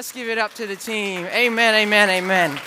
Let's 0.00 0.12
give 0.12 0.30
it 0.30 0.38
up 0.38 0.54
to 0.54 0.66
the 0.66 0.76
team. 0.76 1.26
Amen, 1.26 1.74
amen, 1.74 2.08
amen. 2.08 2.58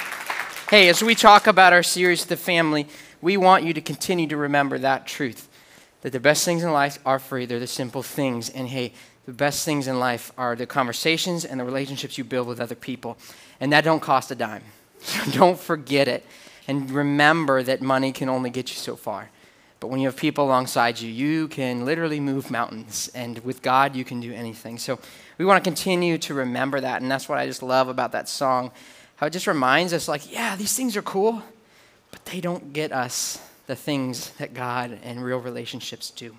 Hey, 0.70 0.88
as 0.88 1.02
we 1.02 1.16
talk 1.16 1.48
about 1.48 1.74
our 1.74 1.82
series, 1.82 2.26
The 2.26 2.38
Family, 2.38 2.88
we 3.24 3.38
want 3.38 3.64
you 3.64 3.74
to 3.74 3.82
continue 3.82 4.28
to 4.28 4.38
remember 4.38 4.78
that 4.78 5.08
truth 5.08 5.50
that 6.02 6.12
the 6.12 6.20
best 6.20 6.46
things 6.46 6.62
in 6.62 6.72
life 6.72 7.00
are 7.08 7.18
free. 7.18 7.48
They're 7.48 7.60
the 7.60 7.66
simple 7.66 8.04
things. 8.04 8.52
And 8.52 8.68
hey, 8.68 8.94
the 9.26 9.34
best 9.34 9.66
things 9.66 9.88
in 9.88 9.98
life 9.98 10.32
are 10.38 10.56
the 10.56 10.68
conversations 10.68 11.44
and 11.44 11.60
the 11.60 11.64
relationships 11.64 12.20
you 12.20 12.24
build 12.24 12.48
with 12.48 12.62
other 12.62 12.76
people. 12.76 13.18
And 13.60 13.74
that 13.74 13.84
don't 13.84 14.00
cost 14.00 14.30
a 14.30 14.36
dime. 14.36 14.62
So 15.00 15.32
don't 15.32 15.60
forget 15.60 16.08
it. 16.08 16.24
And 16.68 16.92
remember 16.92 17.64
that 17.64 17.82
money 17.82 18.12
can 18.12 18.30
only 18.30 18.52
get 18.52 18.70
you 18.70 18.76
so 18.76 18.96
far. 18.96 19.32
But 19.84 19.90
when 19.90 20.00
you 20.00 20.08
have 20.08 20.16
people 20.16 20.46
alongside 20.46 21.02
you, 21.02 21.12
you 21.12 21.50
can 21.50 21.84
literally 21.84 22.22
move 22.22 22.50
mountains. 22.50 23.12
And 23.14 23.40
with 23.40 23.62
God, 23.62 23.98
you 23.98 24.06
can 24.06 24.22
do 24.22 24.32
anything. 24.32 24.78
So 24.78 24.98
we 25.38 25.44
want 25.44 25.62
to 25.62 25.70
continue 25.70 26.18
to 26.20 26.34
remember 26.34 26.80
that. 26.80 27.02
And 27.02 27.12
that's 27.12 27.28
what 27.28 27.38
I 27.38 27.46
just 27.46 27.62
love 27.62 27.90
about 27.90 28.14
that 28.14 28.30
song. 28.30 28.72
How 29.18 29.28
it 29.28 29.32
just 29.32 29.46
reminds 29.46 29.92
us, 29.92 30.08
like, 30.08 30.32
yeah, 30.32 30.56
these 30.56 30.74
things 30.74 30.96
are 30.96 31.02
cool, 31.02 31.44
but 32.12 32.24
they 32.24 32.40
don't 32.40 32.72
get 32.72 32.94
us 32.94 33.46
the 33.68 33.76
things 33.76 34.30
that 34.38 34.54
God 34.54 34.98
and 35.04 35.22
real 35.22 35.40
relationships 35.40 36.12
do. 36.12 36.34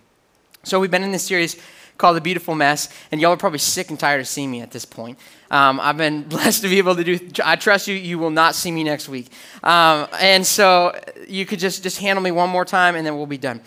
So 0.62 0.81
we've 0.81 0.91
been 0.91 1.05
in 1.05 1.12
this 1.12 1.27
series 1.27 1.61
called 1.98 2.16
The 2.16 2.21
Beautiful 2.21 2.55
Mess, 2.55 2.89
and 3.12 3.21
y'all 3.21 3.33
are 3.33 3.37
probably 3.37 3.59
sick 3.59 3.91
and 3.91 3.98
tired 3.98 4.21
of 4.21 4.29
seeing 4.29 4.51
me 4.51 4.61
at 4.61 4.71
this 4.71 4.84
point. 4.84 5.19
Um, 5.51 5.79
I've 5.80 5.97
been 5.97 6.23
blessed 6.29 6.62
to 6.62 6.69
be 6.69 6.79
able 6.79 6.97
to 6.97 7.05
do, 7.05 7.19
I 7.45 7.57
trust 7.57 7.89
you, 7.89 7.95
you 7.95 8.19
will 8.19 8.30
not 8.30 8.55
see 8.55 8.70
me 8.70 8.84
next 8.84 9.09
week. 9.09 9.30
Um, 9.62 10.09
and 10.20 10.47
so 10.47 10.98
you 11.29 11.47
could 11.47 11.59
just, 11.59 11.83
just 11.83 11.98
handle 11.98 12.23
me 12.23 12.30
one 12.30 12.51
more 12.51 12.65
time, 12.65 12.97
and 12.97 13.07
then 13.07 13.17
we'll 13.17 13.27
be 13.27 13.39
done. 13.39 13.61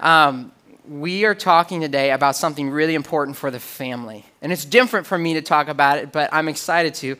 Um, 0.00 0.52
we 0.88 1.24
are 1.24 1.34
talking 1.34 1.80
today 1.80 2.12
about 2.12 2.34
something 2.34 2.70
really 2.70 2.94
important 2.94 3.36
for 3.36 3.50
the 3.50 3.60
family. 3.60 4.24
And 4.40 4.50
it's 4.50 4.64
different 4.64 5.06
for 5.06 5.18
me 5.18 5.34
to 5.34 5.42
talk 5.42 5.68
about 5.68 5.98
it, 5.98 6.12
but 6.12 6.30
I'm 6.32 6.48
excited 6.48 6.94
to. 6.94 7.16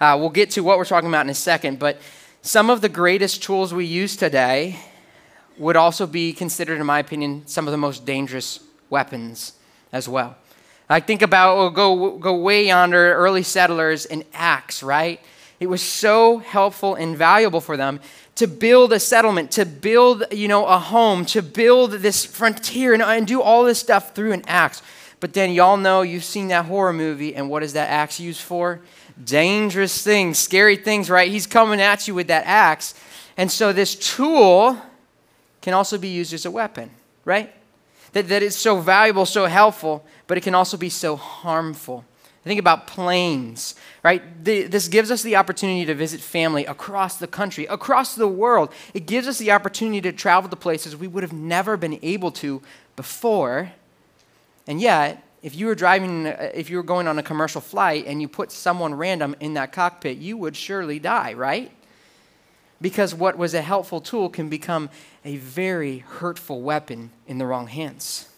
Uh, 0.00 0.16
we'll 0.18 0.30
get 0.30 0.50
to 0.50 0.62
what 0.62 0.76
we're 0.76 0.84
talking 0.84 1.08
about 1.08 1.24
in 1.24 1.30
a 1.30 1.34
second. 1.34 1.78
But 1.78 2.00
some 2.42 2.68
of 2.68 2.80
the 2.80 2.88
greatest 2.88 3.42
tools 3.42 3.72
we 3.72 3.84
use 3.84 4.16
today 4.16 4.76
would 5.56 5.76
also 5.76 6.06
be 6.06 6.32
considered, 6.32 6.80
in 6.80 6.86
my 6.86 6.98
opinion, 6.98 7.46
some 7.46 7.68
of 7.68 7.70
the 7.70 7.78
most 7.78 8.04
dangerous 8.04 8.58
weapons 8.90 9.52
as 9.92 10.08
well. 10.08 10.36
I 10.88 11.00
think 11.00 11.22
about, 11.22 11.56
we'll 11.56 11.70
go, 11.70 12.18
go 12.18 12.36
way 12.36 12.66
yonder, 12.66 13.14
early 13.14 13.42
settlers 13.42 14.04
and 14.04 14.24
axe, 14.34 14.82
right? 14.82 15.20
It 15.60 15.66
was 15.68 15.82
so 15.82 16.38
helpful 16.38 16.96
and 16.96 17.16
valuable 17.16 17.60
for 17.60 17.76
them 17.76 18.00
to 18.34 18.46
build 18.46 18.92
a 18.92 18.98
settlement, 18.98 19.50
to 19.52 19.64
build, 19.64 20.24
you 20.32 20.48
know, 20.48 20.66
a 20.66 20.78
home, 20.78 21.24
to 21.26 21.42
build 21.42 21.92
this 21.92 22.24
frontier 22.24 22.94
and, 22.94 23.02
and 23.02 23.26
do 23.26 23.42
all 23.42 23.64
this 23.64 23.78
stuff 23.78 24.14
through 24.14 24.32
an 24.32 24.42
axe. 24.46 24.82
But 25.20 25.34
then 25.34 25.52
y'all 25.52 25.76
know 25.76 26.02
you've 26.02 26.24
seen 26.24 26.48
that 26.48 26.64
horror 26.64 26.92
movie, 26.92 27.34
and 27.34 27.48
what 27.48 27.62
is 27.62 27.74
that 27.74 27.90
axe 27.90 28.18
used 28.18 28.40
for? 28.40 28.80
Dangerous 29.22 30.02
things, 30.02 30.38
scary 30.38 30.76
things, 30.76 31.10
right? 31.10 31.30
He's 31.30 31.46
coming 31.46 31.80
at 31.80 32.08
you 32.08 32.14
with 32.14 32.26
that 32.28 32.44
axe. 32.46 32.94
And 33.36 33.50
so 33.50 33.72
this 33.72 33.94
tool 33.94 34.76
can 35.60 35.74
also 35.74 35.96
be 35.98 36.08
used 36.08 36.32
as 36.32 36.44
a 36.44 36.50
weapon, 36.50 36.90
right? 37.24 37.52
That, 38.12 38.28
that 38.28 38.42
it's 38.42 38.56
so 38.56 38.78
valuable, 38.80 39.24
so 39.24 39.46
helpful, 39.46 40.04
but 40.26 40.36
it 40.36 40.42
can 40.42 40.54
also 40.54 40.76
be 40.76 40.90
so 40.90 41.16
harmful. 41.16 42.04
Think 42.44 42.58
about 42.58 42.88
planes, 42.88 43.76
right? 44.02 44.44
The, 44.44 44.64
this 44.64 44.88
gives 44.88 45.12
us 45.12 45.22
the 45.22 45.36
opportunity 45.36 45.84
to 45.86 45.94
visit 45.94 46.20
family 46.20 46.66
across 46.66 47.16
the 47.16 47.28
country, 47.28 47.66
across 47.66 48.16
the 48.16 48.26
world. 48.26 48.72
It 48.94 49.06
gives 49.06 49.28
us 49.28 49.38
the 49.38 49.52
opportunity 49.52 50.00
to 50.00 50.12
travel 50.12 50.50
to 50.50 50.56
places 50.56 50.96
we 50.96 51.06
would 51.06 51.22
have 51.22 51.32
never 51.32 51.76
been 51.76 52.00
able 52.02 52.32
to 52.32 52.60
before. 52.96 53.72
And 54.66 54.80
yet, 54.80 55.22
if 55.42 55.54
you 55.54 55.66
were 55.66 55.76
driving, 55.76 56.26
uh, 56.26 56.50
if 56.52 56.68
you 56.68 56.78
were 56.78 56.82
going 56.82 57.06
on 57.06 57.16
a 57.18 57.22
commercial 57.22 57.60
flight 57.60 58.06
and 58.06 58.20
you 58.20 58.26
put 58.26 58.50
someone 58.50 58.94
random 58.94 59.36
in 59.38 59.54
that 59.54 59.72
cockpit, 59.72 60.18
you 60.18 60.36
would 60.36 60.56
surely 60.56 60.98
die, 60.98 61.34
right? 61.34 61.70
Because 62.82 63.14
what 63.14 63.38
was 63.38 63.54
a 63.54 63.62
helpful 63.62 64.00
tool 64.00 64.28
can 64.28 64.48
become 64.50 64.90
a 65.24 65.36
very 65.36 65.98
hurtful 65.98 66.60
weapon 66.60 67.10
in 67.26 67.38
the 67.38 67.46
wrong 67.46 67.68
hands. 67.68 68.28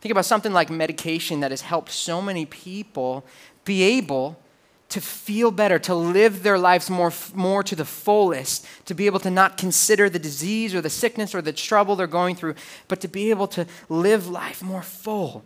Think 0.00 0.10
about 0.10 0.24
something 0.24 0.52
like 0.52 0.70
medication 0.70 1.40
that 1.40 1.50
has 1.50 1.60
helped 1.60 1.90
so 1.90 2.22
many 2.22 2.46
people 2.46 3.24
be 3.64 3.82
able 3.82 4.40
to 4.88 5.00
feel 5.02 5.50
better, 5.50 5.78
to 5.78 5.94
live 5.94 6.42
their 6.42 6.58
lives 6.58 6.88
more, 6.88 7.12
more 7.34 7.62
to 7.62 7.76
the 7.76 7.84
fullest, 7.84 8.66
to 8.86 8.94
be 8.94 9.04
able 9.04 9.20
to 9.20 9.30
not 9.30 9.58
consider 9.58 10.08
the 10.08 10.18
disease 10.18 10.74
or 10.74 10.80
the 10.80 10.88
sickness 10.88 11.34
or 11.34 11.42
the 11.42 11.52
trouble 11.52 11.94
they're 11.94 12.06
going 12.06 12.34
through, 12.34 12.54
but 12.88 13.00
to 13.02 13.08
be 13.08 13.28
able 13.28 13.46
to 13.48 13.66
live 13.90 14.28
life 14.28 14.62
more 14.62 14.82
full. 14.82 15.44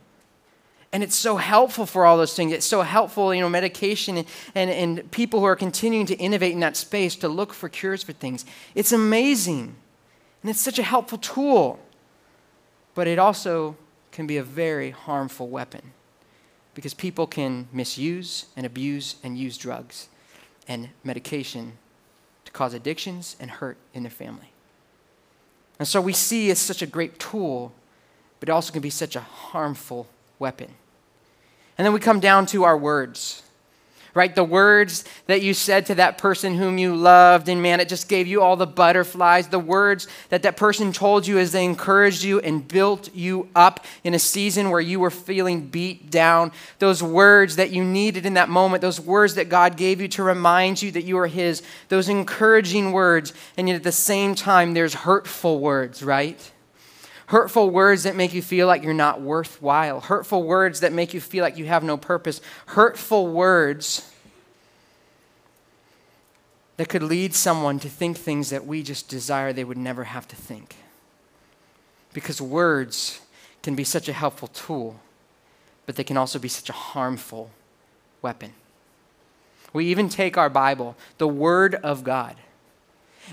And 0.93 1.03
it's 1.03 1.17
so 1.17 1.37
helpful 1.37 1.87
for 1.87 2.05
all 2.05 2.19
those 2.19 2.35
things. 2.35 2.53
It's 2.53 2.67
so 2.67 2.83
helpful, 2.83 3.35
you 3.35 3.41
know, 3.41 3.49
medication 3.49 4.19
and, 4.19 4.27
and, 4.55 4.71
and 4.71 5.11
people 5.11 5.41
who 5.41 5.47
are 5.47 5.57
continuing 5.57 6.05
to 6.07 6.15
innovate 6.17 6.53
in 6.53 6.61
that 6.61 6.77
space 6.77 7.17
to 7.17 7.29
look 7.29 7.55
for 7.55 7.71
cures 7.71 8.03
for 8.03 8.13
things. 8.13 8.45
It's 8.75 8.93
amazing. 8.93 9.75
And 10.43 10.51
it's 10.51 10.61
such 10.61 10.79
a 10.79 10.83
helpful 10.83 11.17
tool. 11.17 11.81
But 12.95 13.07
it 13.07 13.19
also 13.19 13.77
can 14.11 14.27
be 14.27 14.37
a 14.37 14.43
very 14.43 14.91
harmful 14.91 15.49
weapon 15.49 15.93
because 16.75 16.93
people 16.93 17.27
can 17.27 17.69
misuse 17.73 18.47
and 18.55 18.67
abuse 18.67 19.17
and 19.23 19.39
use 19.39 19.57
drugs 19.57 20.09
and 20.69 20.91
medication 21.05 21.79
to 22.45 22.53
cause 22.53 22.75
addictions 22.75 23.37
and 23.41 23.51
hurt 23.51 23.79
in 23.95 24.03
their 24.03 24.11
family. 24.11 24.53
And 25.79 25.89
so 25.89 26.01
we 26.01 26.13
see 26.13 26.51
it's 26.51 26.61
such 26.61 26.83
a 26.83 26.87
great 26.87 27.19
tool, 27.19 27.73
but 28.41 28.49
it 28.49 28.53
also 28.53 28.73
can 28.73 28.83
be 28.83 28.91
such 28.91 29.17
a 29.17 29.21
harmful 29.21 30.07
weapon. 30.39 30.75
And 31.79 31.85
then 31.85 31.93
we 31.93 32.01
come 32.01 32.21
down 32.21 32.47
to 32.47 32.65
our 32.65 32.77
words 32.77 33.43
right? 34.15 34.35
The 34.35 34.45
words 34.45 35.05
that 35.27 35.41
you 35.41 35.55
said 35.55 35.87
to 35.87 35.95
that 35.95 36.19
person 36.19 36.57
whom 36.57 36.77
you 36.77 36.95
loved, 36.95 37.49
and 37.49 37.63
man, 37.63 37.81
it 37.81 37.89
just 37.89 38.09
gave 38.09 38.27
you 38.27 38.43
all 38.43 38.57
the 38.57 38.67
butterflies. 38.67 39.49
The 39.49 39.59
words 39.59 40.07
that 40.29 40.43
that 40.43 40.57
person 40.57 40.93
told 40.93 41.27
you 41.27 41.39
as 41.39 41.53
they 41.53 41.65
encouraged 41.65 42.23
you 42.23 42.39
and 42.41 42.67
built 42.67 43.15
you 43.15 43.49
up 43.57 43.85
in 44.05 44.13
a 44.13 44.19
season 44.19 44.71
where 44.71 44.81
you 44.81 45.01
were 45.01 45.11
feeling 45.11 45.67
beat 45.67 46.11
down. 46.11 46.53
Those 46.79 47.03
words 47.03 47.57
that 47.57 47.71
you 47.71 47.85
needed 47.85 48.27
in 48.27 48.35
that 48.35 48.51
moment, 48.51 48.83
those 48.83 49.01
words 49.01 49.35
that 49.37 49.49
God 49.49 49.77
gave 49.77 50.01
you 50.01 50.09
to 50.09 50.23
remind 50.23 50.83
you 50.83 50.91
that 50.93 51.05
you 51.05 51.19
are 51.19 51.27
His, 51.27 51.63
those 51.89 52.09
encouraging 52.09 52.93
words. 52.93 53.33
And 53.57 53.69
yet 53.69 53.77
at 53.77 53.83
the 53.83 53.93
same 53.93 54.35
time, 54.35 54.75
there's 54.75 54.95
hurtful 54.95 55.59
words, 55.61 56.03
right? 56.03 56.53
Hurtful 57.33 57.71
words 57.71 58.03
that 58.03 58.15
make 58.15 58.35
you 58.35 58.43
feel 58.43 58.67
like 58.67 58.83
you're 58.83 58.93
not 58.93 59.23
worthwhile, 59.23 60.01
hurtful 60.01 60.43
words 60.43 60.81
that 60.81 60.93
make 60.93 61.15
you 61.15 61.21
feel 61.21 61.43
like 61.43 61.57
you 61.57 61.65
have 61.65 61.83
no 61.83 61.97
purpose, 61.97 62.43
hurtful 62.67 63.27
words 63.27 64.13
that 66.77 66.91
could 66.91 67.03
lead 67.03 67.35
someone 67.35 67.79
to 67.79 67.89
think 67.89 68.19
things 68.19 68.51
that 68.51 68.67
we 68.67 68.83
just 68.83 69.09
desire 69.09 69.51
they 69.51 69.65
would 69.65 69.79
never 69.79 70.05
have 70.05 70.29
to 70.29 70.37
think. 70.37 70.77
Because 72.13 72.39
words 72.39 73.23
can 73.63 73.75
be 73.75 73.83
such 73.83 74.11
a 74.11 74.13
helpful 74.13 74.49
tool, 74.49 75.01
but 75.87 75.97
they 75.97 76.05
can 76.05 76.19
also 76.19 76.39
be 76.39 76.49
such 76.49 76.69
a 76.69 76.75
harmful 76.75 77.51
weapon. 78.21 78.53
We 79.73 79.87
even 79.87 80.11
take 80.11 80.37
our 80.37 80.51
Bible, 80.51 80.97
the 81.17 81.29
Word 81.29 81.77
of 81.77 82.05
God, 82.05 82.37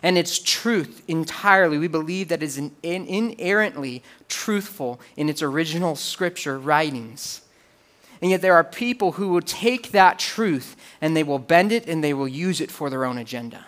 and 0.03 0.17
its 0.17 0.39
truth 0.39 1.01
entirely. 1.07 1.77
We 1.77 1.87
believe 1.87 2.29
that 2.29 2.41
it 2.41 2.45
is 2.45 2.57
in, 2.57 2.75
in, 2.83 3.05
inerrantly 3.05 4.03
truthful 4.27 4.99
in 5.15 5.29
its 5.29 5.41
original 5.41 5.95
scripture 5.95 6.57
writings. 6.57 7.41
And 8.21 8.31
yet 8.31 8.41
there 8.41 8.55
are 8.55 8.63
people 8.63 9.13
who 9.13 9.29
will 9.29 9.41
take 9.41 9.91
that 9.91 10.19
truth 10.19 10.75
and 11.01 11.15
they 11.15 11.23
will 11.23 11.39
bend 11.39 11.71
it 11.71 11.87
and 11.87 12.03
they 12.03 12.13
will 12.13 12.27
use 12.27 12.59
it 12.61 12.71
for 12.71 12.89
their 12.89 13.05
own 13.05 13.17
agenda. 13.17 13.65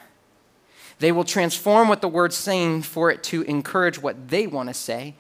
They 1.00 1.12
will 1.12 1.24
transform 1.24 1.88
what 1.88 2.02
the 2.02 2.08
word's 2.08 2.38
saying 2.38 2.84
for 2.84 3.10
it 3.10 3.24
to 3.24 3.42
encourage 3.44 4.00
what 4.00 4.28
they 4.28 4.46
want 4.46 4.70
to 4.70 4.74
say, 4.74 5.16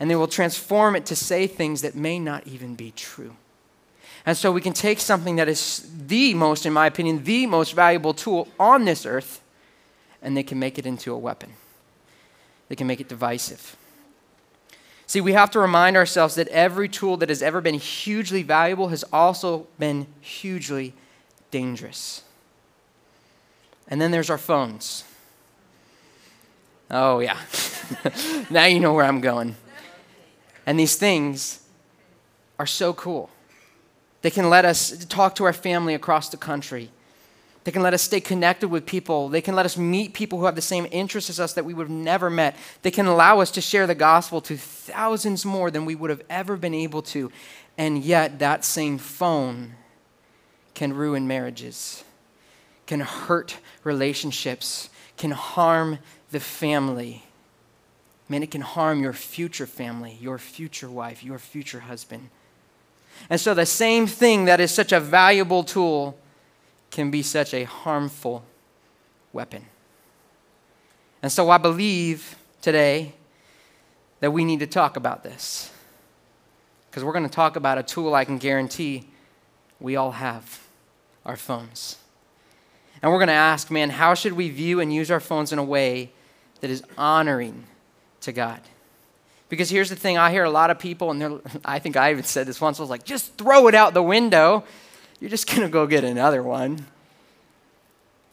and 0.00 0.10
they 0.10 0.16
will 0.16 0.26
transform 0.26 0.96
it 0.96 1.04
to 1.06 1.14
say 1.14 1.46
things 1.46 1.82
that 1.82 1.94
may 1.94 2.18
not 2.18 2.46
even 2.46 2.74
be 2.74 2.92
true. 2.92 3.36
And 4.24 4.38
so 4.38 4.50
we 4.50 4.62
can 4.62 4.72
take 4.72 5.00
something 5.00 5.36
that 5.36 5.50
is 5.50 5.86
the 6.06 6.32
most, 6.32 6.64
in 6.64 6.72
my 6.72 6.86
opinion, 6.86 7.24
the 7.24 7.46
most 7.46 7.74
valuable 7.74 8.14
tool 8.14 8.48
on 8.58 8.86
this 8.86 9.04
earth, 9.04 9.41
and 10.22 10.36
they 10.36 10.42
can 10.42 10.58
make 10.58 10.78
it 10.78 10.86
into 10.86 11.12
a 11.12 11.18
weapon. 11.18 11.52
They 12.68 12.76
can 12.76 12.86
make 12.86 13.00
it 13.00 13.08
divisive. 13.08 13.76
See, 15.06 15.20
we 15.20 15.32
have 15.32 15.50
to 15.50 15.58
remind 15.58 15.96
ourselves 15.96 16.36
that 16.36 16.48
every 16.48 16.88
tool 16.88 17.18
that 17.18 17.28
has 17.28 17.42
ever 17.42 17.60
been 17.60 17.74
hugely 17.74 18.42
valuable 18.42 18.88
has 18.88 19.04
also 19.12 19.66
been 19.78 20.06
hugely 20.20 20.94
dangerous. 21.50 22.22
And 23.88 24.00
then 24.00 24.10
there's 24.10 24.30
our 24.30 24.38
phones. 24.38 25.04
Oh, 26.90 27.18
yeah. 27.18 27.36
now 28.50 28.64
you 28.64 28.80
know 28.80 28.94
where 28.94 29.04
I'm 29.04 29.20
going. 29.20 29.56
And 30.64 30.78
these 30.78 30.96
things 30.96 31.60
are 32.58 32.66
so 32.66 32.94
cool. 32.94 33.28
They 34.22 34.30
can 34.30 34.48
let 34.48 34.64
us 34.64 35.04
talk 35.06 35.34
to 35.34 35.44
our 35.44 35.52
family 35.52 35.94
across 35.94 36.28
the 36.28 36.36
country 36.36 36.90
they 37.64 37.70
can 37.70 37.82
let 37.82 37.94
us 37.94 38.02
stay 38.02 38.20
connected 38.20 38.68
with 38.68 38.86
people. 38.86 39.28
They 39.28 39.40
can 39.40 39.54
let 39.54 39.66
us 39.66 39.76
meet 39.76 40.14
people 40.14 40.38
who 40.38 40.46
have 40.46 40.56
the 40.56 40.62
same 40.62 40.86
interests 40.90 41.30
as 41.30 41.38
us 41.38 41.52
that 41.52 41.64
we 41.64 41.74
would 41.74 41.88
have 41.88 41.96
never 41.96 42.28
met. 42.28 42.56
They 42.82 42.90
can 42.90 43.06
allow 43.06 43.40
us 43.40 43.52
to 43.52 43.60
share 43.60 43.86
the 43.86 43.94
gospel 43.94 44.40
to 44.42 44.56
thousands 44.56 45.44
more 45.44 45.70
than 45.70 45.84
we 45.84 45.94
would 45.94 46.10
have 46.10 46.22
ever 46.28 46.56
been 46.56 46.74
able 46.74 47.02
to. 47.02 47.30
And 47.78 48.02
yet, 48.02 48.40
that 48.40 48.64
same 48.64 48.98
phone 48.98 49.74
can 50.74 50.92
ruin 50.92 51.28
marriages, 51.28 52.02
can 52.86 53.00
hurt 53.00 53.58
relationships, 53.84 54.90
can 55.16 55.30
harm 55.30 55.98
the 56.32 56.40
family. 56.40 57.24
Man, 58.28 58.42
it 58.42 58.50
can 58.50 58.60
harm 58.62 59.02
your 59.02 59.12
future 59.12 59.66
family, 59.66 60.18
your 60.20 60.38
future 60.38 60.90
wife, 60.90 61.22
your 61.22 61.38
future 61.38 61.80
husband. 61.80 62.30
And 63.30 63.40
so, 63.40 63.54
the 63.54 63.66
same 63.66 64.08
thing 64.08 64.46
that 64.46 64.58
is 64.58 64.72
such 64.72 64.90
a 64.90 64.98
valuable 64.98 65.62
tool 65.62 66.18
can 66.92 67.10
be 67.10 67.22
such 67.22 67.52
a 67.52 67.64
harmful 67.64 68.44
weapon. 69.32 69.66
And 71.22 71.32
so, 71.32 71.50
I 71.50 71.58
believe 71.58 72.36
today 72.60 73.14
that 74.20 74.30
we 74.30 74.44
need 74.44 74.60
to 74.60 74.66
talk 74.68 74.96
about 74.96 75.24
this. 75.24 75.72
Because 76.88 77.02
we're 77.02 77.12
going 77.12 77.28
to 77.28 77.34
talk 77.34 77.56
about 77.56 77.78
a 77.78 77.82
tool 77.82 78.14
I 78.14 78.24
can 78.24 78.38
guarantee 78.38 79.08
we 79.80 79.96
all 79.96 80.12
have 80.12 80.60
our 81.26 81.36
phones. 81.36 81.96
And 83.02 83.10
we're 83.10 83.18
going 83.18 83.28
to 83.28 83.34
ask, 83.34 83.70
man, 83.70 83.90
how 83.90 84.14
should 84.14 84.34
we 84.34 84.48
view 84.48 84.78
and 84.78 84.94
use 84.94 85.10
our 85.10 85.18
phones 85.18 85.52
in 85.52 85.58
a 85.58 85.64
way 85.64 86.12
that 86.60 86.70
is 86.70 86.84
honoring 86.96 87.64
to 88.20 88.32
God? 88.32 88.60
Because 89.48 89.70
here's 89.70 89.90
the 89.90 89.96
thing 89.96 90.16
I 90.16 90.30
hear 90.30 90.44
a 90.44 90.50
lot 90.50 90.70
of 90.70 90.78
people, 90.78 91.10
and 91.10 91.40
I 91.64 91.78
think 91.78 91.96
I 91.96 92.12
even 92.12 92.24
said 92.24 92.46
this 92.46 92.60
once 92.60 92.78
I 92.78 92.82
was 92.82 92.90
like, 92.90 93.04
just 93.04 93.36
throw 93.36 93.66
it 93.66 93.74
out 93.74 93.92
the 93.92 94.02
window. 94.02 94.64
You're 95.22 95.30
just 95.30 95.46
going 95.46 95.62
to 95.62 95.68
go 95.68 95.86
get 95.86 96.02
another 96.02 96.42
one. 96.42 96.84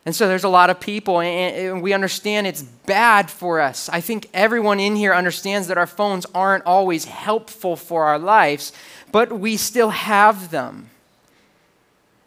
And 0.08 0.16
so 0.16 0.28
there's 0.28 0.44
a 0.44 0.50
lot 0.50 0.72
of 0.72 0.80
people, 0.80 1.22
and 1.22 1.84
we 1.84 1.94
understand 1.94 2.48
it's 2.48 2.64
bad 2.64 3.30
for 3.30 3.60
us. 3.62 3.90
I 3.90 4.02
think 4.02 4.28
everyone 4.34 4.80
in 4.80 4.96
here 4.96 5.14
understands 5.14 5.68
that 5.68 5.78
our 5.78 5.86
phones 5.86 6.26
aren't 6.34 6.66
always 6.66 7.06
helpful 7.06 7.76
for 7.76 8.06
our 8.06 8.18
lives, 8.18 8.74
but 9.12 9.32
we 9.32 9.56
still 9.56 9.92
have 9.92 10.50
them. 10.50 10.90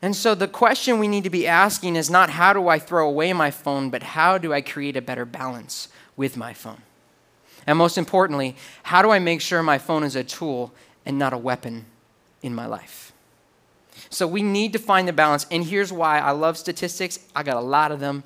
And 0.00 0.14
so 0.14 0.32
the 0.32 0.46
question 0.46 1.00
we 1.00 1.08
need 1.08 1.24
to 1.24 1.30
be 1.30 1.44
asking 1.44 1.96
is 1.96 2.08
not 2.08 2.30
how 2.30 2.52
do 2.52 2.68
I 2.68 2.78
throw 2.78 3.08
away 3.08 3.32
my 3.32 3.50
phone, 3.50 3.90
but 3.90 4.04
how 4.04 4.38
do 4.38 4.52
I 4.52 4.60
create 4.60 4.96
a 4.96 5.02
better 5.02 5.24
balance 5.24 5.88
with 6.16 6.36
my 6.36 6.54
phone? 6.54 6.82
And 7.66 7.76
most 7.76 7.98
importantly, 7.98 8.54
how 8.84 9.02
do 9.02 9.10
I 9.10 9.18
make 9.18 9.40
sure 9.40 9.60
my 9.60 9.78
phone 9.78 10.04
is 10.04 10.14
a 10.14 10.22
tool 10.22 10.72
and 11.04 11.18
not 11.18 11.32
a 11.32 11.38
weapon 11.38 11.86
in 12.42 12.54
my 12.54 12.66
life? 12.66 13.11
So 14.12 14.26
we 14.26 14.42
need 14.42 14.74
to 14.74 14.78
find 14.78 15.08
the 15.08 15.12
balance. 15.12 15.46
And 15.50 15.64
here's 15.64 15.92
why 15.92 16.18
I 16.18 16.32
love 16.32 16.58
statistics. 16.58 17.18
I 17.34 17.42
got 17.42 17.56
a 17.56 17.60
lot 17.60 17.92
of 17.92 18.00
them. 18.00 18.24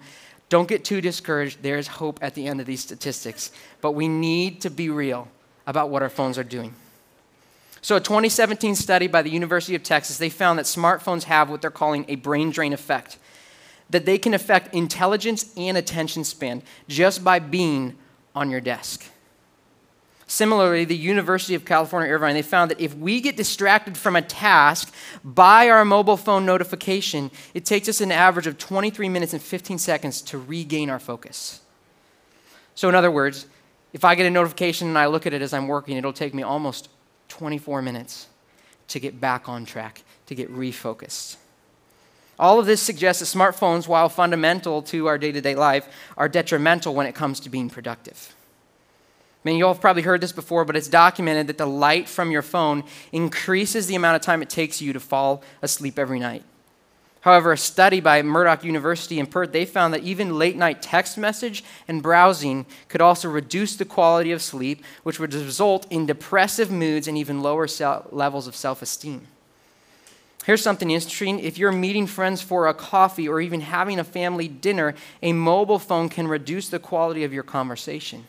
Don't 0.48 0.68
get 0.68 0.84
too 0.84 1.00
discouraged. 1.00 1.62
There's 1.62 1.86
hope 1.86 2.18
at 2.22 2.34
the 2.34 2.46
end 2.46 2.60
of 2.60 2.66
these 2.66 2.80
statistics. 2.80 3.52
But 3.80 3.92
we 3.92 4.08
need 4.08 4.60
to 4.62 4.70
be 4.70 4.90
real 4.90 5.28
about 5.66 5.90
what 5.90 6.02
our 6.02 6.08
phones 6.08 6.38
are 6.38 6.44
doing. 6.44 6.74
So, 7.82 7.94
a 7.94 8.00
2017 8.00 8.74
study 8.74 9.06
by 9.06 9.22
the 9.22 9.30
University 9.30 9.76
of 9.76 9.82
Texas, 9.84 10.18
they 10.18 10.28
found 10.28 10.58
that 10.58 10.66
smartphones 10.66 11.24
have 11.24 11.48
what 11.48 11.62
they're 11.62 11.70
calling 11.70 12.04
a 12.08 12.16
brain 12.16 12.50
drain 12.50 12.72
effect, 12.72 13.16
that 13.90 14.04
they 14.04 14.18
can 14.18 14.34
affect 14.34 14.74
intelligence 14.74 15.52
and 15.56 15.76
attention 15.76 16.24
span 16.24 16.62
just 16.88 17.22
by 17.22 17.38
being 17.38 17.96
on 18.34 18.50
your 18.50 18.60
desk. 18.60 19.04
Similarly, 20.28 20.84
the 20.84 20.96
University 20.96 21.54
of 21.54 21.64
California, 21.64 22.12
Irvine, 22.12 22.34
they 22.34 22.42
found 22.42 22.70
that 22.70 22.80
if 22.80 22.94
we 22.96 23.20
get 23.20 23.36
distracted 23.36 23.96
from 23.96 24.16
a 24.16 24.22
task 24.22 24.92
by 25.24 25.68
our 25.70 25.84
mobile 25.84 26.16
phone 26.16 26.44
notification, 26.44 27.30
it 27.54 27.64
takes 27.64 27.88
us 27.88 28.00
an 28.00 28.10
average 28.10 28.48
of 28.48 28.58
23 28.58 29.08
minutes 29.08 29.32
and 29.32 29.42
15 29.42 29.78
seconds 29.78 30.20
to 30.22 30.38
regain 30.38 30.90
our 30.90 30.98
focus. 30.98 31.60
So, 32.74 32.88
in 32.88 32.96
other 32.96 33.10
words, 33.10 33.46
if 33.92 34.04
I 34.04 34.16
get 34.16 34.26
a 34.26 34.30
notification 34.30 34.88
and 34.88 34.98
I 34.98 35.06
look 35.06 35.26
at 35.26 35.32
it 35.32 35.42
as 35.42 35.54
I'm 35.54 35.68
working, 35.68 35.96
it'll 35.96 36.12
take 36.12 36.34
me 36.34 36.42
almost 36.42 36.88
24 37.28 37.80
minutes 37.80 38.26
to 38.88 39.00
get 39.00 39.20
back 39.20 39.48
on 39.48 39.64
track, 39.64 40.02
to 40.26 40.34
get 40.34 40.52
refocused. 40.52 41.36
All 42.38 42.58
of 42.60 42.66
this 42.66 42.82
suggests 42.82 43.20
that 43.20 43.38
smartphones, 43.38 43.88
while 43.88 44.08
fundamental 44.08 44.82
to 44.82 45.06
our 45.06 45.18
day 45.18 45.32
to 45.32 45.40
day 45.40 45.54
life, 45.54 45.88
are 46.18 46.28
detrimental 46.28 46.94
when 46.94 47.06
it 47.06 47.14
comes 47.14 47.40
to 47.40 47.48
being 47.48 47.70
productive. 47.70 48.35
Mean, 49.46 49.58
you 49.58 49.66
all 49.68 49.74
have 49.74 49.80
probably 49.80 50.02
heard 50.02 50.20
this 50.20 50.32
before, 50.32 50.64
but 50.64 50.74
it's 50.74 50.88
documented 50.88 51.46
that 51.46 51.56
the 51.56 51.66
light 51.66 52.08
from 52.08 52.32
your 52.32 52.42
phone 52.42 52.82
increases 53.12 53.86
the 53.86 53.94
amount 53.94 54.16
of 54.16 54.22
time 54.22 54.42
it 54.42 54.50
takes 54.50 54.82
you 54.82 54.92
to 54.92 54.98
fall 54.98 55.40
asleep 55.62 56.00
every 56.00 56.18
night. 56.18 56.42
However, 57.20 57.52
a 57.52 57.56
study 57.56 58.00
by 58.00 58.22
Murdoch 58.22 58.64
University 58.64 59.20
in 59.20 59.28
Perth, 59.28 59.52
they 59.52 59.64
found 59.64 59.94
that 59.94 60.02
even 60.02 60.36
late 60.36 60.56
night 60.56 60.82
text 60.82 61.16
message 61.16 61.62
and 61.86 62.02
browsing 62.02 62.66
could 62.88 63.00
also 63.00 63.28
reduce 63.28 63.76
the 63.76 63.84
quality 63.84 64.32
of 64.32 64.42
sleep, 64.42 64.82
which 65.04 65.20
would 65.20 65.32
result 65.32 65.86
in 65.92 66.06
depressive 66.06 66.72
moods 66.72 67.06
and 67.06 67.16
even 67.16 67.40
lower 67.40 67.68
levels 68.10 68.48
of 68.48 68.56
self 68.56 68.82
esteem. 68.82 69.28
Here's 70.44 70.60
something 70.60 70.90
interesting. 70.90 71.38
If 71.38 71.56
you're 71.56 71.70
meeting 71.70 72.08
friends 72.08 72.42
for 72.42 72.66
a 72.66 72.74
coffee 72.74 73.28
or 73.28 73.40
even 73.40 73.60
having 73.60 74.00
a 74.00 74.04
family 74.04 74.48
dinner, 74.48 74.96
a 75.22 75.32
mobile 75.32 75.78
phone 75.78 76.08
can 76.08 76.26
reduce 76.26 76.68
the 76.68 76.80
quality 76.80 77.22
of 77.22 77.32
your 77.32 77.44
conversation. 77.44 78.24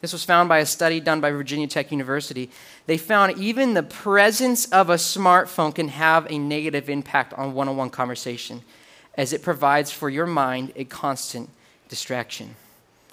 This 0.00 0.12
was 0.12 0.24
found 0.24 0.48
by 0.48 0.58
a 0.58 0.66
study 0.66 1.00
done 1.00 1.20
by 1.20 1.30
Virginia 1.30 1.66
Tech 1.66 1.90
University. 1.90 2.50
They 2.86 2.98
found 2.98 3.36
even 3.36 3.74
the 3.74 3.82
presence 3.82 4.66
of 4.66 4.90
a 4.90 4.94
smartphone 4.94 5.74
can 5.74 5.88
have 5.88 6.30
a 6.30 6.38
negative 6.38 6.88
impact 6.88 7.34
on 7.34 7.52
one 7.52 7.68
on 7.68 7.76
one 7.76 7.90
conversation, 7.90 8.62
as 9.16 9.32
it 9.32 9.42
provides 9.42 9.90
for 9.90 10.08
your 10.08 10.26
mind 10.26 10.72
a 10.76 10.84
constant 10.84 11.50
distraction. 11.88 12.54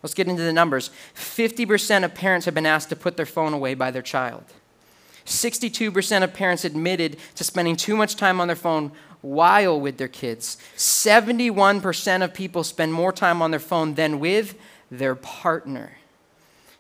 Let's 0.04 0.14
get 0.14 0.28
into 0.28 0.44
the 0.44 0.54
numbers 0.54 0.92
50% 1.16 2.04
of 2.04 2.14
parents 2.14 2.46
have 2.46 2.54
been 2.54 2.68
asked 2.68 2.90
to 2.90 2.96
put 2.96 3.18
their 3.18 3.26
phone 3.26 3.54
away 3.54 3.74
by 3.74 3.90
their 3.90 4.04
child. 4.04 4.44
62% 5.26 6.24
of 6.24 6.34
parents 6.34 6.64
admitted 6.64 7.18
to 7.34 7.44
spending 7.44 7.76
too 7.76 7.98
much 7.98 8.16
time 8.16 8.40
on 8.40 8.48
their 8.48 8.56
phone 8.56 8.92
while 9.22 9.82
with 9.82 9.98
their 9.98 10.08
kids. 10.08 10.58
71% 10.78 12.24
of 12.24 12.34
people 12.36 12.64
spend 12.64 12.94
more 12.94 13.12
time 13.12 13.42
on 13.42 13.50
their 13.50 13.60
phone 13.60 13.96
than 13.96 14.20
with 14.20 14.54
their 14.92 15.16
partner. 15.16 15.94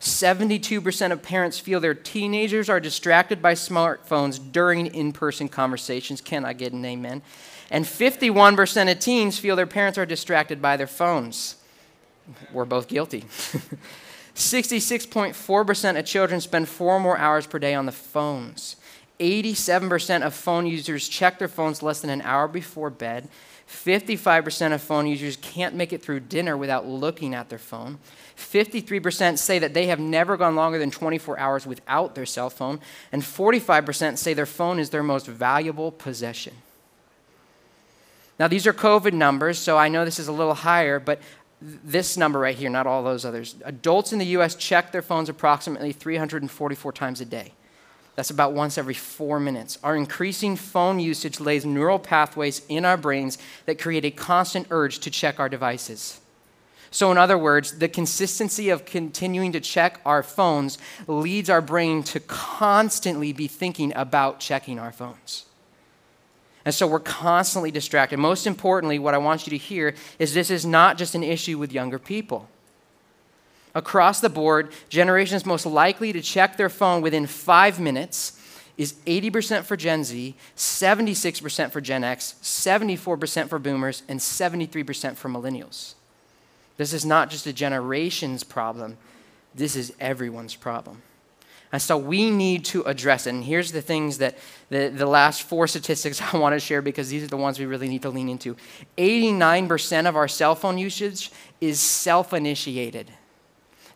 72% 0.06 1.12
of 1.12 1.24
parents 1.24 1.58
feel 1.58 1.80
their 1.80 1.96
teenagers 1.96 2.70
are 2.70 2.80
distracted 2.80 3.42
by 3.42 3.56
smartphones 3.56 4.40
during 4.52 4.86
in 4.88 5.12
person 5.12 5.50
conversations. 5.50 6.22
Can 6.22 6.46
I 6.46 6.54
get 6.54 6.74
an 6.74 6.86
amen? 6.86 7.24
And 7.72 7.86
51% 7.86 8.92
of 8.92 9.00
teens 9.00 9.40
feel 9.40 9.56
their 9.56 9.66
parents 9.66 9.98
are 9.98 10.06
distracted 10.06 10.62
by 10.62 10.78
their 10.78 10.86
phones. 10.86 11.56
We're 12.52 12.66
both 12.66 12.88
guilty. 12.88 13.22
66.4% 14.36 16.00
of 16.00 16.06
children 16.06 16.40
spend 16.40 16.70
four 16.70 17.00
more 17.00 17.18
hours 17.18 17.48
per 17.48 17.58
day 17.58 17.74
on 17.74 17.88
the 17.88 17.92
phones. 17.92 18.76
87% 19.20 20.22
of 20.22 20.36
phone 20.36 20.68
users 20.68 21.10
check 21.10 21.40
their 21.40 21.48
phones 21.48 21.82
less 21.82 22.02
than 22.02 22.12
an 22.12 22.22
hour 22.22 22.48
before 22.48 22.92
bed. 22.92 23.28
55% 23.68 24.74
of 24.74 24.82
phone 24.82 25.08
users 25.08 25.38
can't 25.38 25.76
make 25.76 25.92
it 25.92 26.02
through 26.02 26.20
dinner 26.22 26.56
without 26.56 26.88
looking 26.88 27.34
at 27.34 27.50
their 27.50 27.60
phone. 27.60 27.98
53% 28.38 29.38
say 29.38 29.60
that 29.60 29.74
they 29.74 29.88
have 29.88 30.00
never 30.00 30.38
gone 30.38 30.56
longer 30.56 30.78
than 30.78 30.92
24 30.92 31.40
hours 31.40 31.66
without 31.66 32.16
their 32.16 32.26
cell 32.26 32.50
phone, 32.50 32.80
and 33.12 33.24
45% 33.24 34.18
say 34.18 34.34
their 34.34 34.46
phone 34.46 34.78
is 34.80 34.92
their 34.92 35.04
most 35.04 35.26
valuable 35.26 35.92
possession. 35.92 36.54
Now, 38.38 38.48
these 38.48 38.68
are 38.68 38.74
COVID 38.74 39.14
numbers, 39.14 39.58
so 39.58 39.78
I 39.78 39.88
know 39.88 40.04
this 40.04 40.20
is 40.20 40.28
a 40.28 40.34
little 40.34 40.54
higher, 40.54 41.00
but 41.00 41.22
this 41.62 42.18
number 42.18 42.40
right 42.40 42.56
here, 42.56 42.70
not 42.70 42.86
all 42.86 43.02
those 43.02 43.26
others. 43.26 43.56
Adults 43.64 44.12
in 44.14 44.20
the 44.20 44.26
US 44.38 44.56
check 44.56 44.92
their 44.92 45.02
phones 45.02 45.30
approximately 45.30 45.94
344 45.94 46.92
times 46.92 47.22
a 47.22 47.26
day. 47.26 47.54
That's 48.16 48.30
about 48.30 48.54
once 48.54 48.78
every 48.78 48.94
four 48.94 49.40
minutes. 49.40 49.78
Our 49.84 49.96
increasing 49.96 50.56
phone 50.56 51.00
usage 51.00 51.40
lays 51.40 51.66
neural 51.66 52.00
pathways 52.00 52.62
in 52.70 52.86
our 52.86 52.98
brains 52.98 53.38
that 53.66 53.80
create 53.80 54.06
a 54.06 54.12
constant 54.12 54.68
urge 54.72 55.00
to 55.00 55.12
check 55.12 55.40
our 55.40 55.50
devices. 55.50 56.22
So, 56.92 57.12
in 57.12 57.18
other 57.18 57.38
words, 57.38 57.80
the 57.80 57.90
consistency 57.90 58.70
of 58.70 58.86
continuing 58.86 59.52
to 59.52 59.60
check 59.60 60.00
our 60.06 60.24
phones 60.24 60.78
leads 61.08 61.50
our 61.50 61.62
brain 61.62 62.04
to 62.04 62.22
constantly 62.22 63.34
be 63.34 63.48
thinking 63.48 63.92
about 63.96 64.40
checking 64.40 64.80
our 64.80 64.94
phones. 64.94 65.46
And 66.64 66.74
so 66.74 66.88
we're 66.88 67.00
constantly 67.00 67.70
distracted. 67.70 68.18
Most 68.18 68.48
importantly, 68.48 68.98
what 68.98 69.14
I 69.14 69.20
want 69.20 69.46
you 69.46 69.52
to 69.52 69.58
hear 69.58 69.94
is 70.18 70.34
this 70.34 70.50
is 70.50 70.66
not 70.66 70.98
just 70.98 71.14
an 71.16 71.24
issue 71.24 71.60
with 71.60 71.72
younger 71.72 72.00
people. 72.00 72.50
Across 73.76 74.22
the 74.22 74.30
board, 74.30 74.72
generations 74.88 75.46
most 75.46 75.66
likely 75.66 76.14
to 76.14 76.22
check 76.22 76.56
their 76.56 76.70
phone 76.70 77.02
within 77.02 77.28
five 77.28 77.78
minutes 77.80 78.42
is 78.78 78.94
80% 79.06 79.64
for 79.64 79.76
Gen 79.76 80.04
Z, 80.04 80.34
76% 80.56 81.72
for 81.72 81.82
Gen 81.82 82.04
X, 82.04 82.36
74% 82.42 83.50
for 83.50 83.60
boomers, 83.60 84.04
and 84.08 84.20
73% 84.20 85.16
for 85.16 85.30
millennials. 85.30 85.96
This 86.78 86.94
is 86.94 87.06
not 87.06 87.30
just 87.30 87.48
a 87.48 87.54
generation's 87.54 88.44
problem, 88.44 88.98
this 89.54 89.76
is 89.76 89.94
everyone's 90.00 90.56
problem. 90.56 91.02
And 91.72 91.82
so 91.82 91.98
we 91.98 92.30
need 92.30 92.64
to 92.66 92.84
address 92.84 93.28
it. 93.28 93.32
And 93.32 93.44
here's 93.44 93.74
the 93.74 93.82
things 93.82 94.20
that 94.20 94.38
the, 94.70 94.88
the 94.88 95.06
last 95.06 95.44
four 95.44 95.68
statistics 95.68 96.22
I 96.34 96.38
want 96.38 96.54
to 96.54 96.60
share 96.60 96.82
because 96.82 97.10
these 97.10 97.24
are 97.24 97.28
the 97.28 97.38
ones 97.38 97.60
we 97.60 97.66
really 97.66 97.90
need 97.90 98.04
to 98.04 98.10
lean 98.10 98.30
into. 98.30 98.56
89% 98.98 100.08
of 100.08 100.16
our 100.16 100.30
cell 100.30 100.56
phone 100.56 100.78
usage 100.78 101.32
is 101.60 101.80
self 101.80 102.34
initiated. 102.34 103.12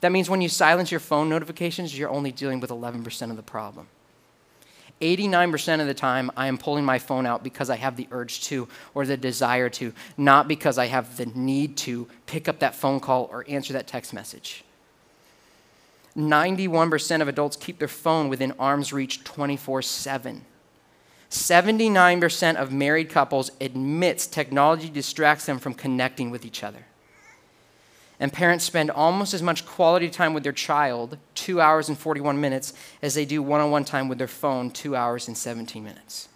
That 0.01 0.11
means 0.11 0.29
when 0.29 0.41
you 0.41 0.49
silence 0.49 0.91
your 0.91 0.99
phone 0.99 1.29
notifications, 1.29 1.97
you're 1.97 2.09
only 2.09 2.31
dealing 2.31 2.59
with 2.59 2.69
11% 2.69 3.29
of 3.29 3.35
the 3.35 3.43
problem. 3.43 3.87
89% 5.01 5.79
of 5.79 5.87
the 5.87 5.93
time, 5.93 6.29
I 6.35 6.47
am 6.47 6.57
pulling 6.57 6.83
my 6.83 6.99
phone 6.99 7.25
out 7.25 7.43
because 7.43 7.69
I 7.69 7.77
have 7.77 7.95
the 7.95 8.07
urge 8.11 8.41
to 8.45 8.67
or 8.93 9.05
the 9.05 9.17
desire 9.17 9.69
to, 9.69 9.93
not 10.17 10.47
because 10.47 10.77
I 10.77 10.87
have 10.87 11.17
the 11.17 11.25
need 11.27 11.77
to 11.77 12.07
pick 12.25 12.47
up 12.47 12.59
that 12.59 12.75
phone 12.75 12.99
call 12.99 13.29
or 13.31 13.45
answer 13.47 13.73
that 13.73 13.87
text 13.87 14.13
message. 14.13 14.63
91% 16.17 17.21
of 17.21 17.27
adults 17.27 17.55
keep 17.55 17.79
their 17.79 17.87
phone 17.87 18.27
within 18.29 18.51
arm's 18.59 18.91
reach 18.91 19.23
24 19.23 19.81
7. 19.81 20.45
79% 21.29 22.55
of 22.55 22.73
married 22.73 23.09
couples 23.09 23.51
admits 23.61 24.25
technology 24.25 24.89
distracts 24.89 25.45
them 25.45 25.59
from 25.59 25.75
connecting 25.75 26.31
with 26.31 26.43
each 26.43 26.63
other. 26.63 26.85
And 28.19 28.33
parents 28.33 28.65
spend 28.65 28.91
almost 28.91 29.33
as 29.33 29.41
much 29.41 29.65
quality 29.65 30.09
time 30.09 30.33
with 30.33 30.43
their 30.43 30.51
child, 30.51 31.17
2 31.35 31.61
hours 31.61 31.87
and 31.87 31.97
41 31.97 32.39
minutes, 32.41 32.73
as 33.01 33.13
they 33.13 33.23
do 33.23 33.41
one 33.41 33.61
on 33.61 33.71
one 33.71 33.85
time 33.85 34.09
with 34.09 34.17
their 34.17 34.27
phone, 34.27 34.71
2 34.71 34.95
hours 34.95 35.27
and 35.27 35.37
17 35.37 35.83
minutes. 35.83 36.27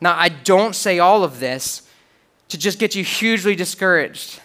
Now, 0.00 0.14
I 0.16 0.28
don't 0.28 0.74
say 0.74 0.98
all 0.98 1.24
of 1.24 1.40
this 1.40 1.88
to 2.48 2.58
just 2.58 2.78
get 2.78 2.94
you 2.94 3.02
hugely 3.02 3.56
discouraged. 3.56 4.40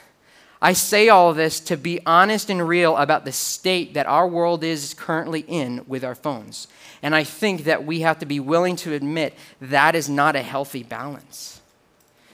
I 0.61 0.73
say 0.73 1.09
all 1.09 1.29
of 1.29 1.35
this 1.35 1.59
to 1.61 1.77
be 1.77 1.99
honest 2.05 2.49
and 2.49 2.67
real 2.67 2.97
about 2.97 3.25
the 3.25 3.31
state 3.31 3.93
that 3.93 4.07
our 4.07 4.27
world 4.27 4.63
is 4.63 4.95
currently 4.95 5.41
in 5.41 5.83
with 5.87 6.03
our 6.03 6.15
phones. 6.15 6.67
And 7.03 7.13
I 7.13 7.23
think 7.23 7.65
that 7.65 7.85
we 7.85 7.99
have 7.99 8.17
to 8.19 8.25
be 8.25 8.39
willing 8.39 8.75
to 8.77 8.93
admit 8.93 9.35
that 9.61 9.93
is 9.93 10.09
not 10.09 10.35
a 10.35 10.41
healthy 10.41 10.81
balance. 10.81 11.61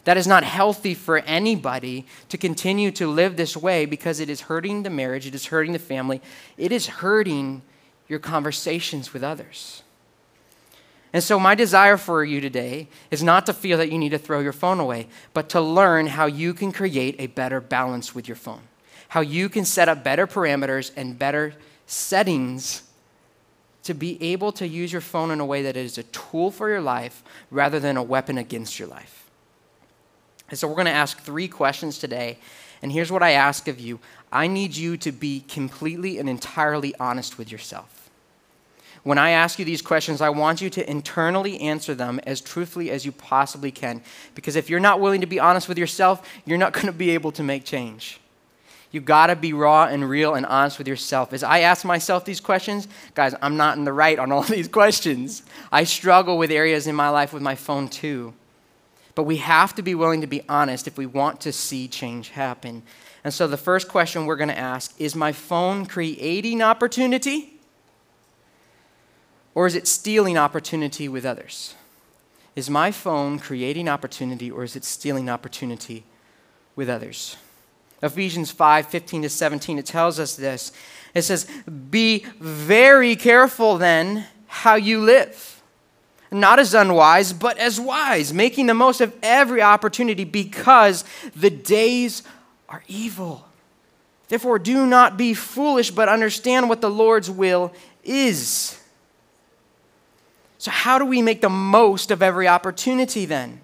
That 0.06 0.18
is 0.18 0.28
not 0.28 0.44
healthy 0.44 0.94
for 0.94 1.20
anybody 1.20 2.06
to 2.30 2.38
continue 2.38 2.92
to 2.92 3.08
live 3.08 3.38
this 3.38 3.56
way 3.56 3.86
because 3.86 4.20
it 4.20 4.30
is 4.30 4.42
hurting 4.42 4.84
the 4.84 4.90
marriage, 4.90 5.26
it 5.26 5.36
is 5.36 5.46
hurting 5.46 5.74
the 5.74 5.80
family, 5.80 6.22
it 6.58 6.72
is 6.72 6.88
hurting 6.88 7.62
your 8.08 8.20
conversations 8.20 9.14
with 9.14 9.24
others. 9.24 9.82
And 11.14 11.24
so, 11.24 11.40
my 11.40 11.54
desire 11.54 11.98
for 11.98 12.26
you 12.26 12.42
today 12.42 12.90
is 13.12 13.22
not 13.22 13.46
to 13.46 13.54
feel 13.54 13.78
that 13.78 13.92
you 13.92 14.00
need 14.00 14.10
to 14.10 14.18
throw 14.18 14.40
your 14.40 14.52
phone 14.52 14.80
away, 14.80 15.08
but 15.34 15.48
to 15.50 15.62
learn 15.62 16.08
how 16.08 16.26
you 16.26 16.56
can 16.56 16.72
create 16.72 17.16
a 17.20 17.28
better 17.28 17.62
balance 17.62 18.16
with 18.16 18.28
your 18.28 18.36
phone, 18.36 18.62
how 19.10 19.22
you 19.22 19.48
can 19.48 19.64
set 19.64 19.88
up 19.88 20.04
better 20.04 20.26
parameters 20.26 20.92
and 20.98 21.18
better 21.18 21.54
settings 21.86 22.82
to 23.84 23.94
be 23.94 24.22
able 24.24 24.52
to 24.54 24.68
use 24.68 24.92
your 24.92 25.02
phone 25.02 25.30
in 25.30 25.40
a 25.40 25.46
way 25.46 25.62
that 25.62 25.78
is 25.78 25.98
a 25.98 26.04
tool 26.04 26.50
for 26.50 26.70
your 26.70 26.82
life 26.82 27.24
rather 27.52 27.80
than 27.80 27.96
a 27.96 28.04
weapon 28.04 28.38
against 28.38 28.80
your 28.80 28.88
life. 28.88 29.23
And 30.54 30.60
so 30.60 30.68
we're 30.68 30.76
going 30.76 30.86
to 30.86 30.92
ask 30.92 31.20
three 31.20 31.48
questions 31.48 31.98
today. 31.98 32.38
And 32.84 32.92
here's 32.92 33.12
what 33.12 33.24
I 33.24 33.32
ask 33.32 33.68
of 33.68 33.80
you 33.80 34.00
I 34.32 34.46
need 34.46 34.76
you 34.76 34.98
to 34.98 35.12
be 35.12 35.40
completely 35.48 36.20
and 36.20 36.30
entirely 36.30 36.94
honest 37.00 37.40
with 37.40 37.52
yourself. 37.52 38.12
When 39.02 39.18
I 39.18 39.32
ask 39.32 39.58
you 39.58 39.66
these 39.66 39.82
questions, 39.82 40.22
I 40.22 40.30
want 40.30 40.62
you 40.62 40.70
to 40.70 40.88
internally 40.88 41.60
answer 41.60 41.96
them 41.96 42.20
as 42.28 42.40
truthfully 42.40 42.92
as 42.92 43.04
you 43.04 43.12
possibly 43.12 43.72
can. 43.72 44.04
Because 44.36 44.56
if 44.56 44.70
you're 44.70 44.80
not 44.80 45.00
willing 45.00 45.22
to 45.22 45.26
be 45.28 45.40
honest 45.40 45.68
with 45.68 45.80
yourself, 45.80 46.22
you're 46.46 46.60
not 46.60 46.74
going 46.74 46.86
to 46.86 46.94
be 46.94 47.10
able 47.10 47.32
to 47.32 47.42
make 47.42 47.66
change. 47.66 48.20
You've 48.92 49.06
gotta 49.06 49.36
be 49.36 49.54
raw 49.54 49.86
and 49.86 50.08
real 50.08 50.36
and 50.36 50.46
honest 50.46 50.78
with 50.78 50.88
yourself. 50.88 51.34
As 51.34 51.42
I 51.42 51.62
ask 51.62 51.84
myself 51.84 52.26
these 52.26 52.40
questions, 52.40 52.88
guys, 53.16 53.34
I'm 53.42 53.58
not 53.58 53.76
in 53.76 53.86
the 53.86 53.92
right 53.92 54.20
on 54.20 54.32
all 54.32 54.44
these 54.44 54.68
questions. 54.68 55.42
I 55.72 55.84
struggle 55.84 56.38
with 56.38 56.52
areas 56.52 56.86
in 56.86 56.94
my 56.94 57.10
life 57.10 57.34
with 57.34 57.42
my 57.42 57.56
phone 57.56 57.88
too. 57.88 58.36
But 59.16 59.24
we 59.24 59.38
have 59.38 59.76
to 59.76 59.82
be 59.82 59.96
willing 59.96 60.22
to 60.22 60.28
be 60.28 60.42
honest 60.50 60.88
if 60.88 60.98
we 60.98 61.06
want 61.06 61.42
to 61.42 61.52
see 61.52 61.88
change 61.88 62.30
happen. 62.30 62.84
And 63.24 63.34
so 63.34 63.48
the 63.48 63.58
first 63.58 63.88
question 63.88 64.26
we're 64.26 64.36
gonna 64.36 64.54
ask 64.54 65.00
is 65.00 65.16
my 65.16 65.32
phone 65.32 65.86
creating 65.86 66.62
opportunity? 66.62 67.60
Or 69.56 69.68
is 69.68 69.76
it 69.76 69.88
stealing 69.88 70.38
opportunity 70.38 71.08
with 71.08 71.26
others? 71.26 71.76
Is 72.56 72.70
my 72.70 72.92
phone 72.92 73.40
creating 73.40 73.88
opportunity 73.88 74.50
or 74.50 74.64
is 74.64 74.76
it 74.76 74.84
stealing 74.84 75.30
opportunity 75.30 76.04
with 76.76 76.90
others? 76.90 77.38
Ephesians 78.02 78.52
5 78.52 78.88
15 78.88 79.22
to 79.24 79.30
17, 79.30 79.80
it 79.80 79.86
tells 79.86 80.20
us 80.20 80.36
this. 80.36 80.72
It 81.14 81.22
says, 81.22 81.46
Be 81.90 82.26
very 82.40 83.16
careful 83.16 83.78
then 83.78 84.26
how 84.48 84.76
you 84.76 85.00
live, 85.00 85.63
not 86.34 86.60
as 86.60 86.74
unwise, 86.74 87.34
but 87.34 87.58
as 87.58 87.80
wise, 87.80 88.34
making 88.34 88.66
the 88.68 88.74
most 88.74 89.02
of 89.02 89.14
every 89.22 89.62
opportunity 89.62 90.24
because 90.24 91.06
the 91.36 91.50
days 91.50 92.24
are 92.70 92.84
evil. 92.88 93.46
Therefore, 94.28 94.60
do 94.60 94.86
not 94.86 95.18
be 95.18 95.34
foolish, 95.34 95.92
but 95.92 96.10
understand 96.10 96.70
what 96.70 96.82
the 96.82 96.90
Lord's 96.90 97.30
will 97.30 97.72
is. 98.04 98.80
So, 100.58 100.72
how 100.72 100.98
do 100.98 101.06
we 101.06 101.22
make 101.22 101.42
the 101.42 101.50
most 101.50 102.10
of 102.10 102.24
every 102.24 102.48
opportunity 102.48 103.26
then? 103.26 103.62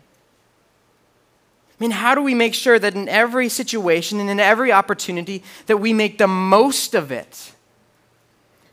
I 1.79 1.83
mean, 1.83 1.91
how 1.91 2.13
do 2.13 2.21
we 2.21 2.35
make 2.35 2.53
sure 2.53 2.77
that 2.77 2.93
in 2.93 3.07
every 3.07 3.47
situation 3.47 4.19
and 4.19 4.29
in 4.29 4.39
every 4.39 4.71
opportunity 4.71 5.43
that 5.67 5.77
we 5.77 5.93
make 5.93 6.17
the 6.17 6.27
most 6.27 6.93
of 6.93 7.09
it? 7.09 7.53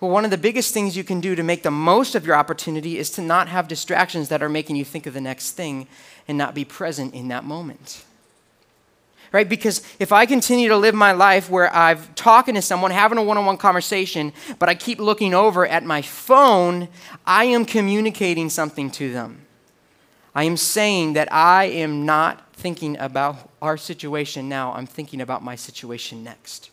Well, 0.06 0.12
one 0.12 0.25
of 0.25 0.30
the 0.30 0.38
biggest 0.38 0.72
things 0.72 0.96
you 0.96 1.02
can 1.02 1.20
do 1.20 1.34
to 1.34 1.42
make 1.42 1.64
the 1.64 1.70
most 1.72 2.14
of 2.14 2.25
your 2.25 2.36
opportunity 2.36 2.96
is 2.96 3.10
to 3.10 3.22
not 3.22 3.48
have 3.48 3.66
distractions 3.66 4.28
that 4.28 4.40
are 4.40 4.48
making 4.48 4.76
you 4.76 4.84
think 4.84 5.04
of 5.06 5.14
the 5.14 5.20
next 5.20 5.56
thing 5.56 5.88
and 6.28 6.38
not 6.38 6.54
be 6.54 6.64
present 6.64 7.12
in 7.12 7.26
that 7.26 7.42
moment. 7.42 8.04
Right? 9.32 9.48
Because 9.48 9.82
if 9.98 10.12
I 10.12 10.25
continue 10.25 10.68
to 10.68 10.76
live 10.76 10.94
my 10.94 11.10
life 11.10 11.50
where 11.50 11.75
I'm 11.75 11.98
talking 12.14 12.54
to 12.54 12.62
someone, 12.62 12.92
having 12.92 13.18
a 13.18 13.22
one 13.25 13.36
on 13.36 13.46
one 13.46 13.56
conversation, 13.56 14.32
but 14.60 14.68
I 14.68 14.76
keep 14.76 15.00
looking 15.00 15.34
over 15.34 15.66
at 15.66 15.82
my 15.82 16.02
phone, 16.02 16.86
I 17.26 17.46
am 17.46 17.64
communicating 17.64 18.48
something 18.48 18.92
to 18.92 19.12
them. 19.12 19.44
I 20.36 20.44
am 20.44 20.56
saying 20.56 21.14
that 21.14 21.32
I 21.32 21.64
am 21.64 22.06
not 22.06 22.54
thinking 22.54 22.96
about 22.98 23.50
our 23.60 23.76
situation 23.76 24.48
now, 24.48 24.72
I'm 24.72 24.86
thinking 24.86 25.20
about 25.20 25.42
my 25.42 25.56
situation 25.56 26.22
next. 26.22 26.70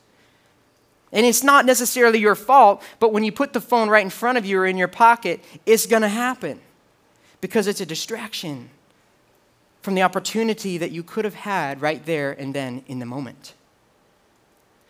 And 1.13 1.27
it's 1.27 1.43
not 1.43 1.65
necessarily 1.65 2.19
your 2.19 2.33
fault, 2.33 2.81
but 2.99 3.13
when 3.13 3.23
you 3.23 3.31
put 3.31 3.53
the 3.53 3.61
phone 3.61 3.87
right 3.87 4.03
in 4.03 4.09
front 4.09 4.39
of 4.39 4.45
you 4.45 4.59
or 4.59 4.65
in 4.65 4.77
your 4.77 4.87
pocket, 4.87 5.41
it's 5.65 5.85
going 5.85 6.01
to 6.01 6.09
happen 6.09 6.59
because 7.39 7.67
it's 7.67 7.79
a 7.79 7.85
distraction 7.85 8.71
from 9.83 9.93
the 9.93 10.01
opportunity 10.01 10.77
that 10.79 10.91
you 10.91 11.03
could 11.03 11.23
have 11.23 11.35
had 11.35 11.81
right 11.81 12.03
there 12.07 12.31
and 12.31 12.55
then 12.55 12.83
in 12.87 12.97
the 12.97 13.05
moment. 13.05 13.53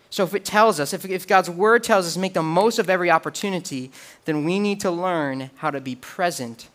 So, 0.08 0.22
if 0.22 0.34
it 0.34 0.44
tells 0.44 0.78
us, 0.78 0.94
if, 0.94 1.04
if 1.04 1.26
God's 1.26 1.50
word 1.50 1.82
tells 1.82 2.06
us 2.06 2.16
make 2.16 2.34
the 2.34 2.42
most 2.42 2.78
of 2.78 2.88
every 2.88 3.10
opportunity, 3.10 3.90
then 4.24 4.44
we 4.44 4.60
need 4.60 4.80
to 4.80 4.90
learn 4.90 5.50
how 5.56 5.72
to 5.72 5.80
be 5.80 5.96
present 5.96 6.68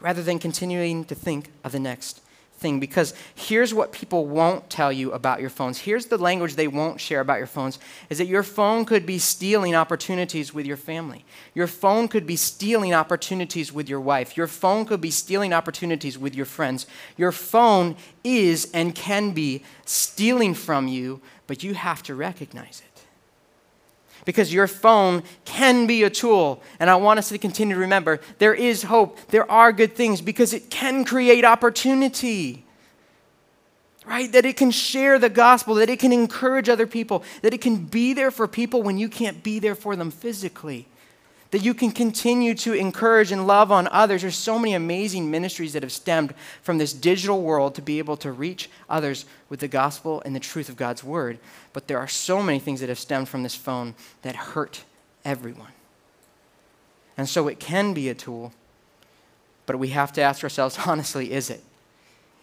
rather 0.00 0.22
than 0.22 0.38
continuing 0.38 1.04
to 1.06 1.14
think 1.14 1.50
of 1.64 1.72
the 1.72 1.80
next 1.80 2.22
thing 2.58 2.80
because 2.80 3.14
here's 3.34 3.72
what 3.72 3.92
people 3.92 4.26
won't 4.26 4.68
tell 4.68 4.92
you 4.92 5.12
about 5.12 5.40
your 5.40 5.50
phones. 5.50 5.78
Here's 5.78 6.06
the 6.06 6.18
language 6.18 6.54
they 6.54 6.68
won't 6.68 7.00
share 7.00 7.20
about 7.20 7.38
your 7.38 7.46
phones 7.46 7.78
is 8.10 8.18
that 8.18 8.26
your 8.26 8.42
phone 8.42 8.84
could 8.84 9.06
be 9.06 9.18
stealing 9.18 9.74
opportunities 9.74 10.52
with 10.52 10.66
your 10.66 10.76
family. 10.76 11.24
Your 11.54 11.66
phone 11.66 12.08
could 12.08 12.26
be 12.26 12.36
stealing 12.36 12.92
opportunities 12.92 13.72
with 13.72 13.88
your 13.88 14.00
wife. 14.00 14.36
Your 14.36 14.46
phone 14.46 14.84
could 14.84 15.00
be 15.00 15.10
stealing 15.10 15.52
opportunities 15.52 16.18
with 16.18 16.34
your 16.34 16.46
friends. 16.46 16.86
Your 17.16 17.32
phone 17.32 17.96
is 18.24 18.70
and 18.74 18.94
can 18.94 19.32
be 19.32 19.62
stealing 19.84 20.54
from 20.54 20.88
you, 20.88 21.20
but 21.46 21.62
you 21.62 21.74
have 21.74 22.02
to 22.04 22.14
recognize 22.14 22.82
it 22.84 22.87
because 24.28 24.52
your 24.52 24.66
phone 24.66 25.22
can 25.46 25.86
be 25.86 26.02
a 26.02 26.10
tool. 26.10 26.62
And 26.78 26.90
I 26.90 26.96
want 26.96 27.18
us 27.18 27.30
to 27.30 27.38
continue 27.38 27.74
to 27.76 27.80
remember 27.80 28.20
there 28.36 28.52
is 28.52 28.82
hope, 28.82 29.18
there 29.28 29.50
are 29.50 29.72
good 29.72 29.96
things 29.96 30.20
because 30.20 30.52
it 30.52 30.68
can 30.68 31.06
create 31.06 31.46
opportunity. 31.46 32.62
Right? 34.04 34.30
That 34.30 34.44
it 34.44 34.58
can 34.58 34.70
share 34.70 35.18
the 35.18 35.30
gospel, 35.30 35.76
that 35.76 35.88
it 35.88 35.98
can 35.98 36.12
encourage 36.12 36.68
other 36.68 36.86
people, 36.86 37.24
that 37.40 37.54
it 37.54 37.62
can 37.62 37.86
be 37.86 38.12
there 38.12 38.30
for 38.30 38.46
people 38.46 38.82
when 38.82 38.98
you 38.98 39.08
can't 39.08 39.42
be 39.42 39.60
there 39.60 39.74
for 39.74 39.96
them 39.96 40.10
physically 40.10 40.86
that 41.50 41.62
you 41.62 41.72
can 41.72 41.90
continue 41.90 42.54
to 42.54 42.74
encourage 42.74 43.32
and 43.32 43.46
love 43.46 43.72
on 43.72 43.88
others. 43.88 44.22
There's 44.22 44.36
so 44.36 44.58
many 44.58 44.74
amazing 44.74 45.30
ministries 45.30 45.72
that 45.72 45.82
have 45.82 45.92
stemmed 45.92 46.34
from 46.62 46.78
this 46.78 46.92
digital 46.92 47.42
world 47.42 47.74
to 47.76 47.82
be 47.82 47.98
able 47.98 48.16
to 48.18 48.32
reach 48.32 48.68
others 48.88 49.24
with 49.48 49.60
the 49.60 49.68
gospel 49.68 50.22
and 50.24 50.36
the 50.36 50.40
truth 50.40 50.68
of 50.68 50.76
God's 50.76 51.02
word. 51.02 51.38
But 51.72 51.88
there 51.88 51.98
are 51.98 52.08
so 52.08 52.42
many 52.42 52.58
things 52.58 52.80
that 52.80 52.88
have 52.90 52.98
stemmed 52.98 53.28
from 53.28 53.42
this 53.42 53.54
phone 53.54 53.94
that 54.22 54.36
hurt 54.36 54.84
everyone. 55.24 55.72
And 57.16 57.28
so 57.28 57.48
it 57.48 57.58
can 57.58 57.94
be 57.94 58.08
a 58.08 58.14
tool, 58.14 58.52
but 59.66 59.78
we 59.78 59.88
have 59.88 60.12
to 60.14 60.20
ask 60.20 60.42
ourselves 60.42 60.78
honestly 60.86 61.32
is 61.32 61.50
it? 61.50 61.64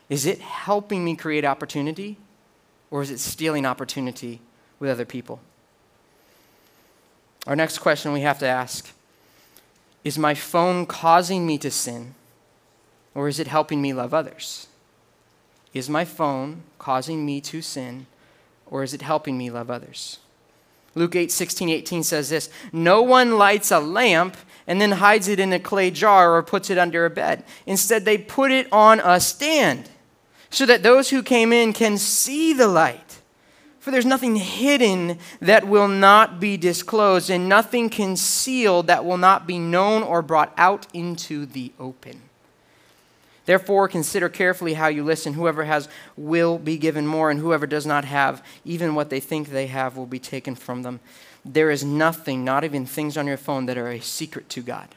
Is 0.09 0.25
it 0.25 0.39
helping 0.39 1.03
me 1.03 1.15
create 1.15 1.45
opportunity, 1.45 2.17
or 2.91 3.01
is 3.01 3.09
it 3.09 3.19
stealing 3.19 3.65
opportunity 3.65 4.39
with 4.79 4.89
other 4.89 5.05
people? 5.05 5.39
Our 7.47 7.55
next 7.55 7.79
question 7.79 8.11
we 8.11 8.21
have 8.21 8.39
to 8.39 8.47
ask 8.47 8.91
is 10.03 10.17
my 10.17 10.33
phone 10.33 10.85
causing 10.85 11.47
me 11.47 11.57
to 11.57 11.71
sin, 11.71 12.15
or 13.13 13.27
is 13.27 13.39
it 13.39 13.47
helping 13.47 13.81
me 13.81 13.93
love 13.93 14.13
others? 14.13 14.67
Is 15.73 15.89
my 15.89 16.05
phone 16.05 16.63
causing 16.79 17.25
me 17.25 17.41
to 17.41 17.61
sin, 17.61 18.05
or 18.67 18.83
is 18.83 18.93
it 18.93 19.01
helping 19.01 19.37
me 19.37 19.49
love 19.49 19.69
others? 19.69 20.19
Luke 20.95 21.15
8, 21.15 21.31
16, 21.31 21.69
18 21.69 22.03
says 22.03 22.29
this 22.29 22.49
No 22.71 23.01
one 23.01 23.37
lights 23.37 23.71
a 23.71 23.79
lamp 23.79 24.37
and 24.65 24.79
then 24.79 24.93
hides 24.93 25.27
it 25.27 25.39
in 25.39 25.53
a 25.53 25.59
clay 25.59 25.91
jar 25.91 26.35
or 26.35 26.41
puts 26.41 26.69
it 26.69 26.77
under 26.77 27.05
a 27.05 27.09
bed. 27.09 27.43
Instead, 27.65 28.05
they 28.05 28.17
put 28.17 28.51
it 28.51 28.71
on 28.71 28.99
a 29.01 29.19
stand 29.19 29.89
so 30.49 30.65
that 30.65 30.83
those 30.83 31.09
who 31.09 31.21
came 31.21 31.51
in 31.51 31.73
can 31.73 31.97
see 31.97 32.53
the 32.53 32.67
light. 32.67 33.04
For 33.86 33.92
there's 33.92 34.04
nothing 34.04 34.38
hidden 34.38 35.20
that 35.42 35.68
will 35.68 35.88
not 35.88 36.39
be 36.39 36.58
disclosed, 36.58 37.30
and 37.30 37.48
nothing 37.48 37.92
concealed 37.92 38.88
that 38.88 39.06
will 39.06 39.20
not 39.20 39.46
be 39.46 39.60
known 39.60 40.01
or 40.01 40.24
brought 40.24 40.51
out 40.58 40.88
into 40.92 41.46
the 41.46 41.72
open. 41.80 42.24
Therefore, 43.46 43.88
consider 43.88 44.27
carefully 44.27 44.74
how 44.74 44.88
you 44.88 45.04
listen. 45.04 45.34
Whoever 45.34 45.65
has 45.65 45.88
will 46.18 46.58
be 46.58 46.80
given 46.80 47.06
more, 47.06 47.30
and 47.30 47.39
whoever 47.39 47.68
does 47.68 47.86
not 47.86 48.06
have, 48.06 48.44
even 48.65 48.96
what 48.96 49.12
they 49.12 49.20
think 49.20 49.50
they 49.50 49.68
have, 49.68 49.96
will 49.96 50.08
be 50.08 50.18
taken 50.18 50.56
from 50.56 50.82
them. 50.82 51.00
There 51.46 51.70
is 51.70 51.84
nothing, 51.84 52.44
not 52.44 52.63
even 52.63 52.88
things 52.88 53.15
on 53.18 53.27
your 53.27 53.38
phone, 53.38 53.68
that 53.68 53.77
are 53.77 53.92
a 53.92 54.00
secret 54.00 54.50
to 54.50 54.63
God. 54.63 54.88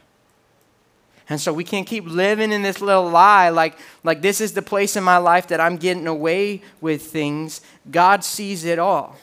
And 1.30 1.40
so 1.40 1.52
we 1.52 1.64
can't 1.64 1.86
keep 1.86 2.06
living 2.06 2.52
in 2.52 2.62
this 2.62 2.80
little 2.80 3.08
lie 3.08 3.50
like, 3.50 3.76
like 4.02 4.22
this 4.22 4.40
is 4.40 4.52
the 4.52 4.62
place 4.62 4.96
in 4.96 5.04
my 5.04 5.18
life 5.18 5.48
that 5.48 5.60
I'm 5.60 5.76
getting 5.76 6.06
away 6.06 6.62
with 6.80 7.02
things. 7.02 7.60
God 7.90 8.24
sees 8.24 8.64
it 8.64 8.78
all. 8.78 9.16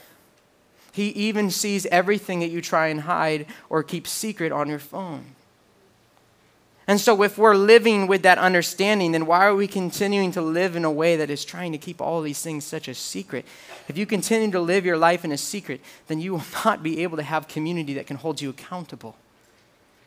He 0.91 1.09
even 1.09 1.49
sees 1.49 1.85
everything 1.87 2.39
that 2.39 2.49
you 2.49 2.61
try 2.61 2.87
and 2.87 3.01
hide 3.01 3.47
or 3.69 3.83
keep 3.83 4.07
secret 4.07 4.51
on 4.51 4.69
your 4.69 4.79
phone. 4.79 5.35
And 6.87 7.01
so, 7.01 7.23
if 7.23 7.37
we're 7.37 7.55
living 7.55 8.05
with 8.05 8.21
that 8.21 8.37
understanding, 8.37 9.11
then 9.11 9.25
why 9.25 9.43
are 9.45 9.55
we 9.55 9.67
continuing 9.67 10.31
to 10.33 10.41
live 10.41 10.75
in 10.75 10.85
a 10.85 10.91
way 10.91 11.15
that 11.17 11.31
is 11.31 11.43
trying 11.43 11.71
to 11.71 11.79
keep 11.79 11.99
all 11.99 12.21
these 12.21 12.41
things 12.41 12.63
such 12.63 12.87
a 12.87 12.93
secret? 12.93 13.43
If 13.87 13.97
you 13.97 14.05
continue 14.05 14.51
to 14.51 14.59
live 14.59 14.85
your 14.85 14.95
life 14.95 15.25
in 15.25 15.31
a 15.31 15.37
secret, 15.37 15.81
then 16.07 16.21
you 16.21 16.33
will 16.33 16.43
not 16.65 16.83
be 16.83 17.01
able 17.01 17.17
to 17.17 17.23
have 17.23 17.47
community 17.47 17.95
that 17.95 18.05
can 18.05 18.17
hold 18.17 18.39
you 18.39 18.51
accountable. 18.51 19.15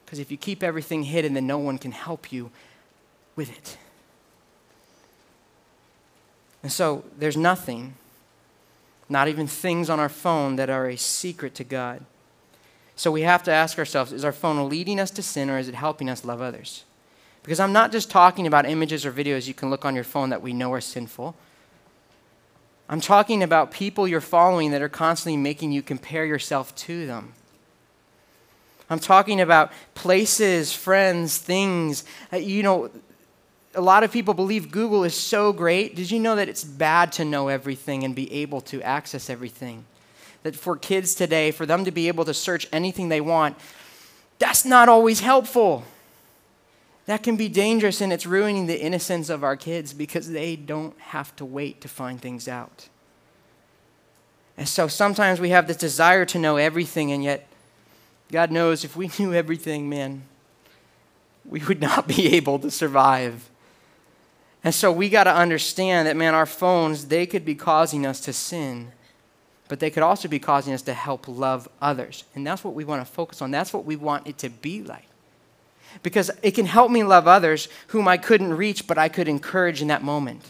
Because 0.09 0.21
if 0.21 0.31
you 0.31 0.38
keep 0.38 0.62
everything 0.62 1.03
hidden, 1.03 1.35
then 1.35 1.47
no 1.47 1.59
one 1.59 1.77
can 1.77 1.93
help 1.93 2.33
you 2.33 2.50
with 3.37 3.50
it. 3.50 3.77
And 6.62 6.73
so, 6.73 7.05
there's 7.19 7.37
nothing, 7.37 7.93
not 9.11 9.29
even 9.29 9.47
things 9.47 9.91
on 9.91 10.00
our 10.00 10.09
phone, 10.09 10.57
that 10.57 10.71
are 10.71 10.88
a 10.88 10.97
secret 10.97 11.55
to 11.57 11.65
God. 11.65 12.07
So 12.97 13.12
we 13.12 13.21
have 13.21 13.43
to 13.43 13.53
ask 13.53 13.79
ourselves 13.79 14.15
is 14.15 14.25
our 14.25 14.33
phone 14.33 14.71
leading 14.71 14.99
us 14.99 15.11
to 15.11 15.23
sin 15.23 15.50
or 15.50 15.59
is 15.59 15.69
it 15.69 15.75
helping 15.75 16.09
us 16.09 16.25
love 16.25 16.41
others? 16.41 16.85
Because 17.43 17.61
I'm 17.61 17.75
not 17.75 17.93
just 17.93 18.11
talking 18.11 18.47
about 18.47 18.65
images 18.65 19.05
or 19.05 19.12
videos 19.12 19.47
you 19.47 19.53
can 19.53 19.69
look 19.69 19.85
on 19.85 19.95
your 19.95 20.05
phone 20.05 20.31
that 20.31 20.41
we 20.41 20.55
know 20.55 20.73
are 20.73 20.81
sinful. 20.81 21.37
I'm 22.88 23.03
talking 23.03 23.43
about 23.43 23.73
people 23.73 24.09
you're 24.09 24.23
following 24.23 24.71
that 24.71 24.81
are 24.81 24.88
constantly 24.88 25.37
making 25.37 25.71
you 25.71 25.83
compare 25.83 26.25
yourself 26.25 26.75
to 26.77 27.07
them. 27.07 27.35
I'm 28.90 28.99
talking 28.99 29.40
about 29.40 29.73
places, 29.95 30.73
friends, 30.73 31.38
things. 31.38 32.04
Uh, 32.33 32.37
you 32.37 32.62
know, 32.62 32.90
a 33.75 33.80
lot 33.80 34.02
of 34.02 34.11
people 34.11 34.35
believe 34.35 34.71
Google 34.71 35.04
is 35.04 35.14
so 35.14 35.52
great. 35.52 35.95
Did 35.95 36.11
you 36.11 36.18
know 36.18 36.37
that 36.37 36.49
it's 36.49 36.64
bad 36.64 37.12
to 37.12 37.25
know 37.25 37.49
everything 37.49 38.04
and 38.04 38.14
be 38.14 38.33
able 38.33 38.61
to 38.62 38.83
access 38.83 39.28
everything? 39.28 39.85
that 40.42 40.57
for 40.57 40.76
kids 40.76 41.14
today, 41.14 41.50
for 41.50 41.66
them 41.66 41.85
to 41.85 41.90
be 41.90 42.09
able 42.09 42.25
to 42.25 42.35
search 42.35 42.66
anything 42.73 43.09
they 43.09 43.21
want, 43.21 43.57
that's 44.38 44.64
not 44.64 44.88
always 44.88 45.21
helpful. 45.21 45.85
That 47.07 47.23
can 47.23 47.37
be 47.37 47.49
dangerous 47.49 48.00
and 48.00 48.12
it's 48.12 48.26
ruining 48.26 48.66
the 48.66 48.80
innocence 48.80 49.30
of 49.30 49.42
our 49.42 49.57
kids 49.57 49.92
because 49.92 50.30
they 50.30 50.57
don't 50.57 50.99
have 51.00 51.35
to 51.37 51.45
wait 51.45 51.80
to 51.80 51.88
find 51.88 52.21
things 52.21 52.47
out. 52.47 52.88
And 54.57 54.68
so 54.68 54.88
sometimes 54.88 55.40
we 55.40 55.50
have 55.50 55.66
this 55.68 55.76
desire 55.76 56.25
to 56.26 56.38
know 56.38 56.57
everything, 56.57 57.12
and 57.12 57.23
yet 57.23 57.47
God 58.30 58.50
knows 58.50 58.85
if 58.85 58.97
we 58.97 59.11
knew 59.18 59.32
everything, 59.35 59.88
man, 59.88 60.23
we 61.44 61.61
would 61.61 61.80
not 61.80 62.06
be 62.06 62.26
able 62.35 62.58
to 62.61 62.70
survive. 62.70 63.49
And 64.64 64.74
so 64.74 64.90
we 64.90 65.09
got 65.09 65.24
to 65.24 65.35
understand 65.35 66.09
that, 66.09 66.16
man, 66.16 66.35
our 66.35 66.46
phones, 66.46 67.07
they 67.07 67.26
could 67.26 67.44
be 67.44 67.55
causing 67.55 68.05
us 68.05 68.20
to 68.22 68.33
sin 68.33 68.92
but 69.68 69.81
they 69.81 69.90
could 69.90 70.03
also 70.03 70.29
be 70.29 70.38
causing 70.38 70.72
us 70.72 70.83
to 70.83 70.94
help 70.94 71.29
love 71.29 71.68
others. 71.81 72.24
And 72.35 72.46
that's 72.46 72.64
what 72.64 72.74
we 72.74 72.85
want 72.85 73.07
to 73.07 73.12
focus 73.12 73.40
on. 73.42 73.50
That's 73.50 73.72
what 73.72 73.85
we 73.85 73.96
want 73.96 74.26
it 74.26 74.38
to 74.38 74.48
be 74.48 74.83
like. 74.83 75.05
Because 76.03 76.31
it 76.42 76.53
can 76.53 76.66
help 76.66 76.90
me 76.90 77.05
love 77.05 77.29
others 77.29 77.68
whom 77.88 78.09
I 78.09 78.16
couldn't 78.16 78.55
reach, 78.55 78.87
but 78.87 78.98
I 78.98 79.09
could 79.09 79.29
encourage 79.29 79.81
in 79.83 79.88
that 79.88 80.03
moment. 80.03 80.42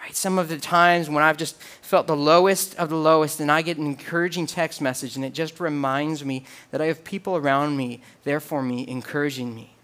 Right? 0.00 0.16
Some 0.16 0.38
of 0.38 0.48
the 0.48 0.56
times 0.56 1.10
when 1.10 1.22
I've 1.22 1.36
just 1.36 1.56
felt 1.60 2.06
the 2.06 2.16
lowest 2.16 2.74
of 2.76 2.88
the 2.88 2.96
lowest, 2.96 3.38
and 3.38 3.52
I 3.52 3.62
get 3.62 3.76
an 3.76 3.86
encouraging 3.86 4.46
text 4.46 4.80
message, 4.80 5.16
and 5.16 5.24
it 5.24 5.34
just 5.34 5.60
reminds 5.60 6.24
me 6.24 6.44
that 6.70 6.80
I 6.80 6.86
have 6.86 7.04
people 7.04 7.36
around 7.36 7.76
me 7.76 8.00
there 8.24 8.40
for 8.40 8.62
me, 8.62 8.88
encouraging 8.88 9.54
me. 9.54 9.74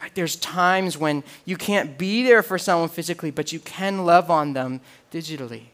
Right? 0.00 0.14
There's 0.14 0.36
times 0.36 0.98
when 0.98 1.22
you 1.44 1.56
can't 1.56 1.98
be 1.98 2.24
there 2.24 2.42
for 2.42 2.58
someone 2.58 2.88
physically, 2.88 3.30
but 3.30 3.52
you 3.52 3.60
can 3.60 4.04
love 4.04 4.30
on 4.30 4.52
them 4.52 4.80
digitally. 5.12 5.66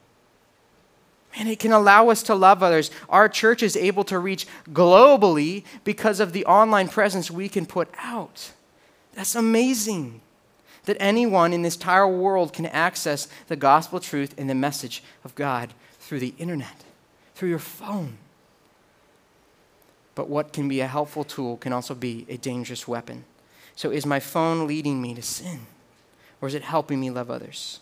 And 1.36 1.48
it 1.48 1.58
can 1.58 1.72
allow 1.72 2.10
us 2.10 2.22
to 2.24 2.34
love 2.34 2.62
others. 2.62 2.90
Our 3.08 3.28
church 3.28 3.62
is 3.62 3.76
able 3.76 4.04
to 4.04 4.18
reach 4.18 4.46
globally 4.70 5.64
because 5.82 6.20
of 6.20 6.32
the 6.32 6.46
online 6.46 6.88
presence 6.88 7.30
we 7.30 7.48
can 7.48 7.66
put 7.66 7.88
out. 7.98 8.52
That's 9.14 9.34
amazing 9.34 10.20
that 10.84 10.96
anyone 11.00 11.52
in 11.52 11.62
this 11.62 11.76
entire 11.76 12.08
world 12.08 12.52
can 12.52 12.66
access 12.66 13.28
the 13.48 13.56
gospel 13.56 14.00
truth 14.00 14.34
and 14.38 14.48
the 14.48 14.54
message 14.54 15.02
of 15.24 15.34
God 15.34 15.72
through 15.98 16.20
the 16.20 16.34
internet, 16.38 16.84
through 17.34 17.48
your 17.48 17.58
phone. 17.58 18.18
But 20.14 20.28
what 20.28 20.52
can 20.52 20.68
be 20.68 20.80
a 20.80 20.86
helpful 20.86 21.24
tool 21.24 21.56
can 21.56 21.72
also 21.72 21.94
be 21.94 22.26
a 22.28 22.36
dangerous 22.36 22.86
weapon. 22.86 23.24
So, 23.74 23.90
is 23.90 24.06
my 24.06 24.20
phone 24.20 24.66
leading 24.66 25.02
me 25.02 25.14
to 25.14 25.22
sin? 25.22 25.66
Or 26.40 26.46
is 26.46 26.54
it 26.54 26.62
helping 26.62 27.00
me 27.00 27.10
love 27.10 27.30
others? 27.30 27.80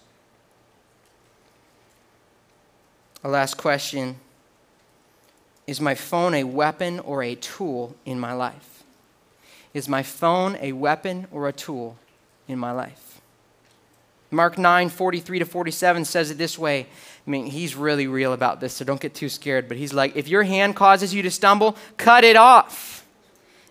A 3.25 3.29
last 3.29 3.57
question 3.57 4.17
Is 5.67 5.81
my 5.81 5.95
phone 5.95 6.35
a 6.35 6.45
weapon 6.45 7.01
or 7.01 7.23
a 7.23 7.35
tool 7.35 7.97
in 8.07 8.19
my 8.19 8.33
life? 8.33 8.85
Is 9.75 9.89
my 9.89 10.03
phone 10.03 10.57
a 10.61 10.73
weapon 10.73 11.27
or 11.31 11.49
a 11.49 11.53
tool 11.53 11.97
in 12.49 12.59
my 12.59 12.73
life? 12.73 13.21
Mark 14.31 14.57
9, 14.57 14.89
43 14.89 15.41
to 15.41 15.45
47 15.45 16.05
says 16.07 16.31
it 16.31 16.39
this 16.39 16.59
way. 16.59 16.87
I 17.27 17.31
mean, 17.31 17.47
he's 17.47 17.77
really 17.77 18.07
real 18.07 18.33
about 18.33 18.61
this, 18.61 18.73
so 18.73 18.85
don't 18.85 19.01
get 19.01 19.15
too 19.15 19.29
scared. 19.29 19.69
But 19.69 19.77
he's 19.77 19.93
like, 19.93 20.17
if 20.17 20.27
your 20.27 20.43
hand 20.43 20.75
causes 20.75 21.13
you 21.13 21.23
to 21.23 21.31
stumble, 21.31 21.77
cut 21.99 22.25
it 22.25 22.37
off. 22.37 23.02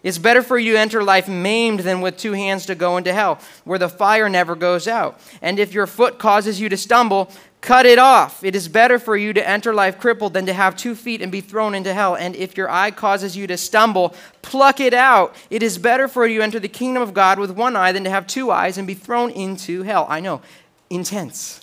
It's 0.03 0.17
better 0.17 0.41
for 0.41 0.57
you 0.57 0.73
to 0.73 0.79
enter 0.79 1.03
life 1.03 1.27
maimed 1.27 1.81
than 1.81 2.01
with 2.01 2.17
two 2.17 2.33
hands 2.33 2.65
to 2.65 2.75
go 2.75 2.97
into 2.97 3.13
hell, 3.13 3.39
where 3.65 3.79
the 3.79 3.89
fire 3.89 4.29
never 4.29 4.55
goes 4.55 4.87
out. 4.87 5.19
And 5.41 5.59
if 5.59 5.73
your 5.73 5.85
foot 5.85 6.17
causes 6.17 6.59
you 6.59 6.69
to 6.69 6.77
stumble, 6.77 7.31
Cut 7.61 7.85
it 7.85 7.99
off. 7.99 8.43
It 8.43 8.55
is 8.55 8.67
better 8.67 8.97
for 8.97 9.15
you 9.15 9.33
to 9.33 9.47
enter 9.47 9.71
life 9.71 9.99
crippled 9.99 10.33
than 10.33 10.47
to 10.47 10.53
have 10.53 10.75
two 10.75 10.95
feet 10.95 11.21
and 11.21 11.31
be 11.31 11.41
thrown 11.41 11.75
into 11.75 11.93
hell. 11.93 12.15
And 12.15 12.35
if 12.35 12.57
your 12.57 12.71
eye 12.71 12.89
causes 12.89 13.37
you 13.37 13.45
to 13.47 13.55
stumble, 13.55 14.15
pluck 14.41 14.79
it 14.79 14.95
out. 14.95 15.35
It 15.51 15.61
is 15.61 15.77
better 15.77 16.07
for 16.07 16.25
you 16.25 16.39
to 16.39 16.43
enter 16.43 16.59
the 16.59 16.67
kingdom 16.67 17.03
of 17.03 17.13
God 17.13 17.37
with 17.37 17.51
one 17.51 17.75
eye 17.75 17.91
than 17.91 18.03
to 18.03 18.09
have 18.09 18.25
two 18.25 18.49
eyes 18.49 18.79
and 18.79 18.87
be 18.87 18.95
thrown 18.95 19.29
into 19.29 19.83
hell. 19.83 20.07
I 20.09 20.21
know, 20.21 20.41
intense. 20.89 21.61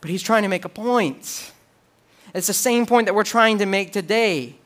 But 0.00 0.10
he's 0.10 0.22
trying 0.22 0.42
to 0.42 0.48
make 0.48 0.64
a 0.64 0.68
point. 0.68 1.52
It's 2.34 2.48
the 2.48 2.52
same 2.52 2.86
point 2.86 3.06
that 3.06 3.14
we're 3.14 3.22
trying 3.22 3.58
to 3.58 3.66
make 3.66 3.92
today. 3.92 4.56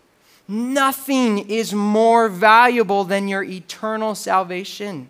Nothing 0.46 1.50
is 1.50 1.72
more 1.72 2.28
valuable 2.28 3.04
than 3.04 3.28
your 3.28 3.42
eternal 3.42 4.14
salvation. 4.14 5.09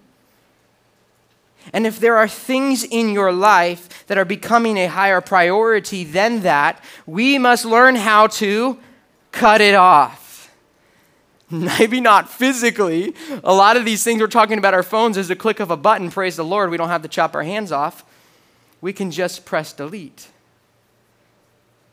And 1.72 1.86
if 1.86 1.98
there 1.98 2.16
are 2.16 2.28
things 2.28 2.84
in 2.84 3.10
your 3.10 3.32
life 3.32 4.06
that 4.06 4.18
are 4.18 4.24
becoming 4.24 4.76
a 4.76 4.86
higher 4.86 5.20
priority 5.20 6.04
than 6.04 6.40
that, 6.40 6.82
we 7.06 7.38
must 7.38 7.64
learn 7.64 7.96
how 7.96 8.26
to 8.28 8.78
cut 9.32 9.60
it 9.60 9.74
off. 9.74 10.52
Maybe 11.50 12.00
not 12.00 12.28
physically. 12.28 13.14
A 13.42 13.54
lot 13.54 13.76
of 13.76 13.84
these 13.84 14.04
things 14.04 14.20
we're 14.20 14.26
talking 14.28 14.58
about 14.58 14.74
our 14.74 14.82
phones 14.82 15.16
is 15.16 15.30
a 15.30 15.36
click 15.36 15.60
of 15.60 15.70
a 15.70 15.76
button. 15.76 16.10
Praise 16.10 16.36
the 16.36 16.44
Lord, 16.44 16.70
we 16.70 16.76
don't 16.76 16.88
have 16.88 17.02
to 17.02 17.08
chop 17.08 17.34
our 17.34 17.42
hands 17.42 17.72
off. 17.72 18.04
We 18.80 18.92
can 18.92 19.10
just 19.10 19.44
press 19.44 19.72
delete. 19.72 20.28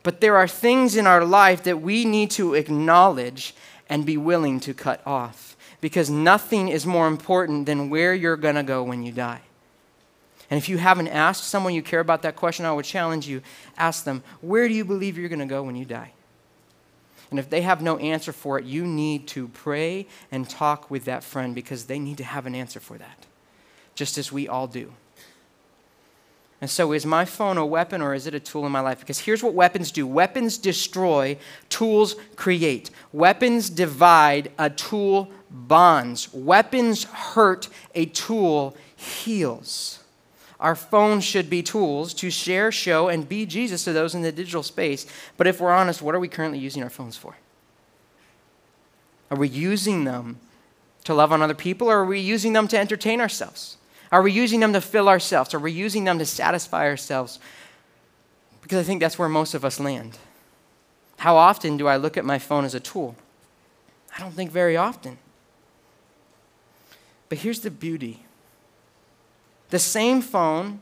But 0.04 0.22
there 0.22 0.38
are 0.38 0.48
things 0.48 0.96
in 0.96 1.06
our 1.06 1.24
life 1.24 1.64
that 1.64 1.82
we 1.82 2.06
need 2.06 2.32
to 2.32 2.54
acknowledge 2.54 3.54
and 3.88 4.06
be 4.06 4.18
willing 4.18 4.60
to 4.62 4.74
cut 4.74 5.06
off 5.06 5.56
because 5.80 6.10
nothing 6.10 6.70
is 6.70 6.86
more 6.86 7.08
important 7.08 7.66
than 7.66 7.90
where 7.90 8.14
you're 8.14 8.38
going 8.38 8.56
to 8.56 8.64
go 8.64 8.84
when 8.84 9.04
you 9.04 9.12
die. 9.12 9.42
And 10.50 10.58
if 10.58 10.68
you 10.68 10.78
haven't 10.78 11.08
asked 11.08 11.46
someone 11.46 11.74
you 11.74 11.82
care 11.82 12.00
about 12.00 12.24
that 12.24 12.36
question, 12.36 12.66
I 12.66 12.74
would 12.74 12.86
challenge 12.86 13.28
you 13.28 13.42
ask 13.78 14.04
them, 14.04 14.24
Where 14.42 14.68
do 14.68 14.74
you 14.74 14.84
believe 14.84 15.18
you're 15.18 15.30
going 15.30 15.40
to 15.40 15.46
go 15.46 15.64
when 15.64 15.76
you 15.76 15.86
die? 15.86 16.12
And 17.30 17.40
if 17.40 17.50
they 17.50 17.62
have 17.62 17.82
no 17.82 17.98
answer 17.98 18.34
for 18.34 18.60
it, 18.60 18.66
you 18.66 18.86
need 18.86 19.28
to 19.30 19.48
pray 19.48 20.08
and 20.32 20.50
talk 20.50 20.92
with 20.92 21.06
that 21.06 21.24
friend 21.24 21.56
because 21.56 21.86
they 21.86 21.98
need 21.98 22.18
to 22.18 22.26
have 22.26 22.46
an 22.46 22.54
answer 22.54 22.82
for 22.82 22.98
that, 22.98 23.26
just 23.96 24.18
as 24.18 24.32
we 24.32 24.50
all 24.50 24.68
do. 24.68 24.92
And 26.62 26.70
so, 26.70 26.92
is 26.92 27.08
my 27.08 27.26
phone 27.26 27.58
a 27.58 27.66
weapon 27.66 28.04
or 28.04 28.14
is 28.14 28.28
it 28.28 28.36
a 28.36 28.40
tool 28.40 28.68
in 28.68 28.72
my 28.72 28.82
life? 28.82 29.00
Because 29.00 29.18
here's 29.18 29.42
what 29.42 29.56
weapons 29.56 29.92
do 29.92 30.06
weapons 30.06 30.60
destroy, 30.60 31.38
tools 31.70 32.16
create. 32.36 32.92
Weapons 33.12 33.70
divide, 33.70 34.52
a 34.60 34.70
tool 34.70 35.32
bonds. 35.50 36.32
Weapons 36.32 37.06
hurt, 37.06 37.68
a 37.96 38.06
tool 38.06 38.78
heals. 38.96 39.98
Our 40.60 40.76
phones 40.76 41.24
should 41.24 41.50
be 41.50 41.64
tools 41.64 42.14
to 42.16 42.30
share, 42.30 42.72
show, 42.72 43.08
and 43.08 43.28
be 43.28 43.48
Jesus 43.48 43.84
to 43.86 43.94
those 43.94 44.14
in 44.14 44.22
the 44.22 44.32
digital 44.32 44.62
space. 44.62 45.08
But 45.36 45.48
if 45.48 45.60
we're 45.60 45.72
honest, 45.72 46.04
what 46.04 46.14
are 46.14 46.20
we 46.20 46.28
currently 46.28 46.60
using 46.60 46.84
our 46.84 46.92
phones 46.92 47.18
for? 47.18 47.36
Are 49.32 49.38
we 49.38 49.48
using 49.48 50.04
them 50.04 50.40
to 51.06 51.16
love 51.16 51.32
on 51.32 51.42
other 51.42 51.56
people, 51.56 51.90
or 51.90 52.02
are 52.02 52.06
we 52.06 52.20
using 52.20 52.54
them 52.54 52.68
to 52.68 52.78
entertain 52.78 53.20
ourselves? 53.20 53.78
Are 54.12 54.22
we 54.22 54.32
using 54.32 54.60
them 54.60 54.74
to 54.74 54.82
fill 54.82 55.08
ourselves? 55.08 55.54
Are 55.54 55.60
we 55.60 55.72
using 55.72 56.04
them 56.04 56.20
to 56.20 56.26
satisfy 56.26 56.86
ourselves? 56.86 57.40
Because 58.62 58.80
I 58.80 58.84
think 58.84 59.00
that's 59.00 59.18
where 59.18 59.30
most 59.30 59.54
of 59.54 59.64
us 59.64 59.80
land. 59.80 60.18
How 61.18 61.38
often 61.38 61.78
do 61.78 61.88
I 61.88 61.98
look 61.98 62.18
at 62.18 62.26
my 62.26 62.40
phone 62.40 62.66
as 62.66 62.76
a 62.76 62.80
tool? 62.80 63.16
I 64.16 64.20
don't 64.20 64.34
think 64.34 64.52
very 64.52 64.76
often. 64.76 65.18
But 67.30 67.40
here's 67.40 67.62
the 67.62 67.72
beauty 67.72 68.26
the 69.70 69.80
same 69.80 70.22
phone 70.22 70.82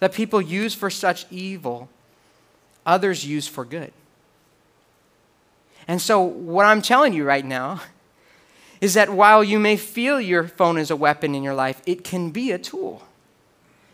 that 0.00 0.12
people 0.12 0.40
use 0.40 0.74
for 0.74 0.90
such 0.90 1.26
evil, 1.30 1.88
others 2.84 3.24
use 3.24 3.46
for 3.46 3.64
good. 3.64 3.92
And 5.86 6.02
so, 6.02 6.20
what 6.20 6.66
I'm 6.66 6.82
telling 6.82 7.12
you 7.12 7.24
right 7.24 7.44
now 7.44 7.82
is 8.80 8.94
that 8.94 9.10
while 9.10 9.44
you 9.44 9.58
may 9.58 9.76
feel 9.76 10.20
your 10.20 10.48
phone 10.48 10.78
is 10.78 10.90
a 10.90 10.96
weapon 10.96 11.34
in 11.34 11.42
your 11.42 11.54
life, 11.54 11.82
it 11.86 12.02
can 12.02 12.30
be 12.30 12.50
a 12.50 12.58
tool. 12.58 13.02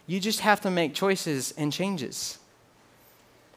You 0.07 0.21
just 0.21 0.41
have 0.41 0.61
to 0.61 0.71
make 0.71 0.95
choices 0.95 1.53
and 1.57 1.73
changes. 1.73 2.39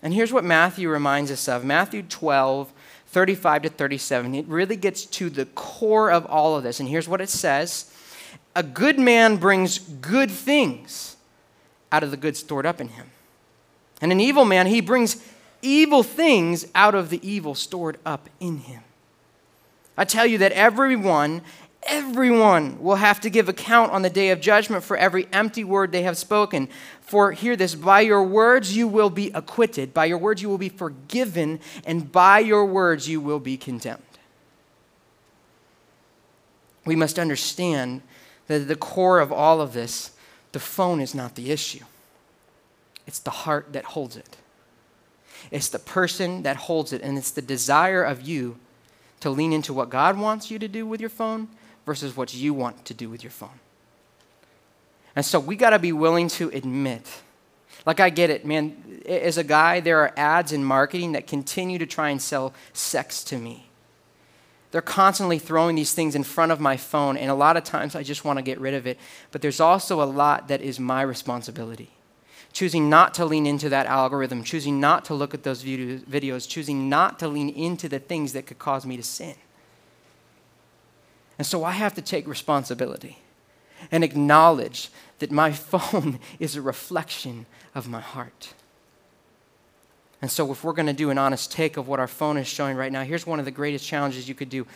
And 0.02 0.14
here's 0.14 0.34
what 0.34 0.44
Matthew 0.44 0.90
reminds 0.90 1.30
us 1.30 1.48
of 1.48 1.64
Matthew 1.64 2.02
12, 2.04 2.72
35 3.08 3.62
to 3.64 3.70
37. 3.70 4.36
It 4.36 4.48
really 4.48 4.76
gets 4.76 5.06
to 5.06 5.30
the 5.30 5.46
core 5.46 6.10
of 6.10 6.26
all 6.26 6.56
of 6.56 6.64
this. 6.64 6.80
And 6.80 6.90
here's 6.90 7.08
what 7.08 7.22
it 7.22 7.30
says 7.30 7.94
A 8.56 8.64
good 8.64 8.98
man 8.98 9.38
brings 9.38 9.78
good 9.78 10.32
things 10.32 11.18
out 11.92 12.04
of 12.04 12.12
the 12.12 12.18
good 12.18 12.38
stored 12.38 12.66
up 12.66 12.82
in 12.82 12.90
him. 12.90 13.08
And 14.02 14.12
an 14.12 14.20
evil 14.20 14.46
man, 14.46 14.68
he 14.68 14.82
brings 14.82 15.22
evil 15.62 16.04
things 16.04 16.66
out 16.74 16.96
of 16.96 17.10
the 17.10 17.28
evil 17.28 17.54
stored 17.54 17.98
up 18.06 18.30
in 18.40 18.60
him. 18.60 18.82
I 20.00 20.06
tell 20.06 20.26
you 20.26 20.38
that 20.38 20.54
everyone, 20.54 21.42
everyone 21.84 22.82
will 22.82 22.96
have 22.96 23.20
to 23.20 23.30
give 23.30 23.50
account 23.50 23.92
on 23.92 24.02
the 24.02 24.10
day 24.10 24.30
of 24.30 24.40
judgment 24.40 24.82
for 24.82 24.96
every 24.96 25.28
empty 25.34 25.66
word 25.66 25.92
they 25.92 26.04
have 26.04 26.18
spoken. 26.18 26.70
For 27.02 27.34
hear 27.34 27.58
this 27.58 27.76
by 27.76 28.00
your 28.00 28.24
words 28.24 28.78
you 28.78 28.88
will 28.88 29.10
be 29.10 29.30
acquitted, 29.32 29.94
by 29.94 30.06
your 30.06 30.18
words 30.18 30.42
you 30.42 30.48
will 30.48 30.58
be 30.58 30.70
forgiven, 30.70 31.60
and 31.84 32.10
by 32.10 32.40
your 32.40 32.66
words 32.66 33.10
you 33.10 33.20
will 33.20 33.42
be 33.42 33.58
condemned. 33.58 34.02
We 36.86 36.96
must 36.96 37.20
understand 37.20 38.02
that 38.48 38.62
at 38.62 38.68
the 38.70 38.78
core 38.78 39.20
of 39.20 39.34
all 39.34 39.60
of 39.60 39.74
this, 39.74 40.12
the 40.54 40.62
phone 40.62 41.02
is 41.02 41.14
not 41.14 41.36
the 41.36 41.52
issue, 41.52 41.84
it's 43.06 43.20
the 43.20 43.32
heart 43.32 43.74
that 43.74 43.84
holds 43.84 44.16
it. 44.16 44.38
It's 45.52 45.68
the 45.68 45.80
person 45.80 46.44
that 46.44 46.56
holds 46.56 46.94
it, 46.94 47.02
and 47.02 47.18
it's 47.18 47.32
the 47.32 47.42
desire 47.42 48.04
of 48.04 48.22
you 48.22 48.60
to 49.20 49.30
lean 49.30 49.54
into 49.54 49.74
what 49.74 49.90
God 49.90 50.18
wants 50.18 50.50
you 50.50 50.60
to 50.60 50.68
do 50.68 50.86
with 50.86 51.02
your 51.02 51.10
phone 51.10 51.50
versus 51.86 52.16
what 52.16 52.34
you 52.34 52.54
want 52.54 52.86
to 52.86 52.94
do 52.94 53.10
with 53.10 53.24
your 53.24 53.32
phone. 53.32 53.60
And 55.16 55.26
so 55.26 55.40
we 55.40 55.56
got 55.56 55.72
to 55.72 55.80
be 55.80 55.92
willing 55.92 56.28
to 56.30 56.50
admit, 56.50 57.08
like 57.86 58.00
I 58.00 58.10
get 58.10 58.30
it, 58.30 58.46
man, 58.46 59.02
as 59.06 59.38
a 59.38 59.44
guy, 59.44 59.80
there 59.80 60.00
are 60.00 60.14
ads 60.16 60.52
in 60.52 60.64
marketing 60.64 61.14
that 61.14 61.28
continue 61.28 61.80
to 61.80 61.86
try 61.86 62.10
and 62.10 62.22
sell 62.22 62.54
sex 62.74 63.24
to 63.26 63.38
me. 63.38 63.66
They're 64.72 64.82
constantly 64.82 65.40
throwing 65.40 65.76
these 65.76 65.94
things 65.94 66.14
in 66.14 66.24
front 66.24 66.52
of 66.52 66.60
my 66.60 66.78
phone, 66.78 67.18
and 67.18 67.32
a 67.32 67.36
lot 67.36 67.58
of 67.58 67.64
times 67.64 67.96
I 67.96 68.04
just 68.04 68.24
want 68.24 68.38
to 68.38 68.44
get 68.44 68.60
rid 68.60 68.76
of 68.76 68.86
it. 68.86 69.00
But 69.32 69.42
there's 69.42 69.60
also 69.60 70.02
a 70.02 70.06
lot 70.06 70.48
that 70.48 70.62
is 70.62 70.80
my 70.80 71.02
responsibility 71.02 71.90
choosing 72.60 72.90
not 72.90 73.14
to 73.14 73.24
lean 73.24 73.48
into 73.48 73.70
that 73.70 73.86
algorithm, 73.86 74.44
choosing 74.44 74.82
not 74.82 75.06
to 75.06 75.14
look 75.14 75.34
at 75.34 75.44
those 75.44 75.64
videos, 75.64 76.46
choosing 76.46 76.90
not 76.90 77.18
to 77.18 77.26
lean 77.26 77.48
into 77.48 77.88
the 77.88 78.00
things 78.00 78.34
that 78.34 78.46
could 78.46 78.60
cause 78.60 78.86
me 78.86 78.98
to 78.98 79.04
sin. 79.04 79.36
And 81.38 81.48
so 81.48 81.64
I 81.64 81.72
have 81.72 81.94
to 81.94 82.02
take 82.02 82.28
responsibility 82.28 83.20
and 83.94 84.04
acknowledge 84.04 84.90
that 85.20 85.32
my 85.32 85.52
phone 85.72 86.20
is 86.38 86.58
a 86.58 86.62
reflection 86.62 87.46
of 87.74 87.88
my 87.88 88.02
heart. 88.02 88.54
And 90.22 90.30
so, 90.30 90.52
if 90.52 90.62
we're 90.62 90.74
going 90.74 90.88
to 90.88 90.92
do 90.92 91.12
an 91.12 91.18
honest 91.18 91.54
take 91.54 91.78
of 91.78 91.88
what 91.88 92.02
our 92.02 92.10
phone 92.10 92.36
is 92.36 92.46
showing 92.46 92.76
right 92.76 92.92
now, 92.92 93.04
here's 93.06 93.26
one 93.26 93.40
of 93.40 93.46
the 93.46 93.52
greatest 93.52 93.86
challenges 93.86 94.28
you 94.28 94.36
could 94.36 94.50
do. 94.50 94.68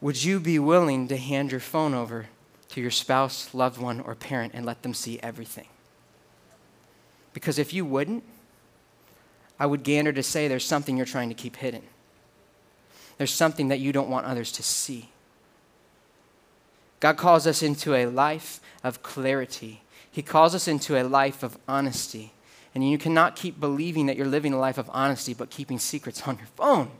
Would 0.00 0.22
you 0.22 0.38
be 0.38 0.60
willing 0.60 1.08
to 1.08 1.16
hand 1.16 1.50
your 1.50 1.58
phone 1.58 1.94
over 1.94 2.26
to 2.68 2.80
your 2.80 2.92
spouse, 2.92 3.52
loved 3.52 3.78
one, 3.78 3.98
or 3.98 4.14
parent 4.14 4.52
and 4.54 4.64
let 4.64 4.84
them 4.84 4.94
see 4.94 5.18
everything? 5.18 5.66
Because 7.32 7.58
if 7.58 7.72
you 7.72 7.84
wouldn't, 7.84 8.24
I 9.58 9.66
would 9.66 9.82
gander 9.82 10.12
to 10.12 10.22
say 10.22 10.48
there's 10.48 10.64
something 10.64 10.96
you're 10.96 11.06
trying 11.06 11.28
to 11.28 11.34
keep 11.34 11.56
hidden. 11.56 11.82
There's 13.18 13.32
something 13.32 13.68
that 13.68 13.78
you 13.78 13.92
don't 13.92 14.08
want 14.08 14.26
others 14.26 14.50
to 14.52 14.62
see. 14.62 15.10
God 17.00 17.16
calls 17.16 17.46
us 17.46 17.62
into 17.62 17.94
a 17.94 18.06
life 18.06 18.60
of 18.84 19.02
clarity. 19.02 19.82
He 20.10 20.22
calls 20.22 20.54
us 20.54 20.68
into 20.68 21.00
a 21.00 21.04
life 21.04 21.42
of 21.42 21.58
honesty. 21.66 22.32
And 22.74 22.88
you 22.88 22.96
cannot 22.96 23.36
keep 23.36 23.60
believing 23.60 24.06
that 24.06 24.16
you're 24.16 24.26
living 24.26 24.52
a 24.52 24.58
life 24.58 24.78
of 24.78 24.88
honesty 24.92 25.34
but 25.34 25.50
keeping 25.50 25.78
secrets 25.78 26.26
on 26.26 26.38
your 26.38 26.46
phone. 26.56 26.90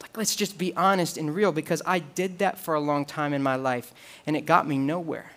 Like, 0.00 0.16
let's 0.16 0.36
just 0.36 0.58
be 0.58 0.74
honest 0.76 1.16
and 1.16 1.34
real 1.34 1.52
because 1.52 1.80
I 1.86 1.98
did 1.98 2.38
that 2.38 2.58
for 2.58 2.74
a 2.74 2.80
long 2.80 3.04
time 3.04 3.32
in 3.32 3.42
my 3.42 3.56
life 3.56 3.92
and 4.26 4.36
it 4.36 4.42
got 4.42 4.66
me 4.66 4.78
nowhere. 4.78 5.32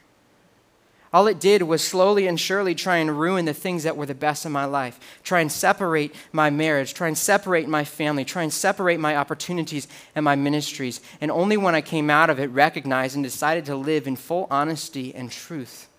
All 1.18 1.26
it 1.26 1.40
did 1.40 1.64
was 1.64 1.84
slowly 1.84 2.28
and 2.28 2.40
surely 2.40 2.76
try 2.76 2.98
and 2.98 3.20
ruin 3.20 3.46
the 3.46 3.54
things 3.56 3.82
that 3.82 3.98
were 3.98 4.06
the 4.06 4.14
best 4.14 4.46
in 4.46 4.52
my 4.52 4.66
life, 4.66 5.00
try 5.24 5.40
and 5.40 5.52
separate 5.52 6.14
my 6.32 6.52
marriage, 6.52 6.94
try 6.94 7.08
and 7.08 7.18
separate 7.18 7.68
my 7.68 7.84
family, 7.84 8.24
try 8.24 8.44
and 8.44 8.54
separate 8.54 9.00
my 9.00 9.16
opportunities 9.16 9.88
and 10.14 10.24
my 10.24 10.36
ministries. 10.36 11.02
And 11.20 11.32
only 11.32 11.58
when 11.58 11.74
I 11.74 11.82
came 11.82 12.12
out 12.12 12.30
of 12.30 12.40
it, 12.40 12.52
recognized 12.52 13.16
and 13.16 13.24
decided 13.24 13.66
to 13.66 13.76
live 13.76 14.06
in 14.06 14.16
full 14.16 14.46
honesty 14.52 15.12
and 15.16 15.32
truth, 15.32 15.90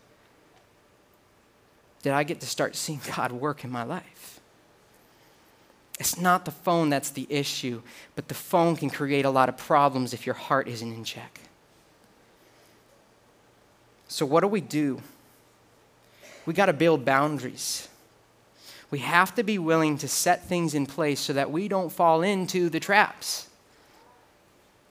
did 2.03 2.13
I 2.13 2.23
get 2.23 2.39
to 2.39 2.47
start 2.47 2.77
seeing 2.77 3.01
God 3.17 3.33
work 3.33 3.65
in 3.65 3.73
my 3.73 3.83
life. 3.83 4.39
It's 5.99 6.21
not 6.21 6.45
the 6.45 6.53
phone 6.53 6.91
that's 6.91 7.11
the 7.11 7.27
issue, 7.29 7.83
but 8.15 8.29
the 8.29 8.35
phone 8.35 8.77
can 8.77 8.89
create 8.89 9.25
a 9.25 9.31
lot 9.31 9.49
of 9.49 9.57
problems 9.57 10.15
if 10.15 10.27
your 10.27 10.37
heart 10.37 10.69
isn't 10.69 10.93
in 10.93 11.03
check. 11.03 11.41
So, 14.09 14.27
what 14.27 14.41
do 14.41 14.49
we 14.49 14.61
do? 14.61 15.01
We 16.47 16.55
got 16.55 16.67
to 16.67 16.73
build 16.73 17.05
boundaries. 17.05 17.89
We 18.91 19.01
have 19.01 19.35
to 19.35 19.43
be 19.43 19.59
willing 19.59 19.99
to 19.99 20.09
set 20.09 20.47
things 20.47 20.75
in 20.75 20.87
place 20.87 21.21
so 21.21 21.35
that 21.35 21.51
we 21.51 21.69
don't 21.69 21.93
fall 21.93 22.23
into 22.23 22.71
the 22.71 22.81
traps. 22.81 23.49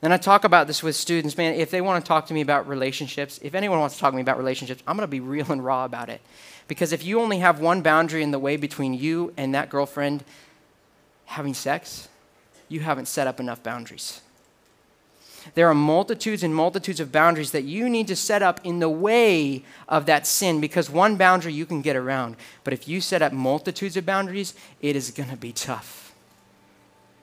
And 0.00 0.12
I 0.12 0.16
talk 0.16 0.44
about 0.44 0.68
this 0.68 0.84
with 0.84 0.94
students, 0.94 1.36
man. 1.36 1.54
If 1.54 1.72
they 1.72 1.80
want 1.80 2.04
to 2.04 2.08
talk 2.08 2.26
to 2.26 2.34
me 2.34 2.40
about 2.40 2.68
relationships, 2.68 3.40
if 3.42 3.56
anyone 3.56 3.80
wants 3.80 3.96
to 3.96 4.00
talk 4.00 4.12
to 4.12 4.16
me 4.16 4.22
about 4.22 4.38
relationships, 4.38 4.80
I'm 4.86 4.96
going 4.96 5.02
to 5.02 5.10
be 5.10 5.18
real 5.18 5.50
and 5.50 5.64
raw 5.64 5.84
about 5.84 6.08
it. 6.08 6.20
Because 6.68 6.92
if 6.92 7.04
you 7.04 7.20
only 7.20 7.38
have 7.38 7.58
one 7.58 7.82
boundary 7.82 8.22
in 8.22 8.30
the 8.30 8.38
way 8.38 8.56
between 8.56 8.94
you 8.94 9.32
and 9.36 9.52
that 9.54 9.70
girlfriend 9.70 10.22
having 11.24 11.54
sex, 11.54 12.08
you 12.68 12.80
haven't 12.80 13.08
set 13.08 13.26
up 13.26 13.40
enough 13.40 13.64
boundaries. 13.64 14.20
There 15.54 15.68
are 15.68 15.74
multitudes 15.74 16.42
and 16.42 16.54
multitudes 16.54 17.00
of 17.00 17.12
boundaries 17.12 17.50
that 17.52 17.64
you 17.64 17.88
need 17.88 18.08
to 18.08 18.16
set 18.16 18.42
up 18.42 18.60
in 18.64 18.78
the 18.78 18.88
way 18.88 19.64
of 19.88 20.06
that 20.06 20.26
sin 20.26 20.60
because 20.60 20.90
one 20.90 21.16
boundary 21.16 21.52
you 21.52 21.66
can 21.66 21.82
get 21.82 21.96
around. 21.96 22.36
But 22.64 22.72
if 22.72 22.88
you 22.88 23.00
set 23.00 23.22
up 23.22 23.32
multitudes 23.32 23.96
of 23.96 24.06
boundaries, 24.06 24.54
it 24.80 24.96
is 24.96 25.10
going 25.10 25.30
to 25.30 25.36
be 25.36 25.52
tough. 25.52 26.08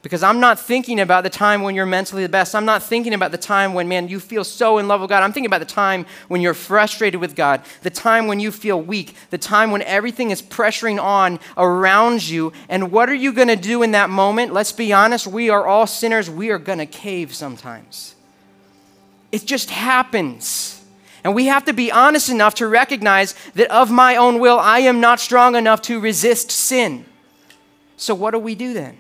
Because 0.06 0.22
I'm 0.22 0.40
not 0.40 0.60
thinking 0.60 1.00
about 1.00 1.24
the 1.24 1.32
time 1.32 1.64
when 1.64 1.74
you're 1.74 1.88
mentally 1.88 2.22
the 2.22 2.30
best. 2.30 2.54
I'm 2.54 2.64
not 2.64 2.84
thinking 2.84 3.16
about 3.16 3.32
the 3.32 3.40
time 3.40 3.74
when, 3.74 3.88
man, 3.88 4.08
you 4.08 4.20
feel 4.20 4.44
so 4.44 4.78
in 4.78 4.88
love 4.88 5.02
with 5.02 5.10
God. 5.10 5.24
I'm 5.24 5.34
thinking 5.34 5.48
about 5.48 5.62
the 5.62 5.66
time 5.66 6.06
when 6.28 6.42
you're 6.42 6.54
frustrated 6.54 7.20
with 7.20 7.36
God, 7.36 7.64
the 7.82 7.90
time 7.90 8.28
when 8.28 8.40
you 8.40 8.52
feel 8.52 8.80
weak, 8.80 9.16
the 9.32 9.40
time 9.40 9.72
when 9.72 9.82
everything 9.82 10.30
is 10.30 10.44
pressuring 10.44 11.02
on 11.02 11.40
around 11.58 12.30
you. 12.30 12.54
And 12.70 12.92
what 12.92 13.10
are 13.10 13.16
you 13.16 13.34
going 13.34 13.48
to 13.48 13.56
do 13.56 13.82
in 13.82 13.94
that 13.94 14.12
moment? 14.12 14.54
Let's 14.54 14.72
be 14.72 14.94
honest, 14.94 15.26
we 15.26 15.50
are 15.50 15.66
all 15.66 15.88
sinners. 15.88 16.30
We 16.30 16.52
are 16.52 16.60
going 16.60 16.78
to 16.78 16.86
cave 16.86 17.34
sometimes. 17.34 18.15
It 19.36 19.46
just 19.46 19.70
happens. 19.70 20.84
And 21.24 21.36
we 21.36 21.48
have 21.48 21.66
to 21.66 21.74
be 21.74 21.92
honest 21.92 22.30
enough 22.30 22.56
to 22.56 22.68
recognize 22.68 23.34
that 23.56 23.70
of 23.72 23.92
my 23.92 24.16
own 24.16 24.40
will, 24.40 24.60
I 24.60 24.80
am 24.80 25.00
not 25.02 25.20
strong 25.20 25.56
enough 25.56 25.82
to 25.84 26.00
resist 26.00 26.52
sin. 26.52 27.06
So, 27.98 28.14
what 28.16 28.32
do 28.32 28.40
we 28.40 28.56
do 28.56 28.74
then? 28.74 28.98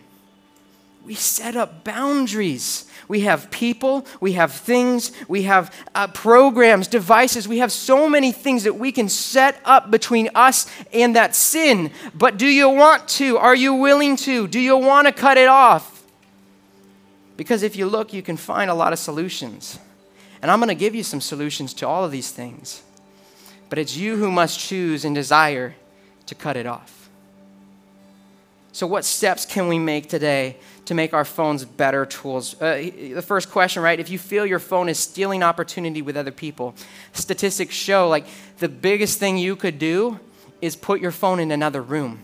we 1.05 1.13
set 1.13 1.55
up 1.55 1.83
boundaries. 1.83 2.85
We 3.07 3.21
have 3.21 3.51
people, 3.51 4.07
we 4.19 4.31
have 4.33 4.51
things, 4.51 5.11
we 5.27 5.43
have 5.43 5.71
uh, 5.93 6.07
programs, 6.07 6.87
devices, 6.87 7.47
we 7.47 7.59
have 7.59 7.71
so 7.71 8.09
many 8.09 8.31
things 8.31 8.63
that 8.63 8.73
we 8.73 8.91
can 8.91 9.07
set 9.07 9.61
up 9.63 9.91
between 9.91 10.29
us 10.33 10.65
and 10.91 11.15
that 11.15 11.35
sin. 11.35 11.91
But 12.15 12.37
do 12.37 12.47
you 12.47 12.67
want 12.69 13.07
to? 13.09 13.37
Are 13.37 13.53
you 13.53 13.75
willing 13.75 14.15
to? 14.17 14.47
Do 14.47 14.59
you 14.59 14.75
want 14.77 15.05
to 15.05 15.13
cut 15.13 15.37
it 15.37 15.47
off? 15.47 16.03
Because 17.37 17.61
if 17.61 17.75
you 17.75 17.85
look, 17.85 18.11
you 18.11 18.23
can 18.23 18.37
find 18.37 18.71
a 18.71 18.73
lot 18.73 18.91
of 18.91 18.97
solutions. 18.97 19.77
And 20.45 20.51
I'm 20.51 20.59
going 20.59 20.69
to 20.69 20.75
give 20.75 20.93
you 20.93 21.01
some 21.01 21.21
solutions 21.21 21.73
to 21.73 21.87
all 21.87 22.05
of 22.05 22.11
these 22.11 22.29
things. 22.29 22.83
But 23.67 23.79
it's 23.79 23.97
you 23.97 24.15
who 24.17 24.29
must 24.29 24.59
choose 24.59 25.03
and 25.03 25.15
desire 25.15 25.73
to 26.27 26.35
cut 26.35 26.55
it 26.55 26.67
off. 26.67 27.09
So, 28.71 28.85
what 28.85 29.05
steps 29.05 29.43
can 29.43 29.67
we 29.67 29.79
make 29.79 30.07
today 30.07 30.57
to 30.85 30.93
make 30.93 31.15
our 31.15 31.25
phones 31.25 31.65
better 31.65 32.05
tools. 32.05 32.61
Uh, 32.61 32.75
the 32.75 33.23
first 33.23 33.49
question, 33.49 33.81
right? 33.81 33.99
If 33.99 34.11
you 34.11 34.19
feel 34.19 34.45
your 34.45 34.59
phone 34.59 34.87
is 34.87 34.99
stealing 34.99 35.41
opportunity 35.41 36.03
with 36.03 36.15
other 36.15 36.29
people, 36.29 36.75
statistics 37.11 37.73
show 37.73 38.07
like 38.07 38.27
the 38.59 38.69
biggest 38.69 39.17
thing 39.17 39.39
you 39.39 39.55
could 39.55 39.79
do 39.79 40.19
is 40.61 40.75
put 40.75 41.01
your 41.01 41.09
phone 41.09 41.39
in 41.39 41.49
another 41.49 41.81
room. 41.81 42.19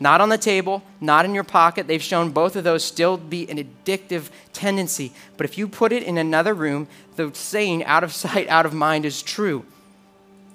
Not 0.00 0.20
on 0.20 0.28
the 0.28 0.38
table, 0.38 0.82
not 1.00 1.24
in 1.24 1.34
your 1.34 1.44
pocket. 1.44 1.86
They've 1.86 2.02
shown 2.02 2.30
both 2.30 2.54
of 2.54 2.64
those 2.64 2.84
still 2.84 3.16
be 3.16 3.50
an 3.50 3.58
addictive 3.58 4.28
tendency. 4.52 5.12
But 5.36 5.44
if 5.44 5.58
you 5.58 5.66
put 5.66 5.92
it 5.92 6.04
in 6.04 6.18
another 6.18 6.54
room, 6.54 6.86
the 7.16 7.30
saying, 7.34 7.84
out 7.84 8.04
of 8.04 8.12
sight, 8.12 8.48
out 8.48 8.64
of 8.64 8.72
mind, 8.72 9.04
is 9.04 9.22
true. 9.22 9.64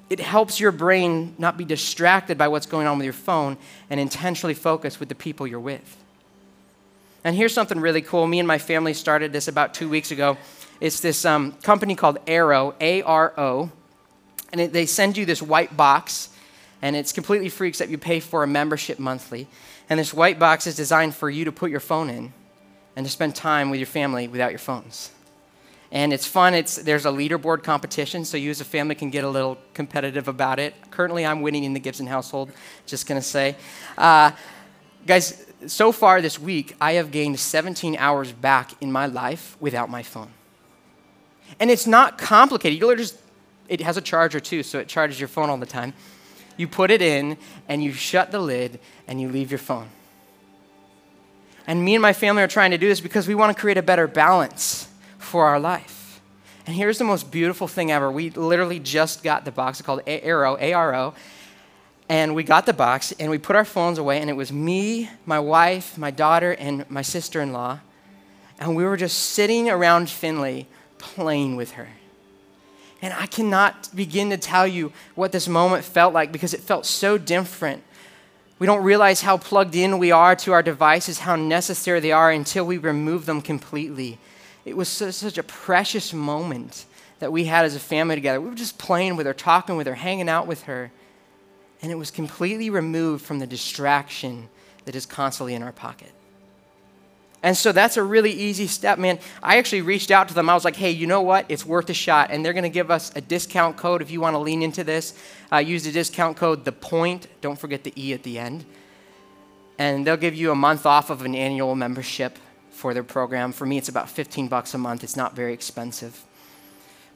It 0.09 0.19
helps 0.19 0.59
your 0.59 0.71
brain 0.71 1.35
not 1.37 1.57
be 1.57 1.65
distracted 1.65 2.37
by 2.37 2.47
what's 2.47 2.65
going 2.65 2.87
on 2.87 2.97
with 2.97 3.05
your 3.05 3.13
phone 3.13 3.57
and 3.89 3.99
intentionally 3.99 4.53
focus 4.53 4.99
with 4.99 5.09
the 5.09 5.15
people 5.15 5.45
you're 5.45 5.59
with. 5.59 5.97
And 7.23 7.35
here's 7.35 7.53
something 7.53 7.79
really 7.79 8.01
cool. 8.01 8.27
Me 8.27 8.39
and 8.39 8.47
my 8.47 8.57
family 8.57 8.93
started 8.93 9.33
this 9.33 9.47
about 9.47 9.73
two 9.73 9.89
weeks 9.89 10.11
ago. 10.11 10.37
It's 10.79 10.99
this 10.99 11.25
um, 11.25 11.53
company 11.63 11.95
called 11.95 12.23
Aro, 12.27 12.75
A 12.79 13.01
R 13.01 13.33
O. 13.37 13.71
And 14.51 14.61
it, 14.61 14.73
they 14.73 14.85
send 14.85 15.17
you 15.17 15.25
this 15.25 15.41
white 15.41 15.75
box, 15.75 16.29
and 16.83 16.97
it's 16.97 17.13
completely 17.13 17.47
free 17.47 17.69
except 17.69 17.89
you 17.89 17.97
pay 17.97 18.19
for 18.19 18.43
a 18.43 18.47
membership 18.47 18.99
monthly. 18.99 19.47
And 19.89 19.97
this 19.97 20.13
white 20.13 20.37
box 20.37 20.67
is 20.67 20.75
designed 20.75 21.15
for 21.15 21.29
you 21.29 21.45
to 21.45 21.51
put 21.51 21.71
your 21.71 21.79
phone 21.79 22.09
in 22.09 22.33
and 22.97 23.05
to 23.05 23.11
spend 23.11 23.37
time 23.37 23.69
with 23.69 23.79
your 23.79 23.87
family 23.87 24.27
without 24.27 24.51
your 24.51 24.59
phones. 24.59 25.09
And 25.93 26.11
it's 26.11 26.27
fun. 26.27 26.53
It's, 26.53 26.75
there's 26.75 27.05
a 27.05 27.09
leaderboard 27.09 27.63
competition, 27.63 28.25
so 28.25 28.35
you 28.35 28.49
as 28.49 28.59
a 28.59 28.65
family 28.65 28.95
can 28.95 29.11
get 29.11 29.23
a 29.23 29.29
little 29.29 29.57
competitive 29.73 30.27
about 30.27 30.59
it. 30.59 30.73
Currently, 30.91 31.25
I'm 31.25 31.41
winning 31.41 31.63
in 31.63 31.73
the 31.73 31.79
Gibson 31.79 32.05
household, 32.05 32.51
just 32.85 33.07
to 33.07 33.21
say. 33.21 33.55
Uh, 33.97 34.31
guys, 35.07 35.45
so 35.67 35.93
far 35.93 36.21
this 36.21 36.37
week, 36.37 36.75
I 36.81 36.93
have 36.93 37.11
gained 37.11 37.39
17 37.39 37.95
hours 37.95 38.33
back 38.33 38.71
in 38.81 38.91
my 38.91 39.05
life 39.05 39.55
without 39.61 39.89
my 39.89 40.03
phone. 40.03 40.31
And 41.61 41.71
it's 41.71 41.87
not 41.87 42.17
complicated. 42.17 42.77
You 42.77 42.93
just, 42.97 43.17
it 43.69 43.79
has 43.79 43.95
a 43.95 44.01
charger 44.01 44.41
too, 44.41 44.63
so 44.63 44.79
it 44.79 44.89
charges 44.89 45.17
your 45.17 45.29
phone 45.29 45.49
all 45.49 45.57
the 45.57 45.65
time. 45.65 45.93
You 46.57 46.67
put 46.67 46.91
it 46.91 47.01
in, 47.01 47.37
and 47.67 47.83
you 47.83 47.91
shut 47.93 48.31
the 48.31 48.39
lid, 48.39 48.79
and 49.07 49.19
you 49.19 49.29
leave 49.29 49.51
your 49.51 49.59
phone. 49.59 49.89
And 51.65 51.83
me 51.83 51.95
and 51.95 52.01
my 52.01 52.13
family 52.13 52.43
are 52.43 52.47
trying 52.47 52.71
to 52.71 52.77
do 52.77 52.87
this 52.87 52.99
because 52.99 53.27
we 53.27 53.35
want 53.35 53.55
to 53.55 53.59
create 53.59 53.77
a 53.77 53.81
better 53.81 54.07
balance 54.07 54.89
for 55.17 55.45
our 55.45 55.59
life. 55.59 56.21
And 56.65 56.75
here's 56.75 56.97
the 56.97 57.03
most 57.03 57.31
beautiful 57.31 57.67
thing 57.67 57.91
ever. 57.91 58.11
We 58.11 58.29
literally 58.29 58.79
just 58.79 59.23
got 59.23 59.45
the 59.45 59.51
box 59.51 59.81
called 59.81 60.05
Aro, 60.05 60.59
A-R-O, 60.59 61.13
and 62.09 62.35
we 62.35 62.43
got 62.43 62.65
the 62.65 62.73
box 62.73 63.13
and 63.13 63.31
we 63.31 63.37
put 63.37 63.55
our 63.55 63.65
phones 63.65 63.97
away, 63.97 64.19
and 64.19 64.29
it 64.29 64.33
was 64.33 64.51
me, 64.51 65.09
my 65.25 65.39
wife, 65.39 65.97
my 65.97 66.11
daughter, 66.11 66.51
and 66.51 66.89
my 66.89 67.01
sister 67.01 67.41
in 67.41 67.53
law. 67.53 67.79
And 68.59 68.75
we 68.75 68.83
were 68.83 68.97
just 68.97 69.17
sitting 69.17 69.69
around 69.69 70.09
Finley 70.09 70.67
playing 70.97 71.55
with 71.55 71.71
her. 71.71 71.89
And 73.03 73.13
I 73.13 73.27
cannot 73.27 73.95
begin 73.95 74.31
to 74.31 74.37
tell 74.37 74.65
you 74.65 74.91
what 75.13 75.31
this 75.31 75.47
moment 75.47 75.83
felt 75.83 76.13
like 76.13 76.31
because 76.31 76.55
it 76.55 76.61
felt 76.61 76.87
so 76.87 77.19
different. 77.19 77.83
We 78.57 78.65
don't 78.65 78.83
realize 78.83 79.21
how 79.21 79.37
plugged 79.37 79.75
in 79.75 79.99
we 79.99 80.11
are 80.11 80.35
to 80.37 80.53
our 80.53 80.63
devices, 80.63 81.19
how 81.19 81.35
necessary 81.35 81.99
they 81.99 82.11
are 82.11 82.31
until 82.31 82.65
we 82.65 82.79
remove 82.79 83.27
them 83.27 83.41
completely. 83.41 84.17
It 84.65 84.75
was 84.75 84.89
such 84.89 85.37
a 85.37 85.43
precious 85.43 86.13
moment 86.13 86.85
that 87.19 87.31
we 87.31 87.43
had 87.43 87.65
as 87.65 87.75
a 87.75 87.79
family 87.79 88.15
together. 88.15 88.41
We 88.41 88.49
were 88.49 88.55
just 88.55 88.79
playing 88.79 89.17
with 89.17 89.27
her, 89.27 89.33
talking 89.33 89.75
with 89.75 89.85
her, 89.85 89.95
hanging 89.95 90.29
out 90.29 90.47
with 90.47 90.63
her 90.63 90.91
and 91.83 91.91
it 91.91 91.95
was 91.95 92.09
completely 92.09 92.69
removed 92.69 93.25
from 93.25 93.39
the 93.39 93.45
distraction 93.45 94.47
that 94.85 94.95
is 94.95 95.05
constantly 95.05 95.53
in 95.53 95.61
our 95.61 95.73
pocket. 95.73 96.11
And 97.43 97.57
so 97.57 97.73
that's 97.73 97.97
a 97.97 98.03
really 98.03 98.31
easy 98.31 98.67
step, 98.67 98.97
man. 98.97 99.19
I 99.43 99.57
actually 99.57 99.81
reached 99.81 100.11
out 100.11 100.29
to 100.29 100.33
them. 100.33 100.49
I 100.49 100.53
was 100.53 100.63
like, 100.63 100.77
hey, 100.77 100.91
you 100.91 101.05
know 101.05 101.21
what? 101.21 101.45
It's 101.49 101.65
worth 101.65 101.89
a 101.89 101.93
shot. 101.93 102.31
And 102.31 102.43
they're 102.43 102.53
going 102.53 102.63
to 102.63 102.69
give 102.69 102.89
us 102.89 103.11
a 103.17 103.21
discount 103.21 103.75
code 103.75 104.01
if 104.01 104.09
you 104.09 104.21
want 104.21 104.35
to 104.35 104.37
lean 104.37 104.63
into 104.63 104.85
this. 104.85 105.13
Uh, 105.51 105.57
use 105.57 105.83
the 105.83 105.91
discount 105.91 106.37
code, 106.37 106.63
the 106.63 106.71
Pointe. 106.71 107.27
Don't 107.41 107.59
forget 107.59 107.83
the 107.83 107.91
E 107.97 108.13
at 108.13 108.23
the 108.23 108.39
end. 108.39 108.63
And 109.77 110.07
they'll 110.07 110.15
give 110.15 110.35
you 110.35 110.51
a 110.51 110.55
month 110.55 110.85
off 110.85 111.09
of 111.09 111.23
an 111.23 111.35
annual 111.35 111.75
membership 111.75 112.39
for 112.71 112.93
their 112.93 113.03
program. 113.03 113.51
For 113.51 113.65
me, 113.65 113.77
it's 113.77 113.89
about 113.89 114.09
15 114.09 114.47
bucks 114.47 114.73
a 114.73 114.77
month. 114.77 115.03
It's 115.03 115.17
not 115.17 115.35
very 115.35 115.51
expensive. 115.51 116.23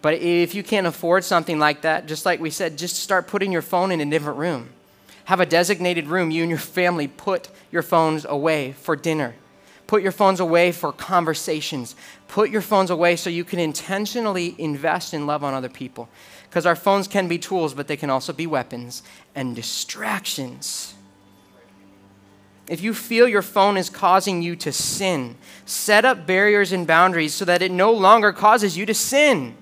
But 0.01 0.15
if 0.15 0.53
you 0.53 0.61
can't 0.61 0.87
afford 0.87 1.23
something 1.23 1.57
like 1.57 1.81
that, 1.81 2.05
just 2.05 2.25
like 2.25 2.41
we 2.41 2.49
said, 2.49 2.77
just 2.77 2.97
start 2.97 3.27
putting 3.27 3.53
your 3.53 3.61
phone 3.61 3.91
in 3.91 4.01
a 4.01 4.05
different 4.05 4.39
room. 4.39 4.69
Have 5.25 5.39
a 5.39 5.45
designated 5.45 6.07
room. 6.07 6.31
You 6.31 6.43
and 6.43 6.49
your 6.49 6.59
family 6.59 7.07
put 7.07 7.49
your 7.71 7.81
phones 7.81 8.25
away 8.25 8.73
for 8.73 8.97
dinner. 8.97 9.33
Put 9.87 10.03
your 10.03 10.11
phones 10.11 10.39
away 10.41 10.73
for 10.73 10.91
conversations. 10.91 11.95
Put 12.27 12.49
your 12.49 12.61
phones 12.61 12.89
away 12.89 13.15
so 13.15 13.29
you 13.29 13.45
can 13.45 13.57
intentionally 13.57 14.53
invest 14.57 15.13
in 15.13 15.25
love 15.25 15.43
on 15.43 15.53
other 15.53 15.69
people. 15.69 16.09
Because 16.49 16.65
our 16.65 16.75
phones 16.75 17.07
can 17.07 17.27
be 17.27 17.37
tools, 17.37 17.73
but 17.73 17.87
they 17.87 17.97
can 17.97 18.09
also 18.09 18.33
be 18.33 18.47
weapons 18.47 19.01
and 19.33 19.55
distractions. 19.55 20.93
If 22.67 22.81
you 22.81 22.93
feel 22.93 23.29
your 23.29 23.41
phone 23.41 23.77
is 23.77 23.89
causing 23.89 24.41
you 24.41 24.57
to 24.57 24.73
sin, 24.73 25.37
set 25.65 26.03
up 26.03 26.27
barriers 26.27 26.73
and 26.73 26.85
boundaries 26.85 27.33
so 27.33 27.45
that 27.45 27.61
it 27.61 27.71
no 27.71 27.93
longer 27.93 28.33
causes 28.33 28.77
you 28.77 28.85
to 28.85 28.93
sin 28.93 29.55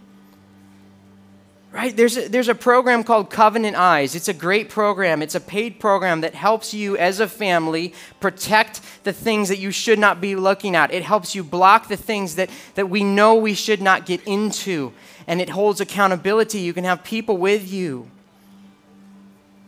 right? 1.75 1.95
There's 1.95 2.15
a, 2.15 2.29
there's 2.29 2.47
a 2.47 2.55
program 2.55 3.03
called 3.03 3.29
Covenant 3.29 3.75
Eyes. 3.75 4.15
It's 4.15 4.29
a 4.29 4.33
great 4.33 4.69
program. 4.69 5.21
It's 5.21 5.35
a 5.35 5.41
paid 5.41 5.77
program 5.77 6.21
that 6.21 6.33
helps 6.33 6.73
you 6.73 6.95
as 6.95 7.19
a 7.19 7.27
family 7.27 7.93
protect 8.21 8.79
the 9.03 9.11
things 9.11 9.49
that 9.49 9.59
you 9.59 9.71
should 9.71 9.99
not 9.99 10.21
be 10.21 10.37
looking 10.37 10.73
at. 10.73 10.93
It 10.93 11.03
helps 11.03 11.35
you 11.35 11.43
block 11.43 11.89
the 11.89 11.97
things 11.97 12.35
that, 12.35 12.49
that 12.75 12.89
we 12.89 13.03
know 13.03 13.35
we 13.35 13.53
should 13.53 13.81
not 13.81 14.05
get 14.05 14.23
into. 14.23 14.93
And 15.27 15.41
it 15.41 15.49
holds 15.49 15.81
accountability. 15.81 16.59
You 16.61 16.71
can 16.71 16.85
have 16.85 17.03
people 17.03 17.35
with 17.35 17.69
you. 17.69 18.09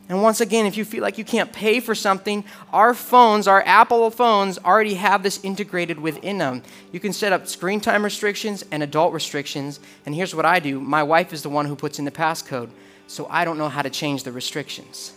And 0.09 0.21
once 0.23 0.39
again, 0.39 0.65
if 0.65 0.77
you 0.77 0.85
feel 0.85 1.01
like 1.01 1.17
you 1.17 1.25
can't 1.25 1.51
pay 1.51 1.81
for 1.81 1.93
something, 1.93 2.45
our 2.71 2.93
phones, 2.93 3.45
our 3.45 3.61
Apple 3.65 4.09
phones, 4.09 4.57
already 4.59 4.93
have 4.93 5.21
this 5.21 5.43
integrated 5.43 5.99
within 5.99 6.37
them. 6.37 6.63
You 6.93 7.01
can 7.01 7.11
set 7.11 7.33
up 7.33 7.45
screen 7.47 7.81
time 7.81 8.03
restrictions 8.03 8.63
and 8.71 8.81
adult 8.81 9.13
restrictions. 9.13 9.81
And 10.05 10.15
here's 10.15 10.33
what 10.33 10.45
I 10.45 10.59
do 10.59 10.79
my 10.79 11.03
wife 11.03 11.33
is 11.33 11.43
the 11.43 11.49
one 11.49 11.65
who 11.65 11.75
puts 11.75 11.99
in 11.99 12.05
the 12.05 12.11
passcode, 12.11 12.69
so 13.07 13.27
I 13.29 13.43
don't 13.43 13.57
know 13.57 13.67
how 13.67 13.81
to 13.81 13.89
change 13.89 14.23
the 14.23 14.31
restrictions. 14.31 15.11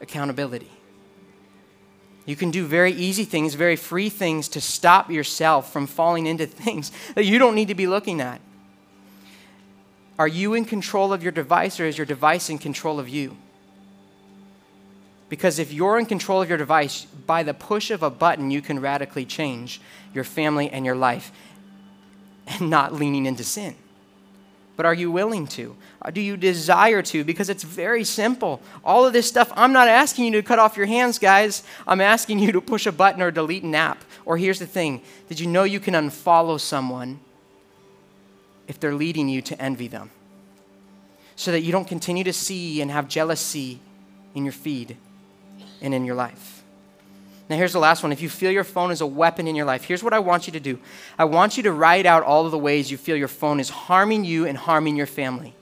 Accountability. 0.00 0.70
You 2.24 2.36
can 2.36 2.52
do 2.52 2.66
very 2.66 2.92
easy 2.92 3.24
things, 3.24 3.54
very 3.54 3.74
free 3.74 4.10
things 4.10 4.48
to 4.50 4.60
stop 4.60 5.10
yourself 5.10 5.72
from 5.72 5.88
falling 5.88 6.26
into 6.26 6.46
things 6.46 6.92
that 7.16 7.24
you 7.24 7.40
don't 7.40 7.56
need 7.56 7.68
to 7.68 7.74
be 7.74 7.88
looking 7.88 8.20
at. 8.20 8.40
Are 10.20 10.28
you 10.28 10.54
in 10.54 10.64
control 10.64 11.12
of 11.12 11.22
your 11.22 11.32
device 11.32 11.80
or 11.80 11.86
is 11.86 11.98
your 11.98 12.04
device 12.04 12.48
in 12.48 12.58
control 12.58 13.00
of 13.00 13.08
you? 13.08 13.36
Because 15.28 15.58
if 15.58 15.72
you're 15.72 15.98
in 15.98 16.06
control 16.06 16.40
of 16.40 16.48
your 16.48 16.58
device, 16.58 17.04
by 17.04 17.42
the 17.42 17.54
push 17.54 17.90
of 17.90 18.02
a 18.02 18.10
button, 18.10 18.50
you 18.50 18.62
can 18.62 18.80
radically 18.80 19.24
change 19.24 19.80
your 20.14 20.24
family 20.24 20.70
and 20.70 20.86
your 20.86 20.96
life 20.96 21.32
and 22.46 22.70
not 22.70 22.94
leaning 22.94 23.26
into 23.26 23.44
sin. 23.44 23.74
But 24.76 24.86
are 24.86 24.94
you 24.94 25.10
willing 25.10 25.48
to? 25.48 25.76
Uh, 26.00 26.10
do 26.10 26.20
you 26.20 26.36
desire 26.36 27.02
to? 27.02 27.24
Because 27.24 27.50
it's 27.50 27.64
very 27.64 28.04
simple. 28.04 28.62
All 28.84 29.04
of 29.04 29.12
this 29.12 29.26
stuff, 29.26 29.52
I'm 29.56 29.72
not 29.72 29.88
asking 29.88 30.26
you 30.26 30.32
to 30.32 30.42
cut 30.42 30.60
off 30.60 30.76
your 30.76 30.86
hands, 30.86 31.18
guys. 31.18 31.64
I'm 31.86 32.00
asking 32.00 32.38
you 32.38 32.52
to 32.52 32.60
push 32.60 32.86
a 32.86 32.92
button 32.92 33.20
or 33.20 33.32
delete 33.32 33.64
an 33.64 33.74
app. 33.74 34.04
Or 34.24 34.38
here's 34.38 34.60
the 34.60 34.66
thing 34.66 35.02
Did 35.28 35.40
you 35.40 35.48
know 35.48 35.64
you 35.64 35.80
can 35.80 35.94
unfollow 35.94 36.60
someone 36.60 37.18
if 38.68 38.78
they're 38.78 38.94
leading 38.94 39.28
you 39.28 39.42
to 39.42 39.60
envy 39.60 39.88
them? 39.88 40.10
So 41.34 41.50
that 41.50 41.62
you 41.62 41.72
don't 41.72 41.86
continue 41.88 42.24
to 42.24 42.32
see 42.32 42.80
and 42.80 42.90
have 42.90 43.08
jealousy 43.08 43.80
in 44.34 44.44
your 44.44 44.52
feed 44.52 44.96
and 45.80 45.94
in 45.94 46.04
your 46.04 46.14
life. 46.14 46.62
Now, 47.48 47.56
here's 47.56 47.72
the 47.72 47.78
last 47.78 48.02
one. 48.02 48.12
If 48.12 48.20
you 48.20 48.28
feel 48.28 48.50
your 48.50 48.64
phone 48.64 48.90
is 48.90 49.00
a 49.00 49.06
weapon 49.06 49.48
in 49.48 49.56
your 49.56 49.64
life, 49.64 49.84
here's 49.84 50.02
what 50.02 50.12
I 50.12 50.18
want 50.18 50.46
you 50.46 50.52
to 50.52 50.60
do 50.60 50.78
I 51.18 51.24
want 51.24 51.56
you 51.56 51.62
to 51.64 51.72
write 51.72 52.06
out 52.06 52.22
all 52.22 52.44
of 52.44 52.52
the 52.52 52.58
ways 52.58 52.90
you 52.90 52.98
feel 52.98 53.16
your 53.16 53.28
phone 53.28 53.60
is 53.60 53.70
harming 53.70 54.24
you 54.24 54.46
and 54.46 54.56
harming 54.56 54.96
your 54.96 55.06
family. 55.06 55.54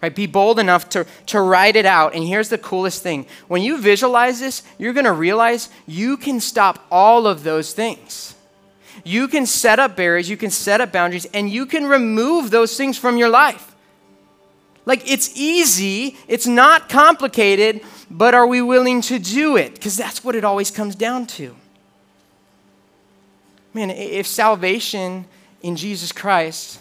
Right? 0.00 0.14
Be 0.14 0.26
bold 0.26 0.58
enough 0.58 0.90
to, 0.90 1.06
to 1.28 1.40
write 1.40 1.76
it 1.76 1.86
out. 1.86 2.14
And 2.14 2.22
here's 2.22 2.50
the 2.50 2.58
coolest 2.58 3.02
thing 3.02 3.26
when 3.48 3.62
you 3.62 3.78
visualize 3.78 4.38
this, 4.38 4.62
you're 4.78 4.92
going 4.92 5.06
to 5.06 5.12
realize 5.12 5.70
you 5.86 6.16
can 6.16 6.40
stop 6.40 6.84
all 6.90 7.26
of 7.26 7.42
those 7.42 7.72
things. 7.72 8.34
You 9.02 9.26
can 9.28 9.46
set 9.46 9.78
up 9.80 9.96
barriers, 9.96 10.28
you 10.30 10.36
can 10.36 10.50
set 10.50 10.80
up 10.80 10.92
boundaries, 10.92 11.26
and 11.34 11.50
you 11.50 11.66
can 11.66 11.86
remove 11.86 12.50
those 12.50 12.76
things 12.76 12.96
from 12.96 13.16
your 13.16 13.28
life. 13.28 13.74
Like 14.86 15.10
it's 15.10 15.34
easy, 15.34 16.16
it's 16.28 16.46
not 16.46 16.88
complicated, 16.88 17.80
but 18.10 18.34
are 18.34 18.46
we 18.46 18.60
willing 18.62 19.00
to 19.02 19.18
do 19.18 19.56
it? 19.56 19.74
Because 19.74 19.96
that's 19.96 20.22
what 20.22 20.34
it 20.34 20.44
always 20.44 20.70
comes 20.70 20.94
down 20.94 21.26
to. 21.26 21.54
Man, 23.72 23.90
if 23.90 24.26
salvation 24.26 25.24
in 25.62 25.76
Jesus 25.76 26.12
Christ, 26.12 26.78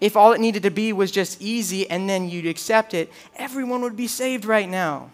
if 0.00 0.16
all 0.16 0.32
it 0.32 0.40
needed 0.40 0.64
to 0.64 0.70
be 0.70 0.92
was 0.92 1.10
just 1.10 1.40
easy 1.40 1.88
and 1.88 2.08
then 2.08 2.28
you'd 2.28 2.46
accept 2.46 2.92
it, 2.92 3.12
everyone 3.36 3.82
would 3.82 3.96
be 3.96 4.06
saved 4.06 4.44
right 4.44 4.68
now. 4.68 5.10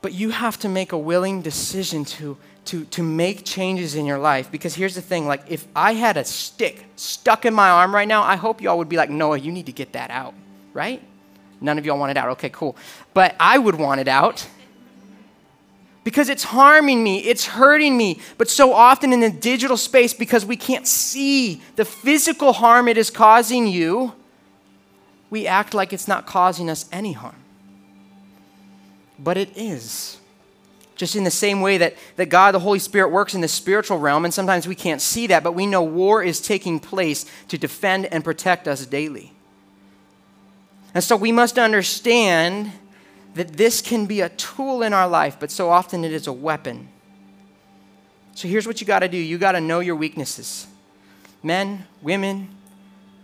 But 0.00 0.12
you 0.12 0.30
have 0.30 0.58
to 0.60 0.68
make 0.68 0.92
a 0.92 0.98
willing 0.98 1.42
decision 1.42 2.04
to, 2.04 2.36
to, 2.66 2.84
to 2.86 3.02
make 3.02 3.44
changes 3.44 3.96
in 3.96 4.06
your 4.06 4.18
life. 4.18 4.50
Because 4.52 4.74
here's 4.74 4.94
the 4.94 5.02
thing 5.02 5.26
like, 5.26 5.42
if 5.48 5.66
I 5.74 5.94
had 5.94 6.16
a 6.16 6.24
stick 6.24 6.84
stuck 6.94 7.44
in 7.44 7.54
my 7.54 7.70
arm 7.70 7.92
right 7.92 8.06
now, 8.06 8.22
I 8.22 8.36
hope 8.36 8.62
y'all 8.62 8.78
would 8.78 8.88
be 8.88 8.96
like, 8.96 9.10
Noah, 9.10 9.38
you 9.38 9.50
need 9.50 9.66
to 9.66 9.72
get 9.72 9.94
that 9.94 10.10
out, 10.10 10.34
right? 10.72 11.02
None 11.60 11.78
of 11.78 11.86
y'all 11.86 11.98
want 11.98 12.10
it 12.10 12.16
out. 12.16 12.30
Okay, 12.30 12.50
cool. 12.50 12.76
But 13.14 13.34
I 13.40 13.58
would 13.58 13.74
want 13.74 14.00
it 14.00 14.08
out 14.08 14.46
because 16.04 16.28
it's 16.28 16.44
harming 16.44 17.02
me, 17.02 17.18
it's 17.20 17.46
hurting 17.46 17.96
me. 17.96 18.20
But 18.38 18.48
so 18.48 18.72
often 18.72 19.12
in 19.12 19.20
the 19.20 19.30
digital 19.30 19.76
space, 19.76 20.14
because 20.14 20.46
we 20.46 20.56
can't 20.56 20.86
see 20.86 21.60
the 21.76 21.84
physical 21.84 22.52
harm 22.52 22.88
it 22.88 22.96
is 22.96 23.10
causing 23.10 23.66
you, 23.66 24.14
we 25.30 25.46
act 25.46 25.74
like 25.74 25.92
it's 25.92 26.08
not 26.08 26.26
causing 26.26 26.70
us 26.70 26.88
any 26.92 27.12
harm 27.12 27.34
but 29.18 29.36
it 29.36 29.56
is. 29.56 30.18
Just 30.94 31.16
in 31.16 31.24
the 31.24 31.30
same 31.30 31.60
way 31.60 31.78
that, 31.78 31.94
that 32.16 32.26
God, 32.26 32.54
the 32.54 32.60
Holy 32.60 32.78
Spirit, 32.78 33.10
works 33.10 33.34
in 33.34 33.40
the 33.40 33.48
spiritual 33.48 33.98
realm, 33.98 34.24
and 34.24 34.34
sometimes 34.34 34.66
we 34.66 34.74
can't 34.74 35.00
see 35.00 35.26
that, 35.28 35.44
but 35.44 35.52
we 35.52 35.66
know 35.66 35.82
war 35.82 36.22
is 36.22 36.40
taking 36.40 36.80
place 36.80 37.24
to 37.48 37.58
defend 37.58 38.06
and 38.06 38.24
protect 38.24 38.66
us 38.66 38.84
daily. 38.86 39.32
And 40.94 41.04
so 41.04 41.16
we 41.16 41.32
must 41.32 41.58
understand 41.58 42.72
that 43.34 43.52
this 43.52 43.80
can 43.80 44.06
be 44.06 44.20
a 44.20 44.28
tool 44.30 44.82
in 44.82 44.92
our 44.92 45.08
life, 45.08 45.36
but 45.38 45.50
so 45.50 45.70
often 45.70 46.04
it 46.04 46.12
is 46.12 46.26
a 46.26 46.32
weapon. 46.32 46.88
So 48.34 48.48
here's 48.48 48.66
what 48.66 48.80
you 48.80 48.86
got 48.86 49.00
to 49.00 49.08
do 49.08 49.16
you 49.16 49.38
got 49.38 49.52
to 49.52 49.60
know 49.60 49.80
your 49.80 49.96
weaknesses. 49.96 50.66
Men, 51.42 51.86
women, 52.02 52.48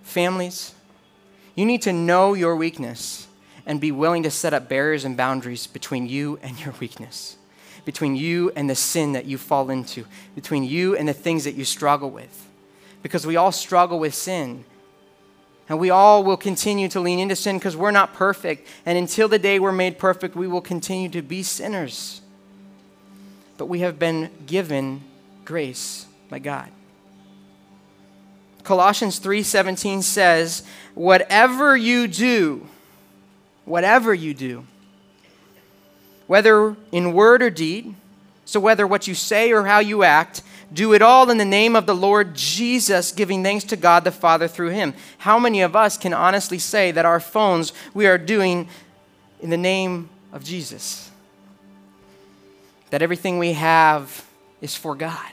families, 0.03 0.75
you 1.55 1.65
need 1.65 1.83
to 1.83 1.93
know 1.93 2.35
your 2.35 2.57
weakness 2.57 3.27
and 3.67 3.81
be 3.81 3.93
willing 3.93 4.23
to 4.25 4.31
set 4.31 4.53
up 4.53 4.69
barriers 4.69 5.05
and 5.05 5.17
boundaries 5.17 5.67
between 5.67 6.09
you 6.09 6.39
and 6.43 6.61
your 6.61 6.75
weakness, 6.81 7.37
between 7.85 8.15
you 8.17 8.53
and 8.57 8.69
the 8.69 8.75
sin 8.75 9.13
that 9.13 9.25
you 9.25 9.39
fall 9.39 9.71
into, 9.71 10.05
between 10.35 10.65
you 10.65 10.97
and 10.97 11.09
the 11.09 11.15
things 11.15 11.45
that 11.45 11.55
you 11.55 11.65
struggle 11.65 12.11
with. 12.11 12.49
Because 13.03 13.27
we 13.27 13.37
all 13.37 13.53
struggle 13.53 13.99
with 13.99 14.15
sin. 14.15 14.65
And 15.69 15.79
we 15.79 15.91
all 15.91 16.23
will 16.25 16.37
continue 16.37 16.89
to 16.89 17.01
lean 17.01 17.19
into 17.19 17.37
sin 17.37 17.59
because 17.59 17.77
we're 17.77 17.91
not 17.91 18.13
perfect. 18.13 18.69
And 18.85 18.99
until 18.99 19.29
the 19.29 19.39
day 19.39 19.59
we're 19.59 19.73
made 19.73 19.99
perfect, 19.99 20.37
we 20.37 20.47
will 20.47 20.61
continue 20.61 21.09
to 21.11 21.23
be 21.23 21.43
sinners. 21.43 22.21
But 23.57 23.67
we 23.67 23.81
have 23.81 23.99
been 23.99 24.31
given 24.47 25.03
grace 25.45 26.07
by 26.29 26.39
God. 26.39 26.71
Colossians 28.63 29.19
3:17 29.19 30.03
says, 30.03 30.63
"Whatever 30.95 31.77
you 31.77 32.09
do, 32.09 32.67
whatever 33.65 34.13
you 34.13 34.35
do, 34.35 34.65
whether 36.27 36.77
in 36.91 37.13
word 37.13 37.43
or 37.43 37.51
deed, 37.51 37.95
so 38.45 38.59
whether 38.61 38.87
what 38.87 39.07
you 39.07 39.15
say 39.15 39.53
or 39.53 39.65
how 39.65 39.79
you 39.79 40.03
act, 40.03 40.43
do 40.75 40.93
it 40.93 41.03
all 41.03 41.31
in 41.31 41.39
the 41.39 41.45
name 41.45 41.77
of 41.77 41.87
the 41.87 41.95
Lord 41.95 42.35
Jesus, 42.35 43.13
giving 43.13 43.43
thanks 43.43 43.65
to 43.65 43.77
God 43.77 44.05
the 44.05 44.11
Father 44.11 44.49
through 44.49 44.71
him. 44.71 44.93
How 45.19 45.39
many 45.39 45.63
of 45.63 45.75
us 45.75 45.97
can 45.97 46.13
honestly 46.13 46.59
say 46.59 46.91
that 46.91 47.05
our 47.05 47.21
phones 47.21 47.73
we 47.95 48.07
are 48.07 48.19
doing 48.19 48.69
in 49.41 49.51
the 49.51 49.57
name 49.57 50.11
of 50.33 50.45
Jesus? 50.45 51.11
That 52.91 53.03
everything 53.03 53.39
we 53.39 53.53
have 53.53 54.27
is 54.61 54.75
for 54.75 54.95
God. 54.95 55.31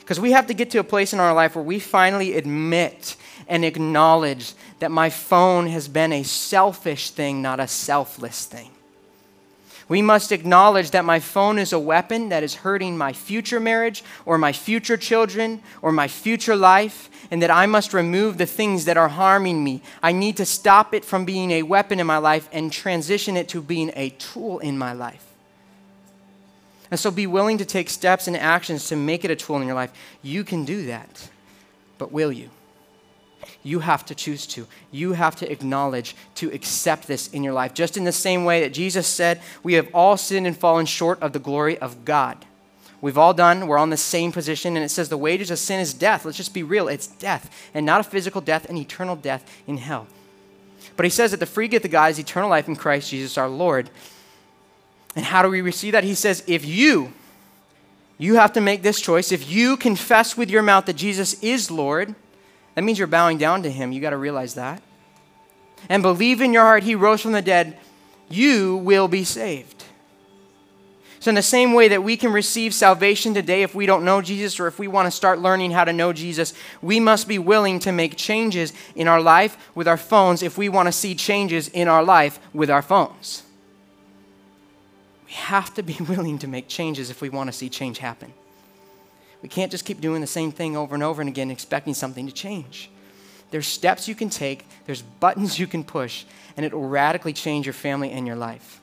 Because 0.00 0.20
we 0.20 0.32
have 0.32 0.48
to 0.48 0.54
get 0.54 0.70
to 0.70 0.78
a 0.78 0.84
place 0.84 1.12
in 1.12 1.20
our 1.20 1.32
life 1.32 1.54
where 1.56 1.64
we 1.64 1.78
finally 1.78 2.36
admit 2.36 3.16
and 3.48 3.64
acknowledge 3.64 4.52
that 4.78 4.90
my 4.90 5.08
phone 5.08 5.66
has 5.66 5.88
been 5.88 6.12
a 6.12 6.22
selfish 6.22 7.10
thing, 7.10 7.40
not 7.40 7.60
a 7.60 7.68
selfless 7.68 8.44
thing. 8.44 8.70
We 9.88 10.00
must 10.00 10.32
acknowledge 10.32 10.90
that 10.92 11.04
my 11.04 11.20
phone 11.20 11.58
is 11.58 11.72
a 11.72 11.78
weapon 11.78 12.30
that 12.30 12.42
is 12.42 12.54
hurting 12.54 12.96
my 12.96 13.12
future 13.12 13.60
marriage 13.60 14.02
or 14.24 14.38
my 14.38 14.52
future 14.52 14.96
children 14.96 15.62
or 15.82 15.92
my 15.92 16.08
future 16.08 16.56
life, 16.56 17.10
and 17.30 17.42
that 17.42 17.50
I 17.50 17.66
must 17.66 17.92
remove 17.92 18.38
the 18.38 18.46
things 18.46 18.86
that 18.86 18.96
are 18.96 19.08
harming 19.08 19.62
me. 19.62 19.82
I 20.02 20.12
need 20.12 20.38
to 20.38 20.46
stop 20.46 20.94
it 20.94 21.04
from 21.04 21.24
being 21.24 21.50
a 21.50 21.62
weapon 21.62 22.00
in 22.00 22.06
my 22.06 22.18
life 22.18 22.48
and 22.52 22.72
transition 22.72 23.36
it 23.36 23.48
to 23.50 23.60
being 23.60 23.92
a 23.94 24.10
tool 24.10 24.58
in 24.58 24.78
my 24.78 24.92
life. 24.92 25.24
And 26.90 27.00
so 27.00 27.10
be 27.10 27.26
willing 27.26 27.58
to 27.58 27.64
take 27.64 27.90
steps 27.90 28.26
and 28.28 28.36
actions 28.36 28.88
to 28.88 28.96
make 28.96 29.24
it 29.24 29.30
a 29.30 29.36
tool 29.36 29.56
in 29.56 29.66
your 29.66 29.74
life. 29.74 29.92
You 30.22 30.44
can 30.44 30.64
do 30.64 30.86
that, 30.86 31.28
but 31.98 32.12
will 32.12 32.32
you? 32.32 32.50
You 33.62 33.80
have 33.80 34.04
to 34.06 34.14
choose 34.14 34.46
to. 34.48 34.66
You 34.90 35.12
have 35.12 35.36
to 35.36 35.50
acknowledge, 35.50 36.14
to 36.36 36.50
accept 36.52 37.06
this 37.06 37.28
in 37.28 37.42
your 37.42 37.52
life. 37.52 37.74
Just 37.74 37.96
in 37.96 38.04
the 38.04 38.12
same 38.12 38.44
way 38.44 38.60
that 38.60 38.72
Jesus 38.72 39.06
said, 39.06 39.40
We 39.62 39.74
have 39.74 39.88
all 39.94 40.16
sinned 40.16 40.46
and 40.46 40.56
fallen 40.56 40.86
short 40.86 41.20
of 41.20 41.32
the 41.32 41.38
glory 41.38 41.78
of 41.78 42.04
God. 42.04 42.44
We've 43.00 43.18
all 43.18 43.34
done, 43.34 43.66
we're 43.66 43.76
on 43.76 43.90
the 43.90 43.98
same 43.98 44.32
position, 44.32 44.76
and 44.76 44.84
it 44.84 44.88
says 44.88 45.10
the 45.10 45.18
wages 45.18 45.50
of 45.50 45.58
sin 45.58 45.78
is 45.78 45.92
death. 45.92 46.24
Let's 46.24 46.38
just 46.38 46.54
be 46.54 46.62
real 46.62 46.88
it's 46.88 47.06
death, 47.06 47.54
and 47.74 47.84
not 47.84 48.00
a 48.00 48.04
physical 48.04 48.40
death, 48.40 48.68
an 48.70 48.78
eternal 48.78 49.14
death 49.14 49.44
in 49.66 49.76
hell. 49.76 50.06
But 50.96 51.04
he 51.04 51.10
says 51.10 51.30
that 51.32 51.40
the 51.40 51.46
free 51.46 51.68
gift 51.68 51.84
of 51.84 51.90
God 51.90 52.10
is 52.10 52.18
eternal 52.18 52.48
life 52.48 52.66
in 52.66 52.76
Christ 52.76 53.10
Jesus 53.10 53.36
our 53.36 53.48
Lord. 53.48 53.90
And 55.16 55.24
how 55.24 55.42
do 55.42 55.48
we 55.48 55.60
receive 55.60 55.92
that? 55.92 56.04
He 56.04 56.14
says, 56.14 56.42
if 56.46 56.64
you, 56.64 57.12
you 58.16 58.36
have 58.36 58.52
to 58.54 58.60
make 58.60 58.82
this 58.82 59.00
choice. 59.00 59.32
If 59.32 59.50
you 59.50 59.76
confess 59.76 60.36
with 60.36 60.50
your 60.50 60.62
mouth 60.62 60.86
that 60.86 60.96
Jesus 60.96 61.34
is 61.42 61.70
Lord, 61.70 62.14
that 62.74 62.82
means 62.82 62.98
you're 62.98 63.06
bowing 63.06 63.38
down 63.38 63.62
to 63.62 63.70
him. 63.70 63.92
You 63.92 64.00
got 64.00 64.10
to 64.10 64.16
realize 64.16 64.54
that. 64.54 64.82
And 65.88 66.02
believe 66.02 66.40
in 66.40 66.52
your 66.52 66.62
heart 66.62 66.82
he 66.82 66.94
rose 66.94 67.20
from 67.20 67.32
the 67.32 67.42
dead, 67.42 67.76
you 68.28 68.76
will 68.76 69.08
be 69.08 69.24
saved. 69.24 69.84
So, 71.20 71.30
in 71.30 71.36
the 71.36 71.42
same 71.42 71.72
way 71.72 71.88
that 71.88 72.02
we 72.02 72.18
can 72.18 72.32
receive 72.32 72.74
salvation 72.74 73.32
today 73.32 73.62
if 73.62 73.74
we 73.74 73.86
don't 73.86 74.04
know 74.04 74.20
Jesus 74.20 74.60
or 74.60 74.66
if 74.66 74.78
we 74.78 74.88
want 74.88 75.06
to 75.06 75.10
start 75.10 75.38
learning 75.38 75.70
how 75.70 75.84
to 75.84 75.92
know 75.92 76.12
Jesus, 76.12 76.52
we 76.82 77.00
must 77.00 77.26
be 77.26 77.38
willing 77.38 77.78
to 77.80 77.92
make 77.92 78.16
changes 78.16 78.74
in 78.94 79.08
our 79.08 79.22
life 79.22 79.56
with 79.74 79.88
our 79.88 79.96
phones 79.96 80.42
if 80.42 80.58
we 80.58 80.68
want 80.68 80.86
to 80.86 80.92
see 80.92 81.14
changes 81.14 81.68
in 81.68 81.88
our 81.88 82.04
life 82.04 82.38
with 82.52 82.70
our 82.70 82.82
phones. 82.82 83.42
We 85.26 85.32
have 85.32 85.72
to 85.74 85.82
be 85.82 85.96
willing 86.08 86.38
to 86.40 86.46
make 86.46 86.68
changes 86.68 87.08
if 87.08 87.22
we 87.22 87.30
want 87.30 87.48
to 87.48 87.52
see 87.52 87.70
change 87.70 87.96
happen. 87.96 88.34
We 89.44 89.48
can't 89.50 89.70
just 89.70 89.84
keep 89.84 90.00
doing 90.00 90.22
the 90.22 90.26
same 90.26 90.52
thing 90.52 90.74
over 90.74 90.94
and 90.94 91.04
over 91.04 91.20
and 91.20 91.28
again 91.28 91.50
expecting 91.50 91.92
something 91.92 92.24
to 92.24 92.32
change. 92.32 92.88
There's 93.50 93.66
steps 93.66 94.08
you 94.08 94.14
can 94.14 94.30
take, 94.30 94.64
there's 94.86 95.02
buttons 95.02 95.58
you 95.58 95.66
can 95.66 95.84
push, 95.84 96.24
and 96.56 96.64
it 96.64 96.72
will 96.72 96.88
radically 96.88 97.34
change 97.34 97.66
your 97.66 97.74
family 97.74 98.10
and 98.10 98.26
your 98.26 98.36
life. 98.36 98.80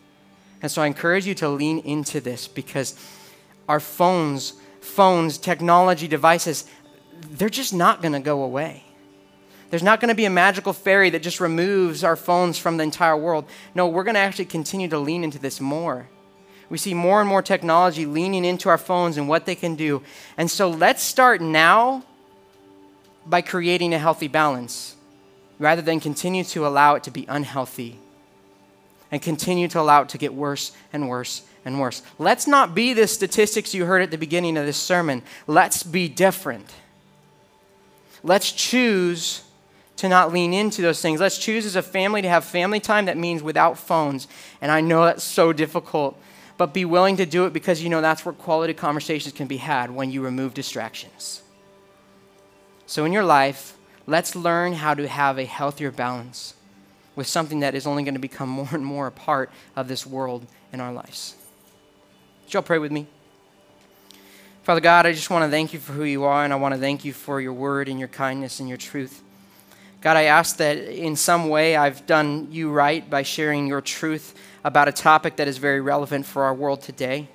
And 0.61 0.71
so 0.71 0.83
I 0.83 0.85
encourage 0.85 1.25
you 1.25 1.33
to 1.33 1.49
lean 1.49 1.79
into 1.79 2.21
this 2.21 2.47
because 2.47 2.95
our 3.67 3.79
phones, 3.79 4.53
phones, 4.81 5.39
technology 5.39 6.07
devices, 6.07 6.67
they're 7.31 7.49
just 7.49 7.73
not 7.73 8.03
going 8.03 8.13
to 8.13 8.19
go 8.19 8.43
away. 8.43 8.83
There's 9.71 9.81
not 9.81 9.99
going 9.99 10.09
to 10.09 10.15
be 10.15 10.25
a 10.25 10.29
magical 10.29 10.73
fairy 10.73 11.09
that 11.09 11.23
just 11.23 11.39
removes 11.39 12.03
our 12.03 12.15
phones 12.15 12.59
from 12.59 12.77
the 12.77 12.83
entire 12.83 13.17
world. 13.17 13.45
No, 13.73 13.87
we're 13.87 14.03
going 14.03 14.13
to 14.13 14.19
actually 14.19 14.45
continue 14.45 14.89
to 14.89 14.99
lean 14.99 15.23
into 15.23 15.39
this 15.39 15.59
more. 15.59 16.07
We 16.71 16.77
see 16.77 16.93
more 16.93 17.19
and 17.19 17.27
more 17.27 17.41
technology 17.41 18.05
leaning 18.05 18.45
into 18.45 18.69
our 18.69 18.77
phones 18.77 19.17
and 19.17 19.27
what 19.27 19.45
they 19.45 19.55
can 19.55 19.75
do. 19.75 20.03
And 20.37 20.49
so 20.49 20.69
let's 20.69 21.03
start 21.03 21.41
now 21.41 22.05
by 23.25 23.41
creating 23.41 23.93
a 23.93 23.99
healthy 23.99 24.29
balance 24.29 24.95
rather 25.59 25.81
than 25.81 25.99
continue 25.99 26.45
to 26.45 26.65
allow 26.65 26.95
it 26.95 27.03
to 27.03 27.11
be 27.11 27.25
unhealthy 27.27 27.99
and 29.11 29.21
continue 29.21 29.67
to 29.67 29.81
allow 29.81 30.03
it 30.03 30.09
to 30.09 30.17
get 30.17 30.33
worse 30.33 30.71
and 30.93 31.09
worse 31.09 31.41
and 31.65 31.77
worse. 31.77 32.03
Let's 32.17 32.47
not 32.47 32.73
be 32.73 32.93
the 32.93 33.05
statistics 33.05 33.73
you 33.73 33.83
heard 33.83 34.01
at 34.01 34.09
the 34.09 34.17
beginning 34.17 34.55
of 34.55 34.65
this 34.65 34.77
sermon. 34.77 35.23
Let's 35.47 35.83
be 35.83 36.07
different. 36.07 36.73
Let's 38.23 38.49
choose 38.49 39.43
to 39.97 40.07
not 40.07 40.31
lean 40.31 40.53
into 40.53 40.81
those 40.81 41.01
things. 41.01 41.19
Let's 41.19 41.37
choose 41.37 41.65
as 41.65 41.75
a 41.75 41.83
family 41.83 42.21
to 42.21 42.29
have 42.29 42.45
family 42.45 42.79
time 42.79 43.05
that 43.05 43.17
means 43.17 43.43
without 43.43 43.77
phones. 43.77 44.29
And 44.61 44.71
I 44.71 44.79
know 44.79 45.03
that's 45.03 45.25
so 45.25 45.51
difficult 45.51 46.17
but 46.61 46.75
be 46.75 46.85
willing 46.85 47.17
to 47.17 47.25
do 47.25 47.47
it 47.47 47.53
because 47.53 47.81
you 47.81 47.89
know 47.89 48.01
that's 48.01 48.23
where 48.23 48.33
quality 48.33 48.71
conversations 48.71 49.33
can 49.33 49.47
be 49.47 49.57
had 49.57 49.89
when 49.89 50.11
you 50.11 50.21
remove 50.21 50.53
distractions. 50.53 51.41
So, 52.85 53.03
in 53.03 53.11
your 53.11 53.23
life, 53.23 53.75
let's 54.05 54.35
learn 54.35 54.73
how 54.73 54.93
to 54.93 55.07
have 55.07 55.39
a 55.39 55.45
healthier 55.45 55.89
balance 55.89 56.53
with 57.15 57.25
something 57.25 57.61
that 57.61 57.73
is 57.73 57.87
only 57.87 58.03
going 58.03 58.13
to 58.13 58.19
become 58.19 58.47
more 58.61 58.69
and 58.73 58.85
more 58.85 59.07
a 59.07 59.11
part 59.11 59.49
of 59.75 59.87
this 59.87 60.05
world 60.05 60.45
in 60.71 60.79
our 60.79 60.93
lives. 60.93 61.33
Would 62.43 62.53
y'all 62.53 62.61
pray 62.61 62.77
with 62.77 62.91
me? 62.91 63.07
Father 64.61 64.81
God, 64.81 65.07
I 65.07 65.13
just 65.13 65.31
want 65.31 65.43
to 65.43 65.49
thank 65.49 65.73
you 65.73 65.79
for 65.79 65.93
who 65.93 66.03
you 66.03 66.25
are, 66.25 66.43
and 66.43 66.53
I 66.53 66.57
want 66.57 66.75
to 66.75 66.79
thank 66.79 67.03
you 67.03 67.11
for 67.11 67.41
your 67.41 67.53
word 67.53 67.89
and 67.89 67.97
your 67.97 68.07
kindness 68.07 68.59
and 68.59 68.69
your 68.69 68.77
truth. 68.77 69.23
God, 69.99 70.15
I 70.15 70.25
ask 70.25 70.57
that 70.57 70.77
in 70.77 71.15
some 71.15 71.49
way 71.49 71.75
I've 71.75 72.05
done 72.05 72.49
you 72.51 72.69
right 72.69 73.09
by 73.09 73.23
sharing 73.23 73.65
your 73.65 73.81
truth 73.81 74.35
about 74.63 74.87
a 74.87 74.91
topic 74.91 75.37
that 75.37 75.47
is 75.47 75.57
very 75.57 75.81
relevant 75.81 76.25
for 76.25 76.43
our 76.43 76.53
world 76.53 76.81
today. 76.81 77.27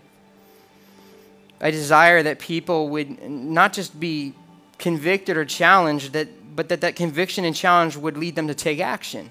I 1.60 1.70
desire 1.70 2.22
that 2.22 2.38
people 2.38 2.88
would 2.90 3.22
not 3.28 3.72
just 3.72 3.98
be 3.98 4.34
convicted 4.78 5.36
or 5.36 5.44
challenged, 5.44 6.12
that, 6.12 6.54
but 6.54 6.68
that 6.68 6.82
that 6.82 6.96
conviction 6.96 7.44
and 7.44 7.56
challenge 7.56 7.96
would 7.96 8.16
lead 8.16 8.36
them 8.36 8.48
to 8.48 8.54
take 8.54 8.78
action. 8.78 9.30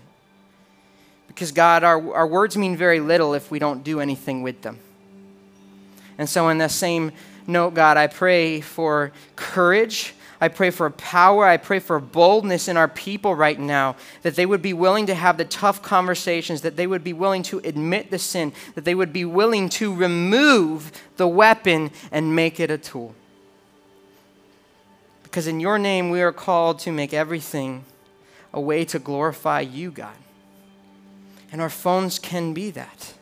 Because, 1.27 1.51
God, 1.51 1.83
our, 1.83 2.13
our 2.13 2.27
words 2.27 2.57
mean 2.57 2.75
very 2.75 2.99
little 2.99 3.33
if 3.33 3.51
we 3.51 3.59
don't 3.59 3.83
do 3.83 3.99
anything 3.99 4.41
with 4.41 4.61
them. 4.61 4.79
And 6.17 6.27
so, 6.27 6.49
in 6.49 6.57
the 6.57 6.69
same 6.69 7.11
note, 7.45 7.73
God, 7.73 7.97
I 7.97 8.07
pray 8.07 8.61
for 8.61 9.11
courage. 9.35 10.14
I 10.41 10.47
pray 10.49 10.69
for 10.69 10.89
power. 10.89 11.45
I 11.45 11.57
pray 11.57 11.79
for 11.79 11.99
boldness 11.99 12.67
in 12.67 12.77
our 12.77 12.87
people 12.87 13.35
right 13.35 13.59
now, 13.59 13.95
that 14.21 14.35
they 14.35 14.45
would 14.45 14.61
be 14.61 14.73
willing 14.73 15.05
to 15.05 15.15
have 15.15 15.37
the 15.37 15.45
tough 15.45 15.81
conversations, 15.81 16.61
that 16.61 16.75
they 16.75 16.87
would 16.87 17.03
be 17.03 17.13
willing 17.13 17.43
to 17.43 17.59
admit 17.59 18.11
the 18.11 18.19
sin, 18.19 18.53
that 18.75 18.85
they 18.85 18.95
would 18.95 19.13
be 19.13 19.25
willing 19.25 19.69
to 19.69 19.93
remove 19.93 20.91
the 21.17 21.27
weapon 21.27 21.91
and 22.11 22.35
make 22.35 22.59
it 22.59 22.69
a 22.69 22.77
tool. 22.77 23.15
Because 25.23 25.47
in 25.47 25.59
your 25.59 25.77
name, 25.77 26.09
we 26.09 26.21
are 26.21 26.31
called 26.31 26.79
to 26.79 26.91
make 26.91 27.13
everything 27.13 27.83
a 28.53 28.61
way 28.61 28.85
to 28.85 28.99
glorify 28.99 29.59
you, 29.59 29.91
God. 29.91 30.15
And 31.51 31.61
our 31.61 31.69
phones 31.69 32.19
can 32.19 32.53
be 32.53 32.71
that. 32.71 33.13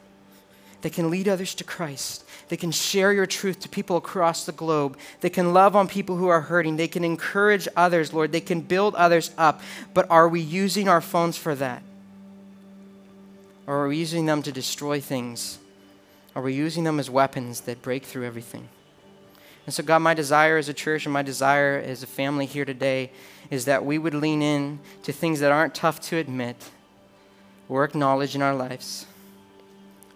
They 0.82 0.90
can 0.90 1.10
lead 1.10 1.28
others 1.28 1.56
to 1.56 1.64
Christ. 1.64 2.26
They 2.54 2.58
can 2.58 2.72
share 2.72 3.12
your 3.12 3.26
truth 3.26 3.62
to 3.62 3.68
people 3.68 3.98
across 3.98 4.46
the 4.46 4.52
globe. 4.52 4.96
They 5.22 5.32
can 5.32 5.54
love 5.54 5.76
on 5.76 5.88
people 5.88 6.18
who 6.18 6.28
are 6.28 6.42
hurting. 6.42 6.78
They 6.78 6.88
can 6.88 7.04
encourage 7.04 7.68
others, 7.76 8.14
Lord. 8.14 8.32
They 8.32 8.42
can 8.42 8.62
build 8.62 8.94
others 8.94 9.32
up. 9.40 9.62
But 9.96 10.06
are 10.12 10.30
we 10.30 10.40
using 10.40 10.88
our 10.88 11.02
phones 11.02 11.36
for 11.36 11.56
that? 11.56 11.82
Or 13.66 13.78
are 13.78 13.88
we 13.88 13.98
using 13.98 14.28
them 14.28 14.44
to 14.44 14.52
destroy 14.52 15.02
things? 15.02 15.58
Are 16.36 16.44
we 16.44 16.54
using 16.54 16.84
them 16.84 17.00
as 17.00 17.10
weapons 17.10 17.62
that 17.62 17.82
break 17.82 18.06
through 18.06 18.28
everything? 18.28 18.70
And 19.66 19.74
so, 19.74 19.82
God, 19.82 20.04
my 20.04 20.14
desire 20.14 20.58
as 20.58 20.70
a 20.70 20.76
church 20.76 21.08
and 21.08 21.14
my 21.14 21.24
desire 21.24 21.82
as 21.84 22.04
a 22.04 22.08
family 22.08 22.46
here 22.46 22.66
today 22.66 23.10
is 23.50 23.66
that 23.66 23.84
we 23.84 23.98
would 23.98 24.14
lean 24.14 24.44
in 24.44 24.78
to 25.02 25.12
things 25.12 25.40
that 25.40 25.52
aren't 25.52 25.74
tough 25.74 26.00
to 26.02 26.18
admit 26.18 26.70
or 27.68 27.84
acknowledge 27.84 28.36
in 28.36 28.44
our 28.44 28.54
lives, 28.54 29.08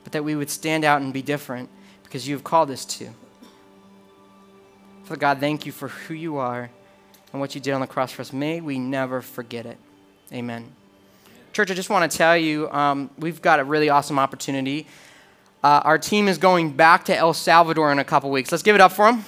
but 0.03 0.13
that 0.13 0.23
we 0.23 0.35
would 0.35 0.51
stand 0.51 0.85
out 0.85 1.01
and 1.01 1.11
be 1.11 1.23
different 1.23 1.71
because 2.07 2.25
you 2.27 2.33
have 2.35 2.43
called 2.43 2.71
us 2.71 2.85
to. 2.85 3.09
Father 5.03 5.19
God, 5.19 5.39
thank 5.39 5.65
you 5.65 5.73
for 5.73 5.89
who 5.89 6.13
you 6.13 6.37
are 6.37 6.69
and 7.31 7.41
what 7.41 7.53
you 7.53 7.59
did 7.59 7.73
on 7.73 7.81
the 7.81 7.87
cross 7.87 8.13
for 8.13 8.21
us. 8.21 8.31
May 8.31 8.61
we 8.61 8.79
never 8.79 9.21
forget 9.21 9.65
it. 9.65 9.77
Amen. 10.31 10.71
Church, 11.51 11.69
I 11.69 11.73
just 11.73 11.89
want 11.89 12.09
to 12.09 12.17
tell 12.17 12.37
you 12.37 12.69
um, 12.71 13.09
we've 13.17 13.41
got 13.41 13.59
a 13.59 13.63
really 13.63 13.89
awesome 13.89 14.19
opportunity. 14.19 14.87
Uh, 15.63 15.81
our 15.83 15.97
team 15.97 16.29
is 16.29 16.37
going 16.37 16.71
back 16.71 17.05
to 17.05 17.15
El 17.15 17.33
Salvador 17.33 17.91
in 17.91 17.99
a 17.99 18.05
couple 18.05 18.31
weeks. 18.31 18.51
Let's 18.51 18.63
give 18.63 18.75
it 18.75 18.81
up 18.81 18.93
for 18.93 19.11
them. 19.11 19.25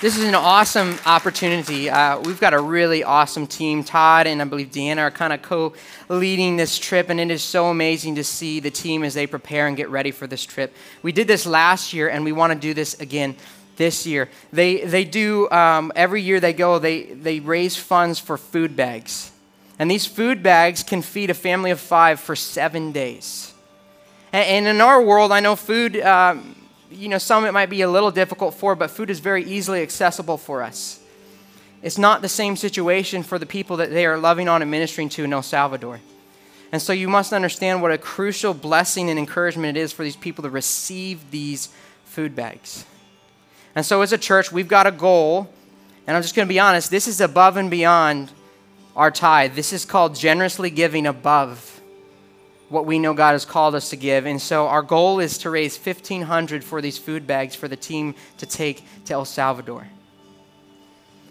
This 0.00 0.16
is 0.16 0.22
an 0.22 0.36
awesome 0.36 0.96
opportunity. 1.06 1.90
Uh, 1.90 2.20
we've 2.20 2.38
got 2.38 2.54
a 2.54 2.60
really 2.60 3.02
awesome 3.02 3.48
team. 3.48 3.82
Todd 3.82 4.28
and 4.28 4.40
I 4.40 4.44
believe 4.44 4.70
Deanna 4.70 4.98
are 4.98 5.10
kind 5.10 5.32
of 5.32 5.42
co 5.42 5.72
leading 6.08 6.56
this 6.56 6.78
trip, 6.78 7.10
and 7.10 7.18
it 7.18 7.32
is 7.32 7.42
so 7.42 7.66
amazing 7.66 8.14
to 8.14 8.22
see 8.22 8.60
the 8.60 8.70
team 8.70 9.02
as 9.02 9.14
they 9.14 9.26
prepare 9.26 9.66
and 9.66 9.76
get 9.76 9.88
ready 9.88 10.12
for 10.12 10.28
this 10.28 10.46
trip. 10.46 10.72
We 11.02 11.10
did 11.10 11.26
this 11.26 11.46
last 11.46 11.92
year, 11.92 12.08
and 12.08 12.24
we 12.24 12.30
want 12.30 12.52
to 12.52 12.58
do 12.60 12.74
this 12.74 12.94
again 13.00 13.34
this 13.74 14.06
year. 14.06 14.28
They, 14.52 14.84
they 14.84 15.04
do, 15.04 15.50
um, 15.50 15.90
every 15.96 16.22
year 16.22 16.38
they 16.38 16.52
go, 16.52 16.78
they, 16.78 17.02
they 17.02 17.40
raise 17.40 17.76
funds 17.76 18.20
for 18.20 18.36
food 18.36 18.76
bags. 18.76 19.32
And 19.80 19.90
these 19.90 20.06
food 20.06 20.44
bags 20.44 20.84
can 20.84 21.02
feed 21.02 21.28
a 21.28 21.34
family 21.34 21.72
of 21.72 21.80
five 21.80 22.20
for 22.20 22.36
seven 22.36 22.92
days. 22.92 23.52
And, 24.32 24.46
and 24.46 24.76
in 24.76 24.80
our 24.80 25.02
world, 25.02 25.32
I 25.32 25.40
know 25.40 25.56
food. 25.56 26.00
Um, 26.00 26.54
you 26.90 27.08
know, 27.08 27.18
some 27.18 27.44
it 27.44 27.52
might 27.52 27.70
be 27.70 27.82
a 27.82 27.90
little 27.90 28.10
difficult 28.10 28.54
for, 28.54 28.74
but 28.74 28.90
food 28.90 29.10
is 29.10 29.20
very 29.20 29.44
easily 29.44 29.82
accessible 29.82 30.38
for 30.38 30.62
us. 30.62 31.00
It's 31.82 31.98
not 31.98 32.22
the 32.22 32.28
same 32.28 32.56
situation 32.56 33.22
for 33.22 33.38
the 33.38 33.46
people 33.46 33.76
that 33.76 33.90
they 33.90 34.06
are 34.06 34.18
loving 34.18 34.48
on 34.48 34.62
and 34.62 34.70
ministering 34.70 35.08
to 35.10 35.24
in 35.24 35.32
El 35.32 35.42
Salvador. 35.42 36.00
And 36.72 36.82
so 36.82 36.92
you 36.92 37.08
must 37.08 37.32
understand 37.32 37.82
what 37.82 37.92
a 37.92 37.98
crucial 37.98 38.52
blessing 38.52 39.08
and 39.08 39.18
encouragement 39.18 39.76
it 39.76 39.80
is 39.80 39.92
for 39.92 40.02
these 40.02 40.16
people 40.16 40.42
to 40.42 40.50
receive 40.50 41.30
these 41.30 41.68
food 42.04 42.34
bags. 42.34 42.84
And 43.74 43.86
so 43.86 44.02
as 44.02 44.12
a 44.12 44.18
church, 44.18 44.50
we've 44.50 44.68
got 44.68 44.86
a 44.86 44.90
goal, 44.90 45.48
and 46.06 46.16
I'm 46.16 46.22
just 46.22 46.34
going 46.34 46.46
to 46.46 46.52
be 46.52 46.58
honest, 46.58 46.90
this 46.90 47.06
is 47.06 47.20
above 47.20 47.56
and 47.56 47.70
beyond 47.70 48.32
our 48.96 49.10
tithe. 49.10 49.54
This 49.54 49.72
is 49.72 49.84
called 49.84 50.16
generously 50.16 50.70
giving 50.70 51.06
above 51.06 51.77
what 52.68 52.86
we 52.86 52.98
know 52.98 53.14
God 53.14 53.32
has 53.32 53.44
called 53.44 53.74
us 53.74 53.90
to 53.90 53.96
give. 53.96 54.26
And 54.26 54.40
so 54.40 54.68
our 54.68 54.82
goal 54.82 55.20
is 55.20 55.38
to 55.38 55.50
raise 55.50 55.78
1500 55.78 56.62
for 56.62 56.80
these 56.80 56.98
food 56.98 57.26
bags 57.26 57.54
for 57.54 57.68
the 57.68 57.76
team 57.76 58.14
to 58.38 58.46
take 58.46 58.84
to 59.06 59.14
El 59.14 59.24
Salvador. 59.24 59.88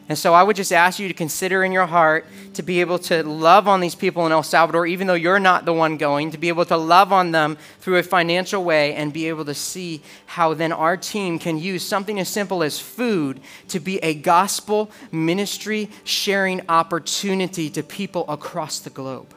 And 0.09 0.17
so 0.17 0.33
I 0.33 0.41
would 0.41 0.55
just 0.55 0.71
ask 0.71 0.99
you 0.99 1.09
to 1.09 1.13
consider 1.13 1.65
in 1.65 1.73
your 1.73 1.85
heart 1.85 2.25
to 2.53 2.63
be 2.63 2.79
able 2.79 2.97
to 2.99 3.23
love 3.23 3.67
on 3.67 3.81
these 3.81 3.93
people 3.93 4.25
in 4.25 4.31
El 4.31 4.41
Salvador, 4.41 4.87
even 4.87 5.05
though 5.05 5.15
you're 5.15 5.37
not 5.37 5.65
the 5.65 5.73
one 5.73 5.97
going, 5.97 6.31
to 6.31 6.37
be 6.37 6.47
able 6.47 6.63
to 6.65 6.77
love 6.77 7.11
on 7.11 7.31
them 7.31 7.57
through 7.81 7.97
a 7.97 8.03
financial 8.03 8.63
way 8.63 8.93
and 8.93 9.11
be 9.11 9.27
able 9.27 9.43
to 9.43 9.53
see 9.53 10.01
how 10.25 10.53
then 10.53 10.71
our 10.71 10.95
team 10.95 11.37
can 11.37 11.57
use 11.57 11.85
something 11.85 12.21
as 12.21 12.29
simple 12.29 12.63
as 12.63 12.79
food 12.79 13.41
to 13.67 13.81
be 13.81 13.97
a 13.97 14.13
gospel 14.13 14.89
ministry 15.11 15.89
sharing 16.05 16.61
opportunity 16.69 17.69
to 17.69 17.83
people 17.83 18.23
across 18.29 18.79
the 18.79 18.89
globe 18.89 19.33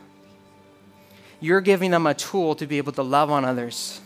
you're 1.41 1.61
giving 1.61 1.91
them 1.91 2.07
a 2.07 2.15
tool 2.15 2.55
to 2.57 2.67
be 2.67 2.79
able 2.79 2.93
to 2.93 3.03
love 3.03 3.31
on 3.31 3.45
others 3.45 4.01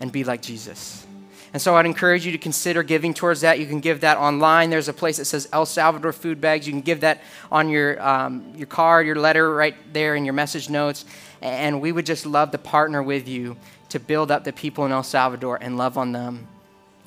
and 0.00 0.10
be 0.10 0.24
like 0.24 0.42
Jesus. 0.42 1.06
And 1.52 1.60
so 1.60 1.76
I'd 1.76 1.84
encourage 1.84 2.24
you 2.24 2.32
to 2.32 2.38
consider 2.38 2.82
giving 2.82 3.12
towards 3.12 3.42
that. 3.42 3.60
You 3.60 3.66
can 3.66 3.80
give 3.80 4.00
that 4.00 4.16
online. 4.16 4.70
There's 4.70 4.88
a 4.88 4.92
place 4.92 5.18
that 5.18 5.26
says 5.26 5.48
El 5.52 5.66
Salvador 5.66 6.12
Food 6.12 6.40
Bags. 6.40 6.66
You 6.66 6.72
can 6.72 6.80
give 6.80 7.00
that 7.02 7.20
on 7.50 7.68
your, 7.68 8.02
um, 8.02 8.54
your 8.56 8.66
card, 8.66 9.06
your 9.06 9.16
letter 9.16 9.54
right 9.54 9.74
there 9.92 10.16
in 10.16 10.24
your 10.24 10.32
message 10.32 10.70
notes. 10.70 11.04
And 11.42 11.82
we 11.82 11.92
would 11.92 12.06
just 12.06 12.24
love 12.24 12.52
to 12.52 12.58
partner 12.58 13.02
with 13.02 13.28
you 13.28 13.56
to 13.90 14.00
build 14.00 14.30
up 14.30 14.44
the 14.44 14.52
people 14.52 14.86
in 14.86 14.92
El 14.92 15.02
Salvador 15.02 15.58
and 15.60 15.76
love 15.76 15.98
on 15.98 16.12
them 16.12 16.48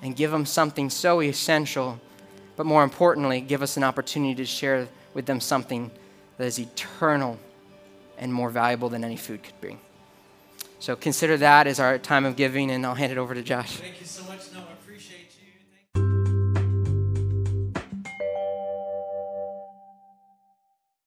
and 0.04 0.16
give 0.16 0.30
them 0.30 0.46
something 0.46 0.92
so 0.92 1.22
essential, 1.22 2.00
but 2.56 2.68
more 2.68 2.84
importantly, 2.84 3.42
give 3.42 3.64
us 3.64 3.76
an 3.78 3.84
opportunity 3.84 4.36
to 4.36 4.46
share 4.46 4.88
with 5.16 5.26
them 5.26 5.42
something 5.42 5.90
that 6.38 6.46
is 6.46 6.60
eternal 6.60 7.40
and 8.18 8.34
more 8.34 8.50
valuable 8.50 8.90
than 8.90 9.04
any 9.04 9.18
food 9.18 9.44
could 9.44 9.60
bring. 9.62 9.80
So 10.80 10.96
consider 10.96 11.38
that 11.38 11.68
as 11.68 11.80
our 11.80 11.98
time 11.98 12.26
of 12.26 12.36
giving, 12.36 12.70
and 12.70 12.86
I'll 12.86 12.96
hand 12.96 13.12
it 13.12 13.18
over 13.18 13.34
to 13.34 13.42
Josh. 13.42 13.78
Thank 13.78 14.00
you 14.00 14.06
so 14.06 14.24
much. 14.26 14.50